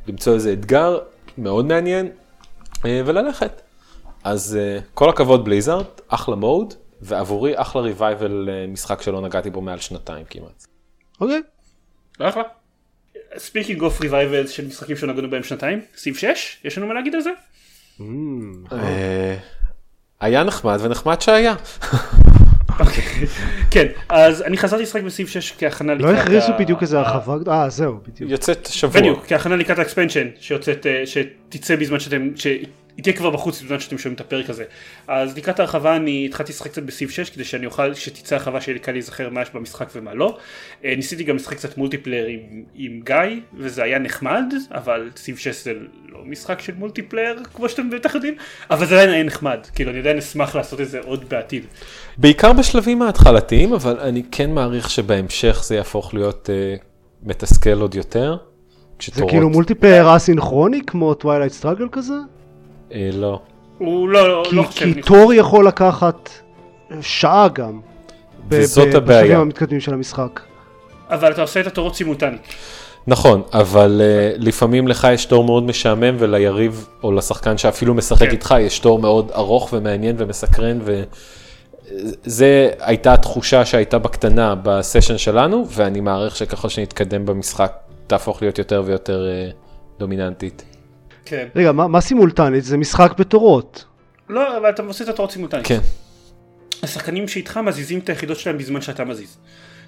למצוא 0.08 0.34
איזה 0.34 0.54
אתגר 0.54 1.00
מאוד 1.38 1.66
מעניין, 1.66 2.10
uh, 2.74 2.80
וללכת. 3.06 3.62
אז 4.24 4.58
uh, 4.60 4.84
כל 4.94 5.10
הכבוד 5.10 5.46
בליזארד, 5.46 5.86
אחלה 6.08 6.36
מוד, 6.36 6.74
ועבורי 7.02 7.54
אחלה 7.56 7.82
ריווייבל 7.82 8.50
uh, 8.50 8.72
משחק 8.72 9.02
שלא 9.02 9.22
נגעתי 9.22 9.50
בו 9.50 9.62
מעל 9.62 9.80
שנתיים 9.80 10.26
כמעט. 10.30 10.66
אוקיי. 11.22 11.42
אחלה. 12.20 12.44
Speaking 13.38 13.82
of 13.82 14.02
revival 14.02 14.48
של 14.48 14.68
משחקים 14.68 14.96
שנגענו 14.96 15.30
בהם 15.30 15.44
שנתיים, 15.44 15.82
Civ 15.96 16.18
6, 16.18 16.58
יש 16.64 16.78
לנו 16.78 16.88
מה 16.88 16.94
להגיד 16.94 17.16
על 17.16 17.22
זה? 17.22 17.32
אה, 18.72 19.36
היה 20.22 20.44
נחמד 20.44 20.78
ונחמד 20.82 21.22
שהיה. 21.22 21.56
כן, 23.72 23.88
אז 24.10 24.42
אני 24.42 24.58
חזרתי 24.58 24.84
לשחק 24.84 25.04
ב 25.04 25.10
Civ 25.10 25.30
6 25.30 25.54
כהכנה 25.58 25.94
לא 25.94 26.12
הכריזו 26.12 26.54
בדיוק 26.60 26.82
איזה 26.82 27.00
הרחבה, 27.00 27.38
גדולה. 27.38 27.64
אה 27.64 27.70
זהו, 27.70 28.00
בדיוק. 28.08 28.32
יוצאת 28.32 28.66
שבוע. 28.72 29.02
בדיוק, 29.02 29.26
כהכנה 29.28 29.56
לקראת 29.56 29.80
ה 29.80 29.85
expansion 29.85 30.28
שיוצאת, 30.40 30.86
אה, 30.86 31.04
שתצא 31.06 31.76
בזמן 31.76 32.00
שאתם, 32.00 32.30
שהיא 32.98 33.04
תהיה 33.04 33.16
כבר 33.16 33.30
בחוץ 33.30 33.62
בזמן 33.62 33.80
שאתם 33.80 33.98
שומעים 33.98 34.16
את 34.16 34.22
הפרק 34.22 34.50
הזה. 34.50 34.64
אז 35.08 35.38
לקראת 35.38 35.60
ההרחבה 35.60 35.96
אני 35.96 36.26
התחלתי 36.26 36.52
לשחק 36.52 36.72
קצת 36.72 36.84
ב 36.84 36.91
Civ 36.91 37.12
6 37.12 37.30
כדי 37.30 37.44
שאני 37.44 37.66
אוכל, 37.66 37.94
שתצא 37.94 38.36
הרחבה 38.36 38.62
שיהיה 38.62 38.74
לי 38.74 38.80
קל 38.80 38.92
להיזכר 38.92 39.30
מה 39.30 39.42
יש 39.42 39.50
במשחק 39.54 39.90
ומה 39.96 40.14
לא. 40.14 40.38
אה, 40.86 40.94
ניסיתי 40.98 41.24
גם 41.24 41.36
לשחק 41.36 41.58
קצת 41.58 41.78
multiplayer 41.78 42.26
עם, 42.26 42.40
עם 42.76 43.02
גיא, 43.06 43.16
וזה 43.58 43.84
היה 43.84 44.00
נחמד, 44.00 44.44
אבל 44.72 45.10
Civ 45.16 45.40
6 45.40 45.64
זה 45.64 45.74
לא 46.10 46.20
משחק 46.26 46.62
של 46.62 46.74
multiplayer 46.78 47.44
כמו 47.54 47.70
שאתם 47.70 47.90
בטח 47.90 48.16
יודעים, 48.16 48.36
אבל 48.70 48.86
זה 48.86 48.96
עדיין 48.96 49.10
היה 49.10 49.24
נחמד, 49.24 49.60
כאילו 49.76 49.92
אני 49.92 50.00
עדיין 50.00 50.18
אשמח 50.18 50.56
לעשות 50.56 50.82
את 50.82 50.90
זה 50.90 51.00
עוד 51.00 51.30
בעתיד. 51.30 51.64
בעיקר 52.18 52.54
בשלבים 52.54 53.02
ההתחלתיים, 53.02 53.74
אבל 53.74 54.00
אני 54.00 54.24
כן 54.32 54.52
מעריך 54.52 54.90
שבהמשך 54.90 55.62
זה 55.64 55.76
יהפוך 55.76 56.14
להיות 56.14 56.50
אה, 56.50 56.76
מתסכל 57.24 57.82
עוד 57.82 57.96
יותר. 57.96 58.38
זה 58.38 59.00
כשתורות- 59.00 59.30
כאילו 59.32 59.50
multiplayer 59.50 60.16
אסינכרוני 60.16 60.82
כמו 60.88 61.14
Twilight 61.14 61.52
Struggle 61.52 61.88
כזה? 61.92 62.14
אה, 62.94 63.10
לא. 63.14 63.40
הוא 63.78 64.10
לא, 64.10 64.28
לא, 64.30 64.44
כי- 64.50 64.56
לא 64.56 64.64
חושב, 64.64 64.80
כי 64.80 64.84
אני 64.94 65.02
תור 65.02 65.34
יכול 65.34 65.68
לקחת 65.68 66.30
שעה 67.02 67.48
גם. 67.54 67.80
וזאת 68.50 68.88
ב- 68.94 68.96
הבעיה. 68.96 69.20
בשלבים 69.22 69.40
המתקדמים 69.40 69.80
של 69.80 69.94
המשחק. 69.94 70.40
אבל 71.10 71.32
אתה 71.32 71.42
עושה 71.42 71.60
את 71.62 71.68
התורות 71.68 71.96
סימולטנית. 71.96 72.42
נכון, 73.08 73.42
אבל 73.54 74.02
uh, 74.02 74.44
לפעמים 74.44 74.88
לך 74.88 75.08
יש 75.14 75.26
תור 75.26 75.44
מאוד 75.44 75.64
משעמם 75.64 76.16
וליריב 76.20 76.88
או 77.04 77.12
לשחקן 77.12 77.58
שאפילו 77.58 77.94
משחק 77.94 78.20
כן. 78.26 78.32
איתך 78.32 78.56
יש 78.60 78.80
תור 78.80 79.00
מאוד 79.00 79.32
ארוך 79.36 79.70
ומעניין 79.74 80.16
ומסקרן 80.20 80.80
וזה 82.26 82.70
הייתה 82.80 83.14
התחושה 83.14 83.66
שהייתה 83.66 83.98
בקטנה 83.98 84.56
בסשן 84.64 85.18
שלנו 85.18 85.66
ואני 85.70 86.00
מעריך 86.02 86.36
שככל 86.36 86.70
שנתקדם 86.70 87.26
במשחק 87.26 87.74
תהפוך 88.08 88.42
להיות 88.42 88.58
יותר 88.58 88.84
ויותר 88.86 89.26
uh, 89.50 89.54
דומיננטית. 90.00 90.64
כן. 91.30 91.48
רגע, 91.56 91.72
מה 91.72 91.88
מה 91.88 92.02
סימולטנית? 92.02 92.64
זה 92.64 92.78
משחק 92.78 93.20
בתורות. 93.20 93.86
לא, 94.30 94.58
אבל 94.58 94.70
אתה 94.70 94.84
עושה 94.84 95.04
את 95.04 95.10
התורות 95.10 95.32
סימולטנית. 95.32 95.68
כן, 95.68 95.80
השחקנים 96.84 97.28
שאיתך 97.28 97.58
מזיזים 97.58 98.00
את 98.00 98.10
היחידות 98.10 98.38
שלהם 98.38 98.58
בזמן 98.58 98.82
שאתה 98.82 99.06
מזיז. 99.06 99.38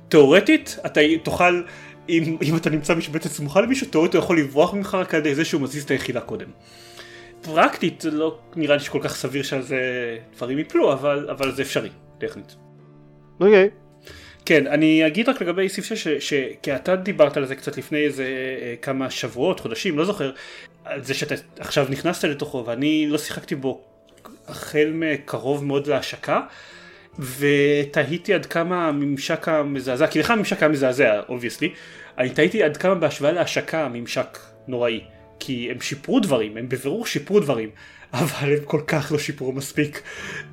תאורטית, 0.09 0.77
אתה 0.85 1.01
תוכל, 1.23 1.61
אם, 2.09 2.37
אם 2.41 2.55
אתה 2.57 2.69
נמצא 2.69 2.95
משבצת 2.95 3.29
סמוכה 3.29 3.61
למישהו, 3.61 3.87
תאורטית 3.87 4.15
הוא 4.15 4.23
יכול 4.23 4.39
לברוח 4.39 4.73
ממך 4.73 4.95
רק 4.95 5.13
על 5.13 5.19
ידי 5.19 5.35
זה 5.35 5.45
שהוא 5.45 5.61
מזיז 5.61 5.83
את 5.83 5.91
היחידה 5.91 6.21
קודם. 6.21 6.47
פרקטית, 7.41 8.01
זה 8.01 8.11
לא 8.11 8.37
נראה 8.55 8.75
לי 8.75 8.81
שכל 8.81 8.99
כך 9.03 9.15
סביר 9.15 9.43
שעל 9.43 9.61
זה 9.61 9.79
דברים 10.35 10.59
יפלו, 10.59 10.93
אבל, 10.93 11.27
אבל 11.31 11.51
זה 11.51 11.61
אפשרי, 11.61 11.89
טכנית. 12.17 12.55
אוקיי. 13.39 13.69
כן, 14.45 14.67
אני 14.67 15.07
אגיד 15.07 15.29
רק 15.29 15.41
לגבי 15.41 15.69
סעיף 15.69 15.85
6, 15.85 16.03
ש- 16.03 16.29
ש- 16.29 16.53
כי 16.61 16.75
אתה 16.75 16.95
דיברת 16.95 17.37
על 17.37 17.45
זה 17.45 17.55
קצת 17.55 17.77
לפני 17.77 17.97
איזה 17.97 18.23
אה, 18.23 18.75
כמה 18.81 19.09
שבועות, 19.09 19.59
חודשים, 19.59 19.97
לא 19.97 20.05
זוכר, 20.05 20.31
זה 21.01 21.13
שאתה 21.13 21.35
עכשיו 21.59 21.87
נכנסת 21.89 22.23
לתוכו, 22.23 22.63
ואני 22.67 23.07
לא 23.09 23.17
שיחקתי 23.17 23.55
בו 23.55 23.81
החל 24.47 24.91
מקרוב 24.93 25.65
מאוד 25.65 25.87
להשקה, 25.87 26.41
ותהיתי 27.19 28.33
עד 28.33 28.45
כמה 28.45 28.87
הממשק 28.87 29.47
המזעזע, 29.47 30.07
כי 30.07 30.19
לך 30.19 30.31
הממשק 30.31 30.63
היה 30.63 30.69
מזעזע, 30.69 31.19
obviously, 31.29 31.73
אני 32.17 32.29
תהיתי 32.29 32.63
עד 32.63 32.77
כמה 32.77 32.95
בהשוואה 32.95 33.31
להשקה 33.31 33.85
הממשק 33.85 34.37
נוראי, 34.67 35.01
כי 35.39 35.67
הם 35.71 35.81
שיפרו 35.81 36.19
דברים, 36.19 36.57
הם 36.57 36.69
בבירור 36.69 37.05
שיפרו 37.05 37.39
דברים, 37.39 37.69
אבל 38.13 38.53
הם 38.53 38.63
כל 38.65 38.81
כך 38.87 39.11
לא 39.11 39.19
שיפרו 39.19 39.51
מספיק. 39.51 40.01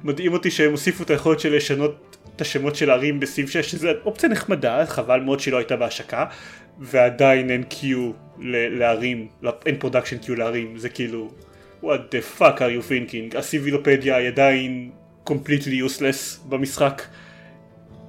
מדהים 0.05 0.33
אותי 0.33 0.51
שהם 0.51 0.71
הוסיפו 0.71 1.03
את 1.03 1.11
היכולת 1.11 1.41
של 1.41 1.57
לשנות 1.57 2.17
את 2.37 2.41
השמות 2.41 2.77
של 2.77 2.91
הערים 2.91 3.21
בסעיף 3.21 3.51
6, 3.51 3.71
שזה 3.71 3.93
אופציה 4.05 4.29
נחמדה, 4.29 4.87
חבל 4.87 5.21
מאוד 5.21 5.41
שהיא 5.41 5.53
לא 5.53 5.59
הייתה 5.59 5.77
בהשקה, 5.77 6.25
ועדיין 6.81 7.51
אין 7.51 7.63
queue 7.63 8.11
לערים, 8.39 9.27
לא- 9.43 9.53
אין 9.67 9.77
production 9.79 10.19
queue 10.19 10.35
לערים, 10.35 10.79
זה 10.79 10.89
כאילו, 10.89 11.31
what 11.83 11.87
the 11.87 12.41
fuck 12.41 12.59
are 12.59 12.73
you 12.81 12.91
thinking, 12.91 13.39
הסיבילופדיה 13.39 14.17
היא 14.17 14.29
עדיין 14.29 14.91
completely 15.29 15.83
useless 15.87 16.49
במשחק. 16.49 17.03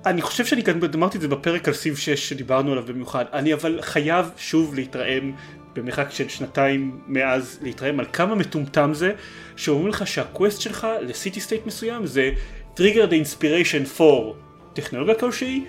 אני 0.05 0.21
חושב 0.21 0.45
שאני 0.45 0.61
גם 0.61 0.79
אמרתי 0.95 1.17
את 1.17 1.21
זה 1.21 1.27
בפרק 1.27 1.67
על 1.67 1.73
סיב 1.73 1.97
6 1.97 2.29
שדיברנו 2.29 2.71
עליו 2.71 2.83
במיוחד, 2.83 3.25
אני 3.33 3.53
אבל 3.53 3.79
חייב 3.81 4.29
שוב 4.37 4.75
להתרעם 4.75 5.31
במרחק 5.75 6.11
של 6.11 6.29
שנתיים 6.29 6.99
מאז 7.07 7.59
להתרעם 7.61 7.99
על 7.99 8.05
כמה 8.13 8.35
מטומטם 8.35 8.93
זה 8.93 9.11
שאומרים 9.55 9.87
לך 9.87 10.07
שה 10.07 10.27
quest 10.28 10.61
שלך 10.61 10.87
ל 11.01 11.09
city 11.09 11.39
state 11.41 11.65
מסוים 11.65 12.05
זה 12.05 12.31
trigger 12.75 13.09
the 13.09 13.13
inspiration 13.13 13.99
for 13.99 14.33
טכנולוגיה 14.73 15.15
כלשהי 15.15 15.65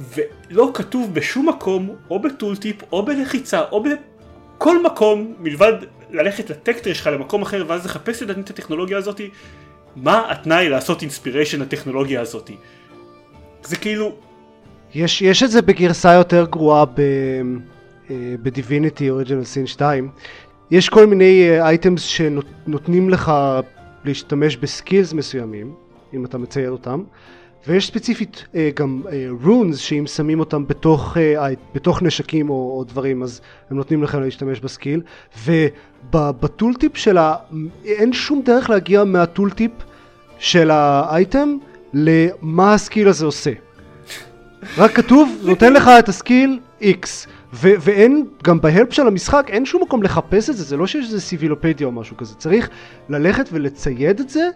ולא 0.00 0.70
כתוב 0.74 1.14
בשום 1.14 1.48
מקום 1.48 1.90
או 2.10 2.18
ב 2.18 2.25
tooltip 2.25 2.76
או 2.92 3.02
בלחיצה 3.02 3.60
או 3.72 3.84
בכל 3.84 4.82
מקום 4.82 5.34
מלבד 5.38 5.72
ללכת 6.10 6.50
לטקטר 6.50 6.92
שלך 6.92 7.06
למקום 7.06 7.42
אחר 7.42 7.64
ואז 7.68 7.84
לחפש 7.84 8.22
לדעתי 8.22 8.40
את 8.40 8.50
הטכנולוגיה 8.50 8.98
הזאתי, 8.98 9.30
מה 9.96 10.30
התנאי 10.30 10.68
לעשות 10.68 11.02
inspiration 11.02 11.60
לטכנולוגיה 11.60 12.20
הזאתי? 12.20 12.56
זה 13.62 13.76
כאילו... 13.76 14.12
יש, 14.94 15.22
יש 15.22 15.42
את 15.42 15.50
זה 15.50 15.62
בגרסה 15.62 16.12
יותר 16.12 16.46
גרועה 16.50 16.84
ב... 16.84 17.00
בדיביניטי 18.42 19.10
אוריג'ינל 19.10 19.44
סין 19.44 19.66
2 19.66 20.10
יש 20.70 20.88
כל 20.88 21.06
מיני 21.06 21.60
items 21.60 22.02
שנותנים 22.02 23.10
לך 23.10 23.32
להשתמש 24.04 24.56
ב 24.56 24.64
skills 24.64 25.12
מסוימים 25.12 25.74
אם 26.14 26.24
אתה 26.24 26.38
מצייד 26.38 26.70
אותם 26.70 27.02
ויש 27.66 27.86
ספציפית 27.86 28.44
uh, 28.44 28.56
גם 28.74 29.02
runes 29.44 29.76
uh, 29.76 29.80
שאם 29.80 30.06
שמים 30.06 30.40
אותם 30.40 30.66
בתוך, 30.66 31.16
uh, 31.16 31.40
בתוך 31.74 32.02
נשקים 32.02 32.50
או, 32.50 32.54
או 32.54 32.84
דברים 32.84 33.22
אז 33.22 33.40
הם 33.70 33.76
נותנים 33.76 34.02
לכם 34.02 34.20
להשתמש 34.20 34.60
ב 34.60 34.66
skill. 34.66 35.00
וב 35.44 35.78
tooltip 35.78 36.96
של 36.96 37.18
ה... 37.18 37.34
אין 37.84 38.12
שום 38.12 38.42
דרך 38.44 38.70
להגיע 38.70 39.04
מה 39.04 39.19
tooltip 39.19 39.70
של 40.38 40.70
האייטם 40.70 41.56
למה 41.94 42.74
ה 42.74 42.80
skill 42.80 43.08
הזה 43.08 43.24
עושה. 43.26 43.50
רק 44.78 44.92
כתוב 44.92 45.36
נותן 45.48 45.72
לך 45.72 45.90
את 45.98 46.08
ה 46.08 46.16
skill 46.16 46.58
X 46.80 47.06
ו- 47.52 47.74
ואין, 47.80 48.26
גם 48.44 48.60
ב 48.60 48.66
help 48.66 48.92
של 48.92 49.06
המשחק 49.06 49.46
אין 49.48 49.66
שום 49.66 49.82
מקום 49.82 50.02
לחפש 50.02 50.50
את 50.50 50.56
זה, 50.56 50.64
זה 50.64 50.76
לא 50.76 50.86
שיש 50.86 51.06
איזה 51.06 51.20
סיבילופדיה 51.20 51.86
או 51.86 51.92
משהו 51.92 52.16
כזה, 52.16 52.34
צריך 52.34 52.70
ללכת 53.08 53.48
ולצייד 53.52 54.20
את 54.20 54.30
זה 54.30 54.48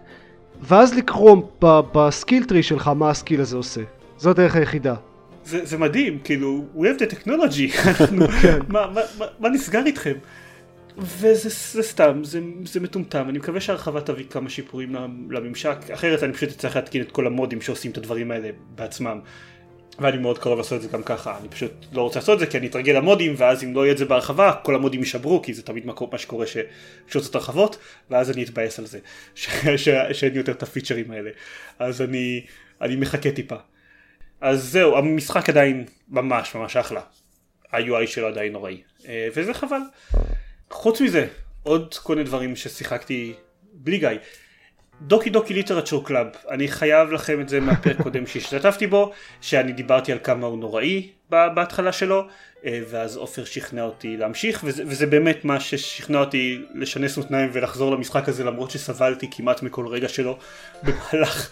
ואז 0.61 0.93
לקרוא 0.93 1.37
ב 1.93 2.01
skill 2.01 2.43
tree 2.43 2.63
שלך 2.63 2.87
מה 2.87 3.09
ה 3.09 3.14
skill 3.14 3.41
הזה 3.41 3.57
עושה. 3.57 3.81
זו 4.17 4.29
הדרך 4.29 4.55
היחידה. 4.55 4.95
זה, 5.45 5.65
זה 5.65 5.77
מדהים, 5.77 6.19
כאילו, 6.23 6.65
we 6.75 6.79
have 6.79 7.01
the 7.01 7.13
technology, 7.13 7.77
אנחנו, 7.87 8.27
כן. 8.41 8.59
מה, 8.67 8.87
מה, 8.93 9.01
מה, 9.19 9.25
מה 9.39 9.49
נסגר 9.49 9.85
איתכם? 9.85 10.13
וזה 10.97 11.49
זה 11.49 11.83
סתם, 11.83 12.23
זה, 12.23 12.39
זה 12.65 12.79
מטומטם, 12.79 13.29
אני 13.29 13.37
מקווה 13.37 13.61
שהרחבה 13.61 14.01
תביא 14.01 14.25
כמה 14.29 14.49
שיפורים 14.49 14.95
לממשק, 15.29 15.77
אחרת 15.93 16.23
אני 16.23 16.33
פשוט 16.33 16.49
אצטרך 16.49 16.75
להתקין 16.75 17.01
את 17.01 17.11
כל 17.11 17.27
ה 17.27 17.32
mod-ים 17.32 17.61
שעושים 17.61 17.91
את 17.91 17.97
הדברים 17.97 18.31
האלה 18.31 18.49
בעצמם. 18.75 19.19
ואני 19.99 20.17
מאוד 20.17 20.39
קרוב 20.39 20.57
לעשות 20.57 20.77
את 20.77 20.81
זה 20.81 20.87
גם 20.87 21.03
ככה, 21.03 21.37
אני 21.39 21.49
פשוט 21.49 21.71
לא 21.93 22.01
רוצה 22.01 22.19
לעשות 22.19 22.33
את 22.33 22.39
זה 22.39 22.47
כי 22.47 22.57
אני 22.57 22.67
אתרגל 22.67 22.93
ל 22.93 22.99
mod-ים 22.99 23.33
ואז 23.37 23.63
אם 23.63 23.75
לא 23.75 23.85
יהיה 23.85 23.91
את 23.91 23.97
זה 23.97 24.05
בהרחבה 24.05 24.53
כל 24.63 24.75
ה 24.75 24.78
mod-ים 24.78 24.99
יישברו 24.99 25.41
כי 25.41 25.53
זה 25.53 25.63
תמיד 25.63 25.85
מה 25.85 26.17
שקורה 26.17 26.45
שיוצאות 27.07 27.35
הרחבות 27.35 27.77
ואז 28.09 28.31
אני 28.31 28.43
אתבאס 28.43 28.79
על 28.79 28.85
זה 28.85 28.99
שאין 30.13 30.31
לי 30.31 30.37
יותר 30.37 30.51
את 30.51 30.63
הפיצ'רים 30.63 31.11
האלה 31.11 31.31
אז 31.79 32.01
אני, 32.01 32.45
אני 32.81 32.95
מחכה 32.95 33.31
טיפה. 33.31 33.55
אז 34.41 34.63
זהו, 34.63 34.97
המשחק 34.97 35.49
עדיין 35.49 35.85
ממש 36.09 36.55
ממש 36.55 36.77
אחלה, 36.77 37.01
ה-UI 37.71 38.07
שלו 38.07 38.27
עדיין 38.27 38.53
נוראי 38.53 38.81
אה, 39.07 39.27
וזה 39.35 39.53
חבל. 39.53 39.81
חוץ 40.69 41.01
מזה 41.01 41.27
עוד 41.63 41.93
כל 41.93 42.15
מיני 42.15 42.27
דברים 42.27 42.55
ששיחקתי 42.55 43.33
בלי 43.73 43.97
גיא. 43.97 44.09
דוקי 45.01 45.29
דוקי 45.29 45.53
ליטרצ'ור 45.53 46.05
קלאב, 46.05 46.27
אני 46.49 46.67
חייב 46.67 47.11
לכם 47.11 47.41
את 47.41 47.49
זה 47.49 47.59
מהפרק 47.59 48.01
קודם 48.01 48.27
שהשתתפתי 48.27 48.87
בו, 48.87 49.11
שאני 49.41 49.71
דיברתי 49.71 50.11
על 50.11 50.17
כמה 50.23 50.47
הוא 50.47 50.59
נוראי 50.59 51.09
בהתחלה 51.29 51.91
שלו, 51.91 52.27
אה, 52.65 52.79
ואז 52.89 53.17
עופר 53.17 53.45
שכנע 53.45 53.83
אותי 53.83 54.17
להמשיך, 54.17 54.61
וזה, 54.63 54.83
וזה 54.87 55.05
באמת 55.05 55.45
מה 55.45 55.59
ששכנע 55.59 56.19
אותי 56.19 56.61
לשנס 56.73 57.17
מותניים 57.17 57.49
ולחזור 57.53 57.91
למשחק 57.91 58.29
הזה 58.29 58.43
למרות 58.43 58.71
שסבלתי 58.71 59.27
כמעט 59.31 59.63
מכל 59.63 59.87
רגע 59.87 60.09
שלו 60.09 60.37
במהלך 60.83 61.49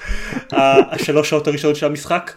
השלוש 0.92 1.30
שעות 1.30 1.48
הראשונות 1.48 1.76
של 1.76 1.86
המשחק. 1.86 2.34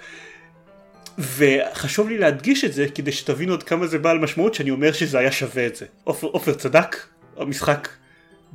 וחשוב 1.18 2.08
לי 2.08 2.18
להדגיש 2.18 2.64
את 2.64 2.72
זה 2.72 2.86
כדי 2.94 3.12
שתבינו 3.12 3.54
עד 3.54 3.62
כמה 3.62 3.86
זה 3.86 3.98
בעל 3.98 4.18
משמעות 4.18 4.54
שאני 4.54 4.70
אומר 4.70 4.92
שזה 4.92 5.18
היה 5.18 5.32
שווה 5.32 5.66
את 5.66 5.76
זה. 5.76 5.86
עופר 6.04 6.54
צדק, 6.54 7.06
המשחק 7.36 7.88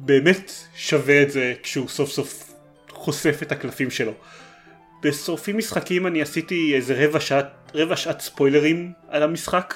באמת 0.06 0.52
שווה 0.76 1.22
את 1.22 1.32
זה 1.32 1.54
כשהוא 1.64 1.88
סוף 1.88 2.10
סוף 2.10 2.54
חושף 2.90 3.40
את 3.42 3.52
הקלפים 3.52 3.90
שלו. 3.90 4.12
בשורפים 5.04 5.58
משחקים 5.58 6.08
אני 6.08 6.22
עשיתי 6.22 6.76
איזה 6.76 7.06
רבע 7.06 7.20
שעת, 7.20 7.72
רבע 7.76 7.96
שעת 7.96 8.22
ספוילרים 8.22 8.92
על 9.10 9.24
המשחק 9.24 9.76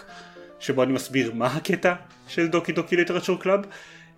שבו 0.59 0.83
אני 0.83 0.93
מסביר 0.93 1.31
מה 1.33 1.47
הקטע 1.47 1.93
של 2.27 2.47
דוקי 2.47 2.71
דוקי 2.71 2.95
ליטרצ'ור 2.95 3.39
קלאב 3.39 3.59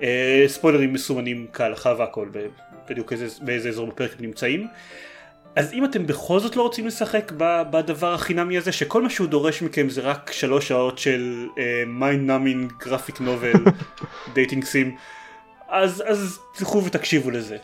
אה, 0.01 0.43
ספוילרים 0.47 0.93
מסומנים 0.93 1.47
כהלכה 1.53 1.93
והכל 1.97 2.29
בדיוק 2.89 3.13
איזה, 3.13 3.27
באיזה 3.41 3.69
אזור 3.69 3.87
בפרק 3.87 4.11
הם 4.19 4.25
נמצאים 4.25 4.67
אז 5.55 5.73
אם 5.73 5.85
אתם 5.85 6.07
בכל 6.07 6.39
זאת 6.39 6.55
לא 6.55 6.61
רוצים 6.61 6.87
לשחק 6.87 7.31
בדבר 7.71 8.13
החינמי 8.13 8.57
הזה 8.57 8.71
שכל 8.71 9.01
מה 9.01 9.09
שהוא 9.09 9.27
דורש 9.27 9.61
מכם 9.61 9.89
זה 9.89 10.01
רק 10.01 10.31
שלוש 10.31 10.67
שעות 10.67 10.97
של 10.97 11.47
mind 11.87 12.27
numbing 12.27 12.73
graphic 12.79 13.21
novel 13.21 13.53
dating 14.33 14.63
sim 14.63 14.95
אז, 15.67 16.03
אז 16.07 16.39
תלכו 16.53 16.83
ותקשיבו 16.85 17.31
לזה. 17.31 17.57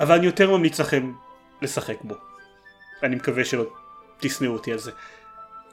אבל 0.00 0.14
אני 0.14 0.26
יותר 0.26 0.50
ממליץ 0.50 0.80
לכם 0.80 1.12
לשחק 1.62 1.96
בו. 2.02 2.14
אני 3.02 3.16
מקווה 3.16 3.44
שלא 3.44 3.64
תשנאו 4.20 4.52
אותי 4.52 4.72
על 4.72 4.78
זה. 4.78 4.90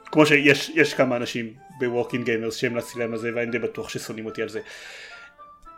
כמו 0.06 0.26
שיש 0.26 0.94
כמה 0.94 1.16
אנשים 1.16 1.54
בווקינג 1.78 2.24
גיימרס 2.24 2.56
שהמלצתי 2.56 2.98
להם 2.98 3.12
על 3.12 3.18
זה 3.18 3.30
ואני 3.34 3.50
די 3.50 3.58
בטוח 3.58 3.88
ששונאים 3.88 4.26
אותי 4.26 4.42
על 4.42 4.48
זה. 4.48 4.60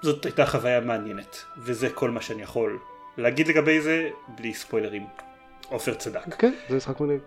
זאת 0.03 0.24
הייתה 0.24 0.47
חוויה 0.47 0.80
מעניינת 0.80 1.37
וזה 1.59 1.91
כל 1.91 2.11
מה 2.11 2.22
שאני 2.22 2.43
יכול 2.43 2.78
להגיד 3.16 3.49
לגבי 3.49 3.80
זה 3.80 4.09
בלי 4.28 4.55
ספוילרים. 4.55 5.07
עופר 5.68 5.95
צדק. 5.95 6.35
כן, 6.39 6.53
זה 6.68 6.76
משחק 6.76 7.01
מניאק. 7.00 7.20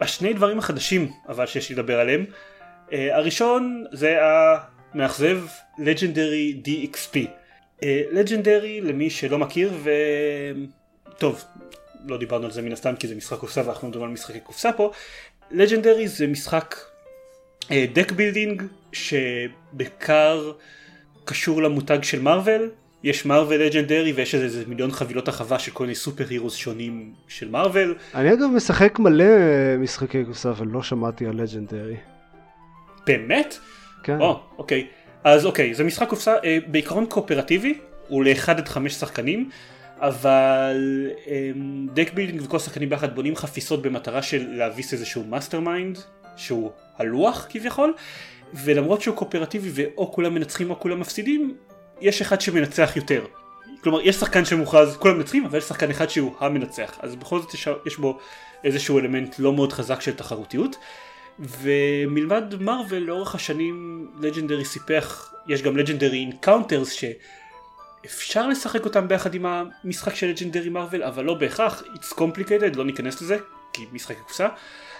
השני 0.00 0.32
דברים 0.32 0.58
החדשים 0.58 1.12
אבל 1.28 1.46
שיש 1.46 1.68
לי 1.68 1.74
לדבר 1.74 2.00
עליהם. 2.00 2.24
Uh, 2.88 2.92
הראשון 3.12 3.84
זה 3.92 4.18
המאכזב 4.22 5.38
Legendary 5.78 6.66
DXP. 6.66 7.18
לג'נדרי 7.82 8.80
uh, 8.82 8.84
למי 8.86 9.10
שלא 9.10 9.38
מכיר 9.38 9.72
וטוב 11.14 11.44
לא 12.06 12.18
דיברנו 12.18 12.44
על 12.44 12.50
זה 12.50 12.62
מן 12.62 12.72
הסתם 12.72 12.96
כי 12.96 13.08
זה 13.08 13.14
משחק 13.14 13.38
קופסה 13.38 13.62
ואנחנו 13.66 13.88
מדברים 13.88 14.06
על 14.06 14.12
משחקי 14.12 14.40
קופסה 14.40 14.72
פה 14.72 14.90
לג'נדרי 15.50 16.08
זה 16.08 16.26
משחק 16.26 16.76
deck 17.70 18.10
uh, 18.10 18.14
building 18.14 18.62
שבעיקר 18.92 20.52
קשור 21.24 21.62
למותג 21.62 22.02
של 22.02 22.22
מארוול 22.22 22.70
יש 23.04 23.26
מארוול 23.26 23.62
לג'נדרי 23.62 24.12
ויש 24.12 24.34
איזה 24.34 24.64
מיליון 24.66 24.90
חבילות 24.90 25.28
הרחבה 25.28 25.58
של 25.58 25.72
כל 25.72 25.84
מיני 25.84 25.94
super 25.94 26.24
heroes 26.28 26.54
שונים 26.54 27.12
של 27.28 27.50
מארוול. 27.50 27.96
אני 28.14 28.32
אגב 28.32 28.46
משחק 28.56 28.98
מלא 28.98 29.24
משחקי 29.78 30.24
קופסה 30.24 30.50
אבל 30.50 30.66
לא 30.66 30.82
שמעתי 30.82 31.26
על 31.26 31.42
לג'נדרי. 31.42 31.96
באמת? 33.06 33.58
כן. 34.02 34.20
או, 34.20 34.40
אוקיי. 34.58 34.86
אז 35.24 35.46
אוקיי, 35.46 35.74
זה 35.74 35.84
משחק 35.84 36.08
קופסה 36.08 36.34
אה, 36.44 36.58
בעיקרון 36.66 37.06
קואופרטיבי, 37.06 37.78
הוא 38.08 38.24
לאחד 38.24 38.58
עד 38.58 38.68
חמש 38.68 38.94
שחקנים, 38.94 39.50
אבל 39.98 41.10
אה, 41.26 41.50
deck 41.94 42.10
building 42.14 42.42
וכל 42.42 42.56
השחקנים 42.56 42.88
ביחד 42.88 43.14
בונים 43.14 43.36
חפיסות 43.36 43.82
במטרה 43.82 44.22
של 44.22 44.46
להביס 44.50 44.92
איזשהו 44.92 45.24
mastermind, 45.24 45.98
שהוא 46.36 46.70
הלוח 46.98 47.46
כביכול, 47.50 47.94
ולמרות 48.54 49.02
שהוא 49.02 49.16
קואופרטיבי 49.16 49.70
ואו 49.74 50.12
כולם 50.12 50.34
מנצחים 50.34 50.70
או 50.70 50.80
כולם 50.80 51.00
מפסידים, 51.00 51.56
יש 52.00 52.20
אחד 52.20 52.40
שמנצח 52.40 52.92
יותר. 52.96 53.24
כלומר, 53.80 54.00
יש 54.00 54.16
שחקן 54.16 54.44
שמוכרז, 54.44 54.96
כולם 54.96 55.16
מנצחים, 55.16 55.44
אבל 55.44 55.58
יש 55.58 55.64
שחקן 55.64 55.90
אחד 55.90 56.10
שהוא 56.10 56.32
המנצח, 56.38 56.98
אז 57.02 57.14
בכל 57.14 57.40
זאת 57.40 57.54
יש, 57.54 57.68
יש 57.86 57.96
בו 57.96 58.18
איזשהו 58.64 58.98
אלמנט 58.98 59.38
לא 59.38 59.52
מאוד 59.52 59.72
חזק 59.72 60.00
של 60.00 60.14
תחרותיות. 60.14 60.76
ומלבד 61.38 62.62
מארוול 62.62 63.02
לאורך 63.02 63.34
השנים 63.34 64.06
לג'נדרי 64.20 64.64
סיפח, 64.64 65.34
יש 65.48 65.62
גם 65.62 65.76
לג'נדרי 65.76 66.18
אינקאונטרס 66.18 66.92
שאפשר 66.92 68.46
לשחק 68.48 68.84
אותם 68.84 69.08
ביחד 69.08 69.34
עם 69.34 69.46
המשחק 69.46 70.14
של 70.14 70.26
לג'נדרי 70.26 70.68
מארוול 70.68 71.02
אבל 71.02 71.24
לא 71.24 71.34
בהכרח, 71.34 71.82
it's 71.94 72.14
complicated, 72.14 72.76
לא 72.76 72.84
ניכנס 72.84 73.22
לזה 73.22 73.36
כי 73.72 73.82
משחק 73.92 74.18
קופסה, 74.18 74.48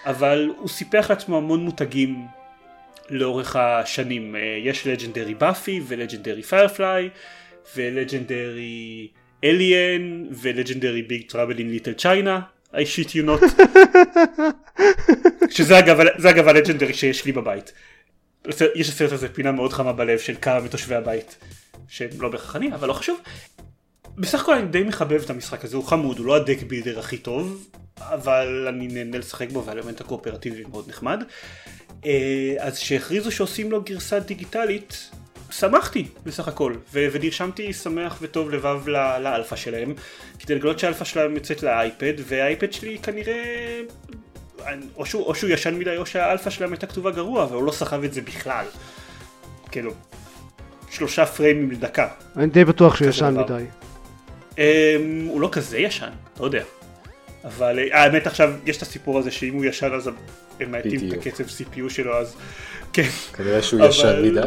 אבל 0.07 0.51
הוא 0.59 0.69
סיפח 0.69 1.07
לעצמו 1.11 1.37
המון 1.37 1.61
מותגים 1.61 2.27
לאורך 3.11 3.57
השנים, 3.57 4.37
אה, 4.37 4.41
יש 4.65 4.87
לג'נדרי 4.87 5.35
באפי 5.35 5.81
ולג'נדרי 5.87 6.43
פיירפליי 6.43 7.11
ולג'נדרי 7.77 9.09
אייליאן 9.45 10.25
ולג'נדרי 10.31 11.03
ביג 11.03 11.23
טראבל 11.29 11.59
אין 11.59 11.71
ליטל 11.71 11.93
צ'יינה 11.93 12.41
I 12.75 12.85
shit 12.85 13.09
you 13.09 13.25
not. 13.27 13.63
שזה 15.57 15.79
אגב, 15.79 16.01
אגב 16.01 16.49
הלג'נדרי 16.49 16.95
שיש 16.95 17.25
לי 17.25 17.33
בבית. 17.33 17.73
יש 18.75 18.89
לסרט 18.89 19.13
הזה 19.13 19.29
פינה 19.29 19.53
מאוד 19.53 19.73
חמה 19.73 19.93
בלב 19.93 20.19
של 20.19 20.35
כמה 20.41 20.61
מתושבי 20.61 20.95
הבית. 20.95 21.37
שהם 21.89 22.09
לא 22.21 22.29
בהכרח 22.29 22.57
אני, 22.57 22.75
אבל 22.75 22.89
לא 22.89 22.93
חשוב. 22.93 23.21
בסך 24.17 24.43
הכל 24.43 24.55
אני 24.55 24.67
די 24.67 24.83
מחבב 24.83 25.23
את 25.25 25.31
המשחק 25.31 25.65
הזה, 25.65 25.77
הוא 25.77 25.85
חמוד, 25.85 26.19
הוא 26.19 26.27
לא 26.27 26.37
ה 26.37 26.42
deck 26.42 26.63
builder 26.63 26.99
הכי 26.99 27.19
טוב, 27.19 27.69
אבל 27.99 28.67
אני 28.69 28.87
נהנה 28.87 29.19
לשחק 29.19 29.51
בו 29.51 29.65
והאלמנט 29.65 30.01
הקואופרטיבי 30.01 30.65
מאוד 30.71 30.89
נחמד. 30.89 31.25
אה, 32.07 32.55
אז 32.59 32.79
שהכריזו 32.79 33.33
שעושים 33.33 33.71
לו 33.71 33.83
גרסה 33.83 34.21
דיגיטלית, 34.21 35.11
שמחתי 35.59 36.07
בסך 36.25 36.49
הכל, 36.49 36.75
ו- 36.95 37.07
ונרשמתי 37.13 37.73
שמח 37.73 38.19
וטוב 38.23 38.51
לבב 38.51 38.89
לאלפא 38.89 39.57
שלהם, 39.57 39.95
כדי 40.39 40.55
לגלות 40.55 40.79
שהאלפא 40.79 41.05
שלהם 41.05 41.35
יוצאת 41.35 41.63
לאייפד, 41.63 42.13
והאייפד 42.19 42.73
שלי 42.73 42.99
כנראה, 43.03 43.81
או 44.97 45.07
שהוא, 45.07 45.23
או 45.27 45.35
שהוא 45.35 45.51
ישן 45.51 45.75
מדי 45.75 45.97
או 45.97 46.07
שהאלפא 46.07 46.51
שלהם 46.51 46.73
הייתה 46.73 46.87
כתובה 46.87 47.11
גרוע, 47.11 47.45
והוא 47.51 47.65
לא 47.65 47.73
סחב 47.73 48.05
את 48.05 48.15
זה 48.15 48.21
בכלל. 48.21 48.65
כאילו, 49.71 49.93
שלושה 50.91 51.27
פריימים 51.27 51.71
לדקה. 51.71 52.09
אני 52.37 52.47
די 52.47 52.65
בטוח 52.65 52.97
שהוא 52.97 53.09
ישן 53.09 53.35
דבר. 53.35 53.45
מדי. 53.57 53.65
אמ, 54.59 54.65
הוא 55.29 55.41
לא 55.41 55.49
כזה 55.53 55.79
ישן, 55.79 56.11
לא 56.41 56.45
יודע. 56.45 56.63
אבל 57.45 57.79
אה, 57.79 58.03
האמת 58.03 58.27
עכשיו 58.27 58.53
יש 58.67 58.77
את 58.77 58.83
הסיפור 58.83 59.19
הזה 59.19 59.31
שאם 59.31 59.55
הוא 59.55 59.65
ישן 59.65 59.93
אז 59.95 60.11
הם 60.61 60.71
מאטים 60.73 61.09
את. 61.09 61.13
הקצב 61.19 61.45
CPU 61.45 61.89
שלו 61.91 62.17
אז 62.17 62.35
כן. 62.93 63.09
כנראה 63.33 63.63
שהוא 63.63 63.81
אבל- 63.81 63.89
ישן 63.91 64.23
מדי. 64.23 64.41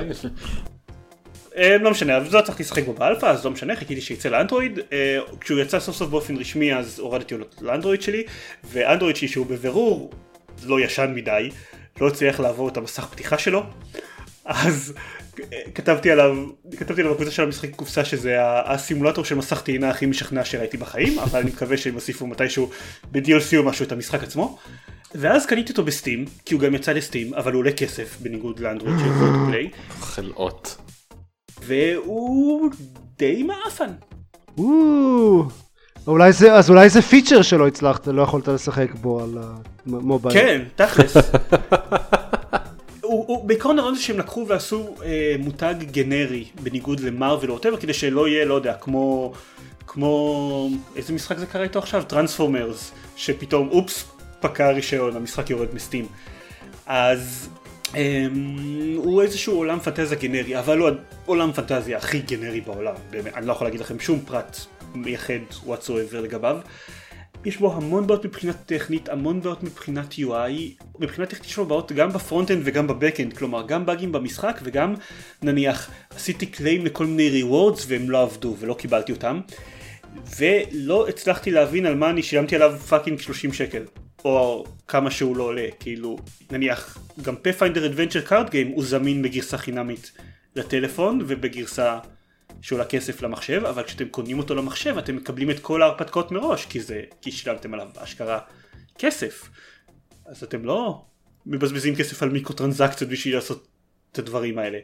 אה, 1.58 1.78
לא 1.78 1.92
משנה, 1.92 2.18
אבל 2.18 2.26
לא 2.32 2.42
צריך 2.42 2.60
לשחק 2.60 2.86
בו 2.86 2.94
באלפא 2.94 3.26
אז 3.26 3.46
לא 3.46 3.52
משנה, 3.52 3.76
חיכיתי 3.76 4.02
שיצא 4.02 4.30
לאנדרואיד. 4.30 4.80
אה, 4.94 5.20
כשהוא 5.42 5.60
יצא 5.60 5.80
סוף 5.80 5.96
סוף 5.96 6.10
באופן 6.10 6.38
רשמי 6.38 6.74
אז 6.76 7.00
הורדתי 7.00 7.34
אותו 7.36 7.46
לאנדרואיד 7.62 8.02
שלי, 8.02 8.24
ואנדרואיד 8.72 9.16
שלי 9.16 9.28
שהוא 9.28 9.46
בבירור 9.46 10.12
לא 10.64 10.80
ישן 10.80 11.12
מדי, 11.16 11.50
לא 12.02 12.08
הצליח 12.08 12.40
לעבור 12.40 12.70
את 12.70 12.78
המסך 12.78 13.08
פתיחה 13.12 13.38
שלו, 13.38 13.64
אז 14.46 14.94
אה, 15.54 15.60
כתבתי 15.76 16.12
עליו, 16.12 16.38
כתבתי 16.78 17.02
עליו 17.02 17.14
בקבוצה 17.14 17.32
של 17.32 17.44
המשחק 17.44 17.70
קופסה 17.76 18.06
שזה 18.06 18.38
הסימולטור 18.42 19.26
של 19.26 19.36
מסך 19.36 19.62
טעינה 19.62 19.90
הכי 19.90 20.06
משכנע 20.06 20.46
שראיתי 20.46 20.78
בחיים, 20.78 21.20
אבל 21.20 21.40
אני 21.40 21.50
מקווה 21.50 21.78
שהם 21.78 21.94
יוסיפו 21.94 22.28
מתישהו 22.28 22.70
ב-DLC 23.12 23.58
או 23.58 23.64
משהו 23.64 23.86
את 23.86 23.92
המשחק 23.92 24.24
עצמו. 24.24 24.58
ואז 25.16 25.46
קניתי 25.46 25.72
אותו 25.72 25.84
בסטים, 25.84 26.26
כי 26.46 26.54
הוא 26.54 26.62
גם 26.62 26.76
יצא 26.76 26.92
לסטים, 26.92 27.34
אבל 27.34 27.52
הוא 27.52 27.60
עולה 27.60 27.72
כסף 27.72 28.18
בניגוד 28.22 28.60
לאנדרואיד 28.60 29.00
של 29.00 29.10
פלייי. 29.48 29.70
חלאות. 30.00 30.87
והוא 31.68 32.70
די 33.18 33.44
מעפן. 33.44 33.92
אולי 36.08 36.32
זה, 36.32 36.54
אז 36.54 36.70
אולי 36.70 36.90
זה 36.90 37.02
פיצ'ר 37.02 37.42
שלא 37.42 37.68
הצלחת, 37.68 38.08
לא 38.08 38.22
יכולת 38.22 38.48
לשחק 38.48 38.94
בו 38.94 39.24
על 39.24 39.38
המובייל. 39.86 40.34
כן, 40.34 40.64
תכלס. 40.76 41.18
הוא, 43.02 43.26
הוא, 43.28 43.48
בעיקרון 43.48 43.80
הרעיון 43.80 43.96
זה 43.96 44.02
שהם 44.02 44.20
לקחו 44.20 44.46
ועשו 44.48 44.96
אה, 45.06 45.36
מותג 45.40 45.76
גנרי 45.92 46.46
בניגוד 46.64 47.00
ל 47.00 47.07
Marvel 47.07 47.50
או 47.50 47.56
whatever 47.56 47.78
כדי 47.78 47.94
שלא 47.94 48.28
יהיה 48.28 48.46
לא 48.46 48.54
יודע 48.54 48.74
כמו 48.74 49.34
כמו 49.88 50.70
איזה 50.96 51.14
משחק 51.14 51.38
זה 51.38 51.46
קרה 51.46 51.64
איתו 51.64 51.80
עכשיו 51.80 52.04
Transformers 52.04 52.92
שפתאום 53.16 53.70
אופס 53.70 54.06
פקע 54.40 54.68
הרישיון 54.68 55.16
המשחק 55.16 55.50
יורד 55.50 55.68
מ 55.74 55.79
Steam 55.79 56.06
אז 56.86 57.50
הוא 58.96 59.22
איזשהו 59.22 59.58
עולם 59.58 59.80
פנטזיה 59.80 60.18
גנרי 60.18 60.60
אבל 60.60 60.78
הוא 60.78 60.90
העולם 61.26 61.52
פנטזיה 61.52 61.98
הכי 61.98 62.20
גנרי 62.20 62.62
בעולם. 62.62 62.96
באמת 63.10 63.34
אני 63.36 63.48
לא 63.48 63.52
יכול 63.52 63.68
להגיד 63.68 63.80
לכם 63.80 64.00
שום 64.00 64.20
פרט 64.20 64.58
מייחד 64.96 65.34
whatsoever 65.66 66.18
לגביו. 66.24 66.58
יש 67.46 67.58
בו 67.58 67.74
המון 67.74 68.08
בעיות 68.08 68.26
מבחינה 68.26 68.54
טכנית, 68.54 69.10
המון 69.10 69.42
בעיות 69.42 69.64
מבחינת 69.64 70.14
UI, 70.14 70.84
מבחינה 71.00 71.28
טכנית 71.28 71.50
שלו 71.50 71.66
בעיות 71.66 71.92
גם 71.92 72.10
ב 72.10 72.15
front-end 72.15 72.62
וגם 72.64 72.88
ב 72.88 72.93
back-end, 72.93 73.38
כלומר 73.38 73.68
גם 73.68 73.86
באגים 73.86 74.12
במשחק 74.12 74.60
וגם 74.64 74.94
נניח 75.42 75.92
עשיתי 76.16 76.46
claim 76.46 76.86
לכל 76.86 77.06
מיני 77.06 77.44
rewards 77.44 77.82
והם 77.88 78.10
לא 78.10 78.22
עבדו 78.22 78.56
ולא 78.60 78.74
קיבלתי 78.74 79.12
אותם 79.12 79.42
ולא 80.38 81.08
הצלחתי 81.08 81.52
להבין 81.52 81.86
על 81.86 81.96
מה 81.96 82.10
אני 82.10 82.24
שילמתי 82.24 82.56
עליו 82.56 82.80
fucking 82.90 83.20
30 83.20 83.54
שקל 83.54 83.84
או 84.26 84.66
כמה 84.88 85.12
שהוא 85.12 85.38
לא 85.38 85.44
עולה, 85.44 85.68
כאילו 85.80 86.18
נניח 86.52 86.98
גם 87.22 87.36
Pathfinder 87.36 87.78
Adventure 87.78 88.30
Card 88.30 88.50
Game 88.50 88.68
הוא 88.74 88.84
זמין 88.86 89.22
בגרסה 89.22 89.58
חינמית 89.58 90.12
לטלפון 90.56 91.22
ובגרסה 91.28 92.00
שעולה 92.62 92.86
כסף 92.86 93.22
למחשב, 93.22 93.66
אבל 93.66 93.84
כשאתם 93.84 94.08
קונים 94.08 94.38
אותו 94.38 94.56
למחשב 94.56 94.98
אתם 94.98 95.16
מקבלים 95.16 95.52
את 95.52 95.60
כל 95.60 95.82
ההרפתקאות 95.82 96.32
מראש, 96.32 96.66
כי 96.66 96.80
זה, 96.80 97.02
כי 97.22 97.32
שילמתם 97.32 97.74
עליו 97.74 97.88
אשכרה 97.98 98.40
כסף. 98.98 99.50
אז 100.26 100.44
אתם 100.44 100.66
לא 100.66 101.06
מבזבזים 101.46 101.96
כסף 101.96 102.24
על 102.24 102.30
מיקרו 102.30 102.56
טרנזקציות 102.56 103.10
בשביל 103.10 103.36
לעשות 103.36 103.68
את 104.12 104.20
הדברים 104.20 104.60
האלה. 104.60 104.80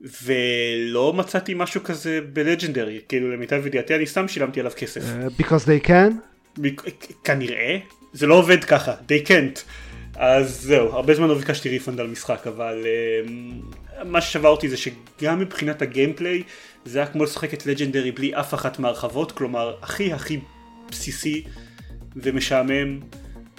ולא 0.00 1.12
מצאתי 1.12 1.54
משהו 1.54 1.84
כזה 1.84 2.20
בלג'נדרי, 2.32 3.00
כאילו 3.08 3.32
למיטב 3.32 3.66
ידיעתי 3.66 3.94
אני 3.94 4.06
סתם 4.06 4.28
שילמתי 4.28 4.60
עליו 4.60 4.72
כסף. 4.76 5.00
אה, 5.04 5.26
because 5.26 5.66
they 5.66 5.86
can? 5.86 6.12
כנראה, 7.24 7.78
זה 8.16 8.26
לא 8.26 8.34
עובד 8.34 8.64
ככה, 8.64 8.94
they 9.08 9.28
can't. 9.28 9.60
אז 10.14 10.60
זהו, 10.60 10.92
הרבה 10.92 11.14
זמן 11.14 11.28
לא 11.28 11.34
ביקשתי 11.34 11.68
ריפונד 11.68 12.00
על 12.00 12.06
משחק, 12.06 12.46
אבל 12.46 12.86
אמ, 13.26 13.60
מה 14.04 14.20
ששבר 14.20 14.48
אותי 14.48 14.68
זה 14.68 14.76
שגם 14.76 15.40
מבחינת 15.40 15.82
הגיימפליי, 15.82 16.42
זה 16.84 16.98
היה 16.98 17.06
כמו 17.06 17.24
לשחק 17.24 17.54
את 17.54 17.66
לג'נדרי 17.66 18.12
בלי 18.12 18.34
אף 18.34 18.54
אחת 18.54 18.78
מהרחבות, 18.78 19.32
כלומר, 19.32 19.74
הכי 19.82 20.12
הכי 20.12 20.40
בסיסי 20.90 21.44
ומשעמם, 22.16 23.00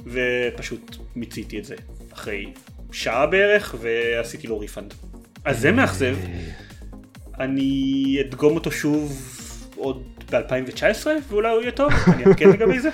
ופשוט 0.06 0.96
מיציתי 1.16 1.60
את 1.60 1.66
זה. 1.66 1.76
אחרי 2.14 2.46
שעה 2.92 3.26
בערך, 3.26 3.76
ועשיתי 3.82 4.48
לו 4.48 4.60
ריפונד. 4.60 4.94
אז 5.46 5.60
זה 5.60 5.72
מאכזב. 5.72 6.16
אני 7.40 8.18
אדגום 8.22 8.56
אותו 8.56 8.72
שוב 8.72 9.32
עוד 9.76 10.04
ב-2019 10.32 11.08
ואולי 11.30 11.50
הוא 11.50 11.62
יהיה 11.62 11.72
טוב, 11.72 11.94
אני 12.08 12.26
אעדכן 12.26 12.50
לגבי 12.50 12.80
זה. 12.80 12.90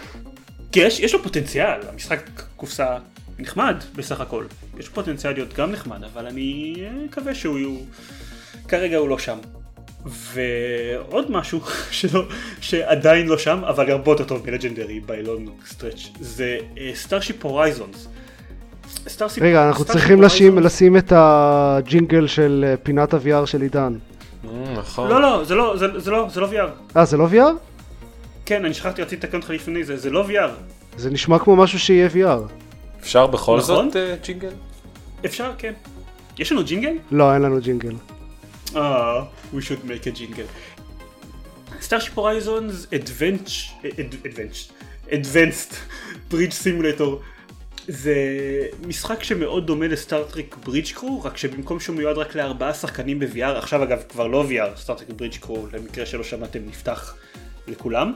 כי 0.74 0.80
יש, 0.80 1.00
יש 1.00 1.14
לו 1.14 1.24
פוטנציאל, 1.24 1.80
המשחק 1.90 2.20
קופסה 2.56 2.98
נחמד 3.40 3.76
בסך 3.96 4.22
הכל. 4.22 4.46
יש 4.80 4.88
לו 4.88 4.94
פוטנציאל 4.94 5.34
להיות 5.34 5.54
גם 5.54 5.72
נחמד, 5.72 6.04
אבל 6.14 6.26
אני 6.26 6.76
מקווה 7.06 7.36
שהוא 7.36 7.58
יהיו... 7.58 7.76
כרגע 8.68 8.98
הוא 8.98 9.10
לא 9.10 9.20
שם. 9.20 9.38
ועוד 10.06 11.32
משהו 11.32 11.62
שלא, 11.92 12.24
שעדיין 12.62 13.28
לא 13.28 13.38
שם, 13.38 13.62
אבל 13.64 13.92
הרבה 13.92 14.12
יותר 14.12 14.24
טוב 14.24 14.50
מלג'נדרי 14.50 15.00
ביילון 15.00 15.46
סטרץ', 15.68 16.10
זה 16.20 16.58
Starship 16.94 17.46
Horizons. 17.46 18.08
רגע, 19.42 19.68
אנחנו 19.68 19.86
צריכים 19.86 20.22
לשים, 20.22 20.60
לשים 20.60 20.98
את 20.98 21.14
הג'ינגל 21.16 22.28
של 22.28 22.66
אה, 22.68 22.78
פינת 22.78 23.14
ה-VR 23.14 23.46
של 23.46 23.62
עידן. 23.62 23.94
אה, 24.46 24.74
נכון. 24.78 25.10
לא, 25.10 25.22
לא, 25.22 25.44
זה 25.44 25.56
לא, 25.56 25.78
זה, 25.78 26.00
זה 26.00 26.12
לא, 26.12 26.28
זה 26.30 26.42
לא 26.42 26.48
VR. 26.48 26.98
אה, 26.98 27.06
זה 27.06 27.18
לא 27.18 27.28
VR? 27.32 27.73
כן, 28.46 28.66
אני 28.66 28.74
שכחתי, 28.74 29.02
רציתי 29.02 29.26
לתקן 29.26 29.38
אותך 29.38 29.50
לפני 29.50 29.84
זה, 29.84 29.98
זה 29.98 30.10
לא 30.10 30.26
VR. 30.28 30.50
זה 30.98 31.10
נשמע 31.10 31.40
כמו 31.40 31.56
משהו 31.56 31.80
שיהיה 31.80 32.08
VR. 32.14 32.52
אפשר 33.02 33.28
בכל 33.28 33.58
נכון? 33.58 33.86
זאת 33.92 33.96
אה, 33.96 34.16
ג'ינגל? 34.26 34.50
אפשר, 35.26 35.52
כן. 35.58 35.74
יש 36.40 36.52
לנו 36.52 36.64
ג'ינגל? 36.64 36.94
לא, 37.12 37.34
אין 37.34 37.42
לנו 37.42 37.62
ג'ינגל. 37.62 37.94
אה, 38.76 39.22
we 39.54 39.58
should 39.58 39.88
make 39.88 40.08
a 40.08 40.18
jingle. 40.18 40.48
Starship 41.90 42.16
Horizons 42.18 42.88
Advent- 42.94 43.50
Ad- 43.84 44.26
Advent- 44.28 44.72
Advanced 45.10 45.74
Bridge 46.32 46.54
Simulator 46.64 47.04
זה 47.88 48.16
משחק 48.88 49.24
שמאוד 49.24 49.68
דומה 49.68 49.88
ל 49.88 49.95
Star 49.95 50.25
Trek 50.25 50.56
Bridge 50.66 50.92
Crew, 50.94 51.22
רק 51.24 51.38
שבמקום 51.38 51.80
שהוא 51.80 51.96
מיועד 51.96 52.18
רק 52.18 52.36
לארבעה 52.36 52.74
שחקנים 52.74 53.20
ב-VR, 53.20 53.44
עכשיו 53.58 53.84
אגב 53.84 54.04
כבר 54.10 54.28
לא 54.28 54.46
VR, 54.50 54.78
Star 54.80 54.95
Trek 54.95 55.10
Bridge 55.10 55.38
Crew, 55.38 55.68
למקרה 55.74 56.06
שלא 56.06 56.24
שמעתם, 56.24 56.60
נפתח 56.68 57.16
לכולם. 57.68 58.14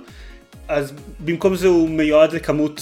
אז 0.67 0.93
במקום 1.19 1.55
זה 1.55 1.67
הוא 1.67 1.89
מיועד 1.89 2.33
לכמות 2.33 2.81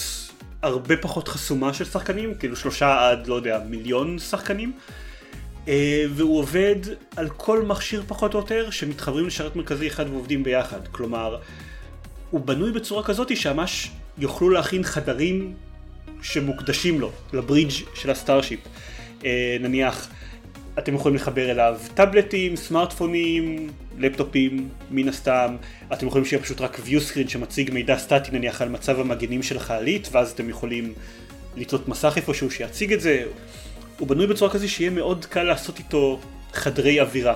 הרבה 0.62 0.96
פחות 0.96 1.28
חסומה 1.28 1.74
של 1.74 1.84
שחקנים, 1.84 2.34
כאילו 2.34 2.56
שלושה 2.56 3.08
עד 3.08 3.26
לא 3.26 3.34
יודע 3.34 3.60
מיליון 3.68 4.18
שחקנים. 4.18 4.72
אה, 5.68 6.04
והוא 6.14 6.38
עובד 6.38 6.76
על 7.16 7.28
כל 7.28 7.62
מכשיר 7.62 8.02
פחות 8.06 8.34
או 8.34 8.38
יותר 8.38 8.70
שמתחברים 8.70 9.26
לשרת 9.26 9.56
מרכזי 9.56 9.88
אחד 9.88 10.10
ועובדים 10.10 10.42
ביחד. 10.42 10.88
כלומר, 10.90 11.38
הוא 12.30 12.40
בנוי 12.40 12.72
בצורה 12.72 13.02
כזאת 13.02 13.36
שממש 13.36 13.90
יוכלו 14.18 14.50
להכין 14.50 14.82
חדרים 14.82 15.54
שמוקדשים 16.22 17.00
לו, 17.00 17.12
לברידג' 17.32 17.70
של 17.94 18.10
ה 18.10 18.15
starship. 18.15 18.60
אה, 19.24 19.56
נניח, 19.60 20.08
אתם 20.78 20.94
יכולים 20.94 21.16
לחבר 21.16 21.50
אליו 21.50 21.78
טאבלטים, 21.94 22.56
סמארטפונים, 22.56 23.70
לפטופים, 23.98 24.68
מן 24.90 25.08
הסתם. 25.08 25.56
אתם 25.92 26.06
יכולים 26.06 26.24
שיהיה 26.24 26.42
פשוט 26.42 26.60
רק 26.60 26.76
view 26.76 27.12
screen 27.12 27.28
שמציג 27.28 27.70
מידע 27.70 27.98
סטטי 27.98 28.30
נניח 28.32 28.62
על 28.62 28.68
מצב 28.68 29.00
המגנים 29.00 29.42
של 29.42 29.56
החללית, 29.56 30.08
ואז 30.12 30.30
אתם 30.30 30.48
יכולים 30.48 30.92
לתלות 31.56 31.88
מסך 31.88 32.12
איפשהו 32.16 32.50
שיציג 32.50 32.92
את 32.92 33.00
זה. 33.00 33.24
הוא 33.98 34.08
בנוי 34.08 34.26
בצורה 34.26 34.50
כזו 34.50 34.68
שיהיה 34.68 34.90
מאוד 34.90 35.24
קל 35.24 35.42
לעשות 35.42 35.78
איתו 35.78 36.20
חדרי 36.52 37.00
אווירה. 37.00 37.34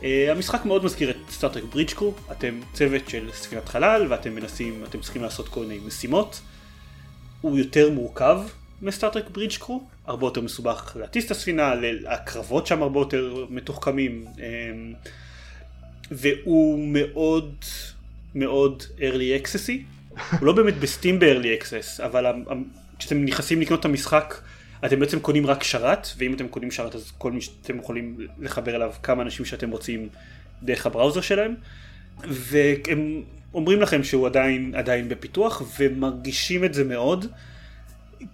Uh, 0.00 0.04
המשחק 0.30 0.64
מאוד 0.64 0.84
מזכיר 0.84 1.10
את 1.10 1.16
סטארטרק 1.30 1.64
ברידג' 1.64 1.90
קרו, 1.90 2.14
אתם 2.32 2.60
צוות 2.72 3.08
של 3.08 3.28
ספינת 3.32 3.68
חלל 3.68 4.06
ואתם 4.08 4.34
מנסים, 4.34 4.84
אתם 4.88 5.00
צריכים 5.00 5.22
לעשות 5.22 5.48
כל 5.48 5.60
מיני 5.60 5.78
משימות. 5.86 6.40
הוא 7.40 7.58
יותר 7.58 7.90
מורכב 7.90 8.40
מסטארטרק 8.82 9.30
ברידג' 9.30 9.56
קרו, 9.56 9.82
הרבה 10.08 10.26
יותר 10.26 10.40
מסובך 10.40 10.96
להטיס 11.00 11.26
את 11.26 11.30
הספינה, 11.30 11.74
הקרבות 12.06 12.66
שם 12.66 12.82
הרבה 12.82 13.00
יותר 13.00 13.46
מתוחכמים. 13.50 14.24
um, 14.36 15.08
והוא 16.10 16.88
מאוד 16.88 17.54
מאוד 18.34 18.82
early 18.98 19.42
accessy, 19.42 19.72
הוא 20.38 20.46
לא 20.46 20.52
באמת 20.52 20.74
בסטים 20.74 21.18
ב-early 21.18 21.62
access, 21.62 22.04
אבל 22.04 22.26
כשאתם 22.98 23.24
נכנסים 23.24 23.60
לקנות 23.60 23.80
את 23.80 23.84
המשחק 23.84 24.34
אתם 24.86 25.00
בעצם 25.00 25.20
קונים 25.20 25.46
רק 25.46 25.62
שרת, 25.62 26.08
ואם 26.18 26.34
אתם 26.34 26.48
קונים 26.48 26.70
שרת 26.70 26.94
אז 26.94 27.12
כל 27.18 27.32
מי 27.32 27.40
שאתם 27.40 27.78
יכולים 27.78 28.16
לחבר 28.38 28.76
אליו 28.76 28.92
כמה 29.02 29.22
אנשים 29.22 29.44
שאתם 29.44 29.70
רוצים 29.70 30.08
דרך 30.62 30.86
הבראוזר 30.86 31.20
שלהם, 31.20 31.54
והם 32.28 33.22
אומרים 33.54 33.80
לכם 33.80 34.04
שהוא 34.04 34.26
עדיין, 34.26 34.74
עדיין 34.74 35.08
בפיתוח, 35.08 35.62
ומרגישים 35.78 36.64
את 36.64 36.74
זה 36.74 36.84
מאוד. 36.84 37.26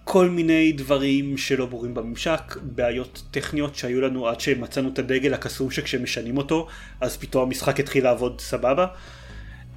כל 0.03 0.29
מיני 0.29 0.71
דברים 0.71 1.37
שלא 1.37 1.65
ברורים 1.65 1.93
בממשק, 1.93 2.57
בעיות 2.61 3.23
טכניות 3.31 3.75
שהיו 3.75 4.01
לנו 4.01 4.27
עד 4.27 4.39
שמצאנו 4.39 4.89
את 4.89 4.99
הדגל 4.99 5.33
הקסום 5.33 5.71
שכשמשנים 5.71 6.37
אותו, 6.37 6.67
אז 7.01 7.17
פתאום 7.17 7.47
המשחק 7.47 7.79
התחיל 7.79 8.03
לעבוד 8.03 8.41
סבבה. 8.41 8.87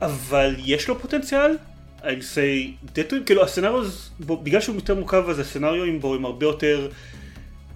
אבל 0.02 0.54
יש 0.58 0.88
לו 0.88 0.98
פוטנציאל, 0.98 1.56
I'll 2.00 2.02
say, 2.04 2.88
to 2.94 3.12
him, 3.12 3.14
כאילו 3.26 3.44
ה 3.44 3.48
scenario, 3.48 3.84
בגלל 4.20 4.60
שהוא 4.60 4.74
יותר 4.76 4.94
מורכב 4.94 5.24
אז 5.28 5.38
ה 5.38 5.45
scenario 5.45 6.00
בו 6.00 6.14
הם 6.14 6.24
הרבה 6.24 6.46
יותר 6.46 6.88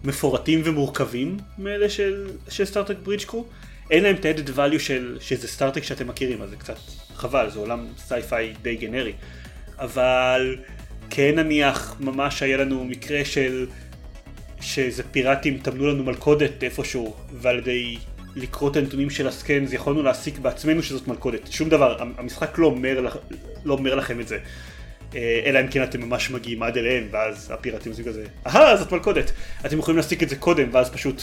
מפורטים 0.04 0.62
ומורכבים 0.64 1.36
מאלה 1.58 1.88
של, 1.88 2.30
של 2.48 2.64
Star 2.64 2.80
Trek 2.80 2.96
Bridge 3.02 3.24
Crew. 3.24 3.46
אין 3.90 4.02
להם 4.02 4.16
את 4.16 4.24
ה-added 4.24 4.48
value 4.56 4.78
של 4.78 5.18
שזה 5.20 5.48
Star 5.48 5.65
Trek 5.65 5.82
שאתם 5.82 6.08
מכירים, 6.08 6.42
אז 6.42 6.50
זה 6.50 6.56
קצת 6.56 6.76
חבל, 7.14 7.50
זה 7.50 7.58
עולם 7.58 7.86
sci-fi 7.98 8.54
די 8.62 8.76
גנרי. 8.76 9.12
אבל 9.78 10.56
כן 11.14 11.34
נניח 11.36 11.96
ממש 12.00 12.42
היה 12.42 12.56
לנו 12.56 12.84
מקרה 12.84 13.24
של 13.24 13.66
שאיזה 14.60 15.02
פיראטים 15.02 15.58
טמנו 15.58 15.86
לנו 15.86 16.04
מלכודת 16.04 16.64
איפשהו 16.64 17.14
ועל 17.32 17.58
ידי 17.58 17.96
לקרוא 18.36 18.70
את 18.70 18.76
הנתונים 18.76 19.10
של 19.10 19.28
הסקנס 19.28 19.72
יכולנו 19.72 20.02
להסיק 20.02 20.38
בעצמנו 20.38 20.82
שזאת 20.82 21.08
מלכודת. 21.08 21.52
שום 21.52 21.68
דבר 21.68 21.96
המשחק 22.18 22.58
לא 22.58 22.66
אומר, 22.66 23.06
לא 23.64 23.74
אומר 23.74 23.94
לכם 23.94 24.20
את 24.20 24.28
זה. 24.28 24.38
אה, 25.14 25.42
אלא 25.44 25.60
אם 25.60 25.68
כן 25.68 25.82
אתם 25.82 26.00
ממש 26.00 26.30
מגיעים 26.30 26.62
עד 26.62 26.76
אליהם 26.76 27.08
ואז 27.10 27.50
הפיראטים 27.50 27.92
זה 27.92 28.04
כזה 28.04 28.24
אהה 28.46 28.76
זאת 28.76 28.92
מלכודת! 28.92 29.32
אתם 29.66 29.78
יכולים 29.78 29.96
להסיק 29.96 30.22
את 30.22 30.28
זה 30.28 30.36
קודם 30.36 30.68
ואז 30.72 30.90
פשוט 30.90 31.22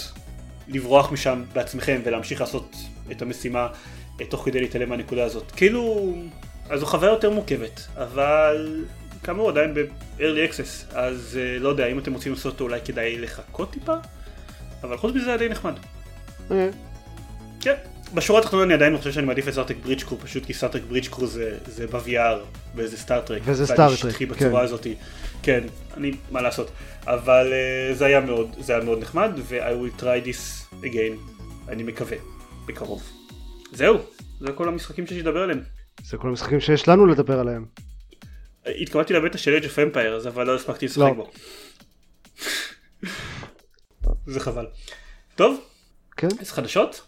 לברוח 0.67 1.11
משם 1.11 1.43
בעצמכם 1.53 2.01
ולהמשיך 2.03 2.41
לעשות 2.41 2.75
את 3.11 3.21
המשימה 3.21 3.67
אה, 4.21 4.25
תוך 4.25 4.45
כדי 4.45 4.61
להתעלם 4.61 4.89
מהנקודה 4.89 5.23
הזאת. 5.23 5.51
כאילו 5.51 6.13
אז 6.69 6.79
זו 6.79 6.85
חוויה 6.85 7.11
יותר 7.11 7.29
מורכבת 7.29 7.87
אבל 7.97 8.85
כאמור 9.24 9.49
עדיין 9.49 9.74
ב-early 9.74 10.51
access, 10.51 10.95
אז 10.95 11.39
uh, 11.39 11.63
לא 11.63 11.70
יודע, 11.70 11.88
אם 11.88 11.99
אתם 11.99 12.13
רוצים 12.13 12.32
לעשות 12.34 12.53
אותו 12.53 12.63
אולי 12.63 12.80
כדאי 12.86 13.20
לחכות 13.20 13.72
טיפה, 13.72 13.95
אבל 14.84 14.97
חוץ 14.97 15.15
מזה 15.15 15.38
די 15.38 15.49
נחמד. 15.49 15.74
אה. 16.51 16.70
כן, 17.61 17.74
בשורה 18.13 18.39
התחתונה 18.39 18.63
אני 18.63 18.74
עדיין 18.74 18.97
חושב 18.97 19.11
שאני 19.11 19.26
מעדיף 19.26 19.47
את 19.47 19.53
סארטק 19.53 19.76
ברידג' 19.84 20.03
קרו, 20.03 20.17
פשוט 20.17 20.45
כי 20.45 20.53
סארטק 20.53 20.82
ברידג' 20.89 21.07
קרו 21.07 21.28
זה, 21.28 21.57
זה 21.65 21.88
ב-VR 21.88 22.38
וזה 22.76 22.97
סטארטרק. 22.97 23.41
וזה 23.45 23.67
סטארטרק, 23.67 24.15
כן. 24.15 24.28
בצורה 24.28 24.61
הזאת. 24.61 24.88
כן, 25.43 25.63
אני, 25.97 26.11
מה 26.32 26.41
לעשות. 26.41 26.72
אבל 27.05 27.53
uh, 27.53 27.95
זה 27.95 28.05
היה 28.05 28.20
מאוד, 28.20 28.55
זה 28.59 28.76
היה 28.76 28.84
מאוד 28.84 29.01
נחמד, 29.01 29.32
ו-I 29.38 29.99
will 29.99 30.01
try 30.01 30.28
this 30.28 30.74
again, 30.84 31.39
אני 31.70 31.84
מקווה, 31.84 32.17
בקרוב. 32.65 33.03
זהו, 33.72 33.97
זה 34.39 34.51
כל 34.51 34.67
המשחקים 34.67 35.07
שיש 35.07 35.17
לדבר 35.17 35.41
עליהם. 35.43 35.61
זה 36.05 36.17
כל 36.17 36.28
המשחקים 36.28 36.59
שיש 36.59 36.88
לנו 36.88 37.05
לדבר 37.05 37.39
עליהם. 37.39 37.65
התכוונתי 38.66 39.14
לבטא 39.14 39.38
של 39.38 39.55
אג' 39.55 39.66
אוף 39.66 39.80
אמפייר 39.80 40.22
אבל 40.28 40.47
לא 40.47 40.55
הספקתי 40.55 40.86
לשחק 40.86 41.12
בו. 41.16 41.32
זה 44.34 44.39
חבל. 44.39 44.66
טוב? 45.36 45.60
כן. 46.18 46.28
אז 46.39 46.51
חדשות? 46.51 47.01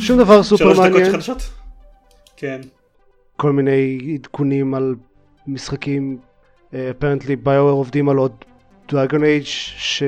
שום 0.00 0.18
דבר 0.18 0.42
סופר 0.42 0.64
מעניין. 0.64 0.92
שלוש 0.92 1.02
דקות 1.02 1.12
חדשות? 1.12 1.50
כן. 2.36 2.60
כל 3.36 3.52
מיני 3.52 3.98
עדכונים 4.14 4.74
על 4.74 4.94
משחקים. 5.46 6.18
apparently 6.90 7.36
BioWare 7.36 7.72
עובדים 7.72 8.08
על 8.08 8.16
עוד 8.16 8.32
Dragon 8.88 9.24
Age 9.24 9.44
ש... 9.44 10.02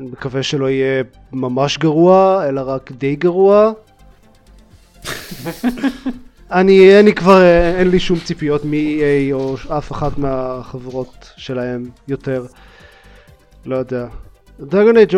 אני 0.00 0.08
מקווה 0.08 0.42
שלא 0.42 0.70
יהיה 0.70 1.02
ממש 1.32 1.78
גרוע, 1.78 2.44
אלא 2.48 2.60
רק 2.66 2.92
די 2.92 3.16
גרוע. 3.16 3.72
אני, 6.50 7.00
אני 7.00 7.14
כבר, 7.14 7.42
אין 7.78 7.90
לי 7.90 8.00
שום 8.00 8.18
ציפיות 8.18 8.64
מ-EA 8.64 9.32
או 9.32 9.56
אף 9.78 9.92
אחת 9.92 10.18
מהחברות 10.18 11.32
שלהם 11.36 11.90
יותר. 12.08 12.46
לא 13.66 13.76
יודע. 13.76 14.06
Dragon 14.60 14.96
Age 14.96 15.16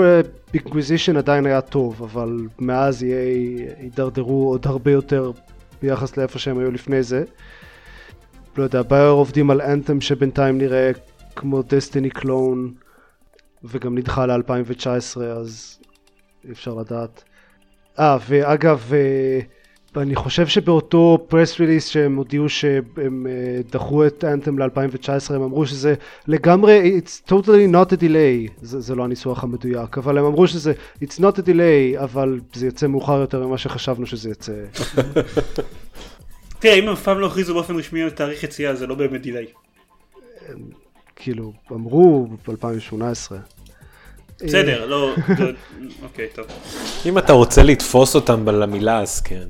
Inquisition 0.54 1.16
עדיין 1.16 1.46
היה 1.46 1.60
טוב, 1.60 2.02
אבל 2.02 2.38
מאז 2.58 3.02
EA 3.02 3.82
הידרדרו 3.82 4.48
עוד 4.48 4.66
הרבה 4.66 4.90
יותר 4.90 5.32
ביחס 5.82 6.16
לאיפה 6.16 6.38
שהם 6.38 6.58
היו 6.58 6.70
לפני 6.70 7.02
זה. 7.02 7.24
לא 8.56 8.62
יודע, 8.62 8.82
ביואר 8.82 9.10
עובדים 9.10 9.50
על 9.50 9.60
אנתם 9.60 10.00
שבינתיים 10.00 10.58
נראה 10.58 10.90
כמו 11.36 11.62
דסטיני 11.62 12.10
קלון. 12.10 12.72
וגם 13.64 13.98
נדחה 13.98 14.26
ל-2019 14.26 15.20
אז 15.20 15.78
אי 16.44 16.52
אפשר 16.52 16.74
לדעת. 16.74 17.24
אה 17.98 18.18
ואגב 18.28 18.92
אה, 18.92 19.40
אני 19.96 20.14
חושב 20.14 20.46
שבאותו 20.46 21.26
פרס 21.28 21.60
ריליס 21.60 21.86
שהם 21.86 22.16
הודיעו 22.16 22.48
שהם 22.48 23.26
אה, 23.26 23.60
דחו 23.70 24.06
את 24.06 24.24
אנתם 24.24 24.58
ל-2019 24.58 25.34
הם 25.34 25.42
אמרו 25.42 25.66
שזה 25.66 25.94
לגמרי 26.26 27.00
it's 27.00 27.30
totally 27.30 27.72
not 27.72 27.92
a 27.92 28.00
delay 28.00 28.52
זה, 28.62 28.80
זה 28.80 28.94
לא 28.94 29.04
הניסוח 29.04 29.44
המדויק 29.44 29.98
אבל 29.98 30.18
הם 30.18 30.24
אמרו 30.24 30.46
שזה 30.46 30.72
it's 31.04 31.18
not 31.18 31.38
a 31.38 31.46
delay 31.46 32.04
אבל 32.04 32.40
זה 32.52 32.66
יוצא 32.66 32.86
מאוחר 32.86 33.20
יותר 33.20 33.46
ממה 33.46 33.58
שחשבנו 33.58 34.06
שזה 34.06 34.30
יצא. 34.30 34.52
תראה 36.58 36.74
אם 36.74 36.88
הם 36.88 36.92
אף 36.92 37.02
פעם 37.02 37.18
לא 37.18 37.26
הכריזו 37.26 37.54
באופן 37.54 37.76
רשמי 37.76 38.02
על 38.02 38.10
תאריך 38.10 38.44
יציאה 38.44 38.74
זה 38.74 38.86
לא 38.86 38.94
באמת 38.94 39.22
דיליי. 39.22 39.46
כאילו, 41.22 41.52
אמרו 41.72 42.26
ב-2018. 42.48 43.32
בסדר, 44.44 44.86
לא, 44.86 45.14
אוקיי, 46.02 46.28
טוב. 46.34 46.46
אם 47.06 47.18
אתה 47.18 47.32
רוצה 47.32 47.62
לתפוס 47.62 48.14
אותם 48.14 48.48
למילה 48.48 49.00
אז 49.00 49.20
כן. 49.20 49.46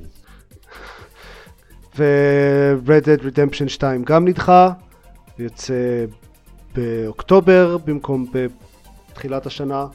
ו-Red 1.97 3.05
Dead 3.05 3.21
Redemption 3.23 3.69
2 3.69 4.03
גם 4.03 4.27
נדחה, 4.27 4.69
יוצא 5.39 6.05
באוקטובר 6.75 7.77
במקום 7.85 8.31
בתחילת 9.11 9.45
השנה. 9.45 9.85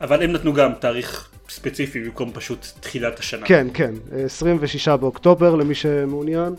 אבל 0.00 0.22
הם 0.22 0.32
נתנו 0.32 0.52
גם 0.52 0.72
תאריך 0.80 1.28
ספציפי 1.48 2.00
במקום 2.04 2.32
פשוט 2.32 2.66
תחילת 2.80 3.18
השנה. 3.18 3.46
כן, 3.46 3.66
כן, 3.74 3.94
26 4.24 4.88
באוקטובר 4.88 5.54
למי 5.54 5.74
שמעוניין. 5.74 6.54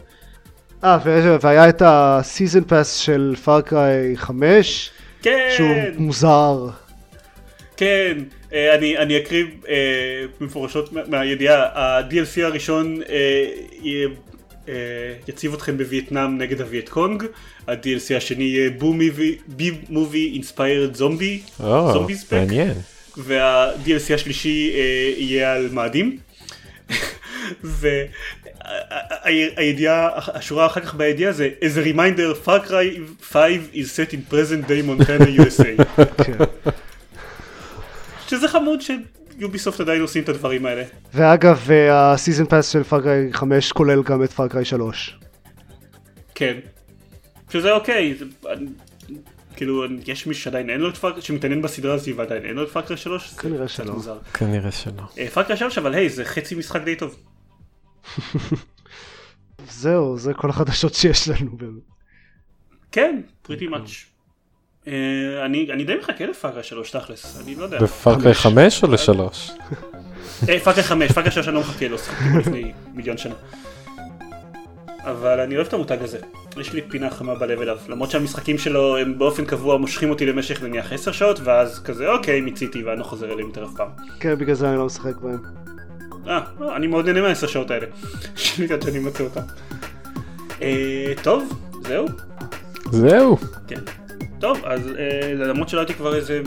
אה, 0.84 0.97
והיה 1.41 1.69
את 1.69 1.82
ה 1.86 1.97
season 1.97 2.63
pass 2.63 2.95
של 2.95 3.36
Far 3.43 3.80
Cry 3.80 4.17
5, 4.17 4.91
כן! 5.21 5.49
שהוא 5.57 5.75
מוזר. 5.97 6.69
כן, 7.77 8.17
אה, 8.53 8.75
אני, 8.75 8.97
אני 8.97 9.17
אקריא 9.17 9.45
אה, 9.69 10.25
מפורשות 10.41 10.93
מהידיעה, 11.07 11.63
ה-DLC 11.63 12.41
הראשון 12.43 13.01
אה, 13.09 14.05
יציב 15.27 15.53
אתכם 15.53 15.77
בווייטנאם 15.77 16.38
נגד 16.38 16.61
הווייט 16.61 16.89
קונג, 16.89 17.23
ה-DLC 17.67 18.15
השני 18.17 18.43
יהיה 18.43 18.69
B 19.47 19.71
movie 19.89 20.32
inspired 20.34 20.95
זומבי, 20.95 21.41
זומבי 21.57 22.15
ספק, 22.15 22.45
וה-DLC 23.17 24.13
השלישי 24.13 24.73
יהיה 25.17 25.53
על 25.53 25.69
מאדים. 25.71 26.17
הידיעה, 29.57 30.09
השורה 30.16 30.66
אחר 30.66 30.82
כך 30.82 30.95
בידיעה 30.95 31.32
זה 31.32 31.49
as 31.62 31.86
a 31.86 31.95
reminder 31.95 32.47
Far 32.47 32.67
Cry 32.67 33.21
5 33.22 33.70
is 33.74 33.86
set 33.95 34.14
in 34.14 34.34
present 34.34 34.68
day 34.68 34.82
Montana 34.88 35.26
USA. 35.39 35.84
שזה 38.28 38.47
חמוד 38.47 38.80
ש 38.82 39.03
Ubisoft 39.03 39.79
עדיין 39.80 40.01
עושים 40.01 40.24
את 40.24 40.30
הדברים 40.30 40.66
האלה. 40.66 40.84
ואגב 41.14 41.70
ה 41.91 41.99
season 41.99 42.45
pass 42.45 42.69
של 42.70 42.84
Far 42.84 43.09
Cry 43.09 43.34
5 43.34 43.72
כולל 43.72 44.03
גם 44.03 44.24
את 44.24 44.32
פארקריי 44.32 44.66
3. 44.66 45.18
כן. 46.36 46.57
שזה 47.49 47.72
אוקיי. 47.72 48.18
כאילו 49.55 49.86
יש 50.07 50.28
מישהו 50.28 50.43
שעדיין 50.43 50.70
אין 50.70 50.82
לו 50.82 50.89
את 50.89 50.97
Far 50.97 51.08
Cry, 51.08 51.21
שמתעניין 51.22 51.62
בסדרה 51.62 51.93
הזאת 51.93 52.09
ועדיין 52.16 52.45
אין 52.45 52.55
לו 52.55 52.64
את 52.64 52.70
Far 52.69 52.84
Cry 52.84 52.97
3? 52.97 53.34
כנראה 53.34 53.68
שלא. 53.68 53.95
כנראה 54.34 54.72
שלא. 54.72 55.28
Far 55.34 55.45
Cry 55.45 55.57
3 55.57 55.78
אבל 55.78 55.93
היי 55.93 56.09
זה 56.09 56.26
חצי 56.26 56.55
משחק 56.55 56.82
די 56.84 56.95
טוב. 56.95 57.16
זהו, 59.69 60.17
זה 60.17 60.33
כל 60.33 60.49
החדשות 60.49 60.93
שיש 60.93 61.29
לנו. 61.29 61.51
כן, 62.91 63.21
pretty 63.41 63.67
much. 63.67 64.05
אני 64.87 65.83
די 65.85 65.95
מחכה 65.99 66.25
לפאקה 66.25 66.63
3 66.63 66.91
תכלס, 66.91 67.41
אני 67.43 67.55
לא 67.55 67.63
יודע. 67.63 67.79
בפאקה 67.79 68.33
5 68.33 68.83
או 68.83 68.91
לשלוש? 68.91 69.51
פאקה 70.63 70.83
5, 70.83 71.11
פאקה 71.11 71.31
3 71.31 71.47
אני 71.47 71.55
לא 71.55 71.61
מחכה 71.61 71.87
לו, 71.87 71.97
שחקתי 71.97 72.37
לפני 72.39 72.71
מיליון 72.93 73.17
שנה. 73.17 73.35
אבל 75.03 75.39
אני 75.39 75.55
אוהב 75.55 75.67
את 75.67 75.73
המותג 75.73 75.97
הזה, 76.01 76.19
יש 76.57 76.73
לי 76.73 76.81
פינה 76.89 77.09
חמה 77.09 77.35
בלב 77.35 77.61
אליו, 77.61 77.77
למרות 77.87 78.11
שהמשחקים 78.11 78.57
שלו 78.57 78.97
הם 78.97 79.17
באופן 79.17 79.45
קבוע 79.45 79.77
מושכים 79.77 80.09
אותי 80.09 80.25
למשך 80.25 80.63
נניח 80.63 80.93
10 80.93 81.11
שעות, 81.11 81.39
ואז 81.43 81.83
כזה 81.83 82.09
אוקיי 82.09 82.41
מיציתי 82.41 82.83
ואני 82.83 82.99
לא 82.99 83.03
חוזר 83.03 83.31
אליהם 83.31 83.47
יותר 83.47 83.65
אף 83.65 83.69
פעם. 83.77 83.89
כן, 84.19 84.35
בגלל 84.35 84.55
זה 84.55 84.69
אני 84.69 84.77
לא 84.77 84.85
משחק 84.85 85.15
בהם. 85.15 85.39
אה, 86.28 86.39
לא, 86.59 86.76
אני 86.76 86.88
מאוד 86.88 87.05
נהנה 87.05 87.22
מהעשר 87.22 87.47
שעות 87.47 87.72
האלה, 87.72 87.86
עד 88.74 88.82
שאני 88.82 88.99
מוצא 88.99 89.24
אותם. 89.24 89.41
אה, 90.61 91.13
טוב, 91.24 91.63
זהו? 91.88 92.05
זהו. 92.91 93.38
כן. 93.67 93.80
טוב, 94.41 94.65
אז 94.65 94.82
אה, 94.99 95.34
למרות 95.34 95.69
שלא 95.69 95.80
הייתי 95.80 95.93
כבר 95.93 96.15
איזה 96.15 96.41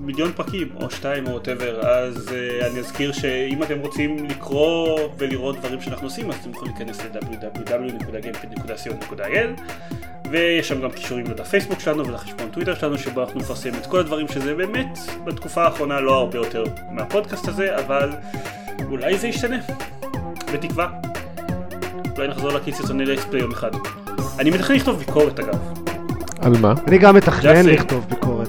מיליון 0.00 0.32
פרקים, 0.32 0.68
או 0.80 0.90
שתיים 0.90 1.26
או 1.26 1.32
whatever, 1.32 1.80
אז 1.80 2.28
אה, 2.32 2.66
אני 2.66 2.80
אזכיר 2.80 3.12
שאם 3.12 3.62
אתם 3.62 3.78
רוצים 3.78 4.24
לקרוא 4.24 4.98
ולראות 5.18 5.58
דברים 5.58 5.80
שאנחנו 5.80 6.06
עושים, 6.06 6.30
אז 6.30 6.36
אתם 6.40 6.50
יכולים 6.50 6.74
להיכנס 6.74 7.00
ל-www.gamepad.co.il 7.00 9.60
ויש 10.30 10.68
שם 10.68 10.80
גם 10.80 10.90
קישורים 10.90 11.26
לדף 11.26 11.48
פייסבוק 11.48 11.80
שלנו 11.80 12.06
ולחשבון 12.06 12.50
טוויטר 12.50 12.74
שלנו, 12.74 12.98
שבו 12.98 13.22
אנחנו 13.22 13.40
מפרסמים 13.40 13.74
את 13.74 13.86
כל 13.86 13.98
הדברים 13.98 14.28
שזה 14.28 14.54
באמת 14.54 14.98
בתקופה 15.24 15.64
האחרונה 15.64 16.00
לא 16.00 16.14
הרבה 16.14 16.38
יותר 16.38 16.64
מהפודקאסט 16.90 17.48
הזה, 17.48 17.78
אבל 17.78 18.10
אולי 18.90 19.18
זה 19.18 19.28
ישתנה, 19.28 19.56
בתקווה. 20.52 20.88
אולי 22.16 22.28
נחזור 22.28 22.50
להקליט 22.50 22.76
סרטוני 22.76 23.04
let's 23.04 23.25
play 23.25 23.42
יום 23.42 23.52
אחד. 23.52 23.70
אני 24.38 24.50
מתכנן 24.50 24.76
לכתוב 24.76 24.98
ביקורת 24.98 25.40
אגב. 25.40 25.58
על 26.40 26.52
מה? 26.60 26.74
אני 26.88 26.98
גם 26.98 27.14
מתכנן. 27.16 27.66
לכתוב 27.66 28.06
ביקורת, 28.08 28.48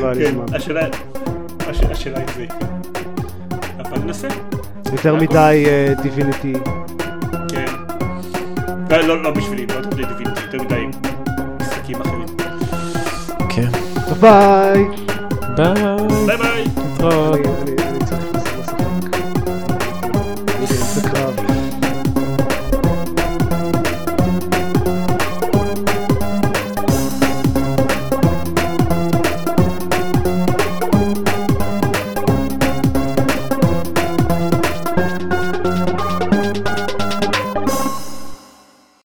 אבל 0.00 0.08
עדיין 0.10 0.34
לא 0.38 0.42
כן. 0.48 0.54
השאלה, 0.56 0.86
הש- 1.68 1.80
השאלה 1.90 2.18
אם 2.20 2.26
זה. 2.36 2.46
אבל 3.78 3.98
ננסה, 3.98 4.28
יותר 4.92 5.14
מדי 5.16 5.64
אה, 5.66 5.94
Divinity. 6.02 6.52
כן. 7.48 7.64
לא, 8.90 8.98
לא, 9.02 9.22
לא 9.22 9.30
בשבילי, 9.30 9.66
לא 9.66 9.74
יותר 9.74 9.88
מדי 9.90 10.04
Divinity, 10.04 10.40
יותר 10.44 10.62
מדי 10.62 10.86
משחקים 11.60 12.00
אחרים. 12.00 12.26
כן. 13.48 13.68
ביי. 14.20 14.84
ביי. 15.56 15.74
ביי 16.26 16.36
ביי! 16.36 16.64
אני 17.62 17.85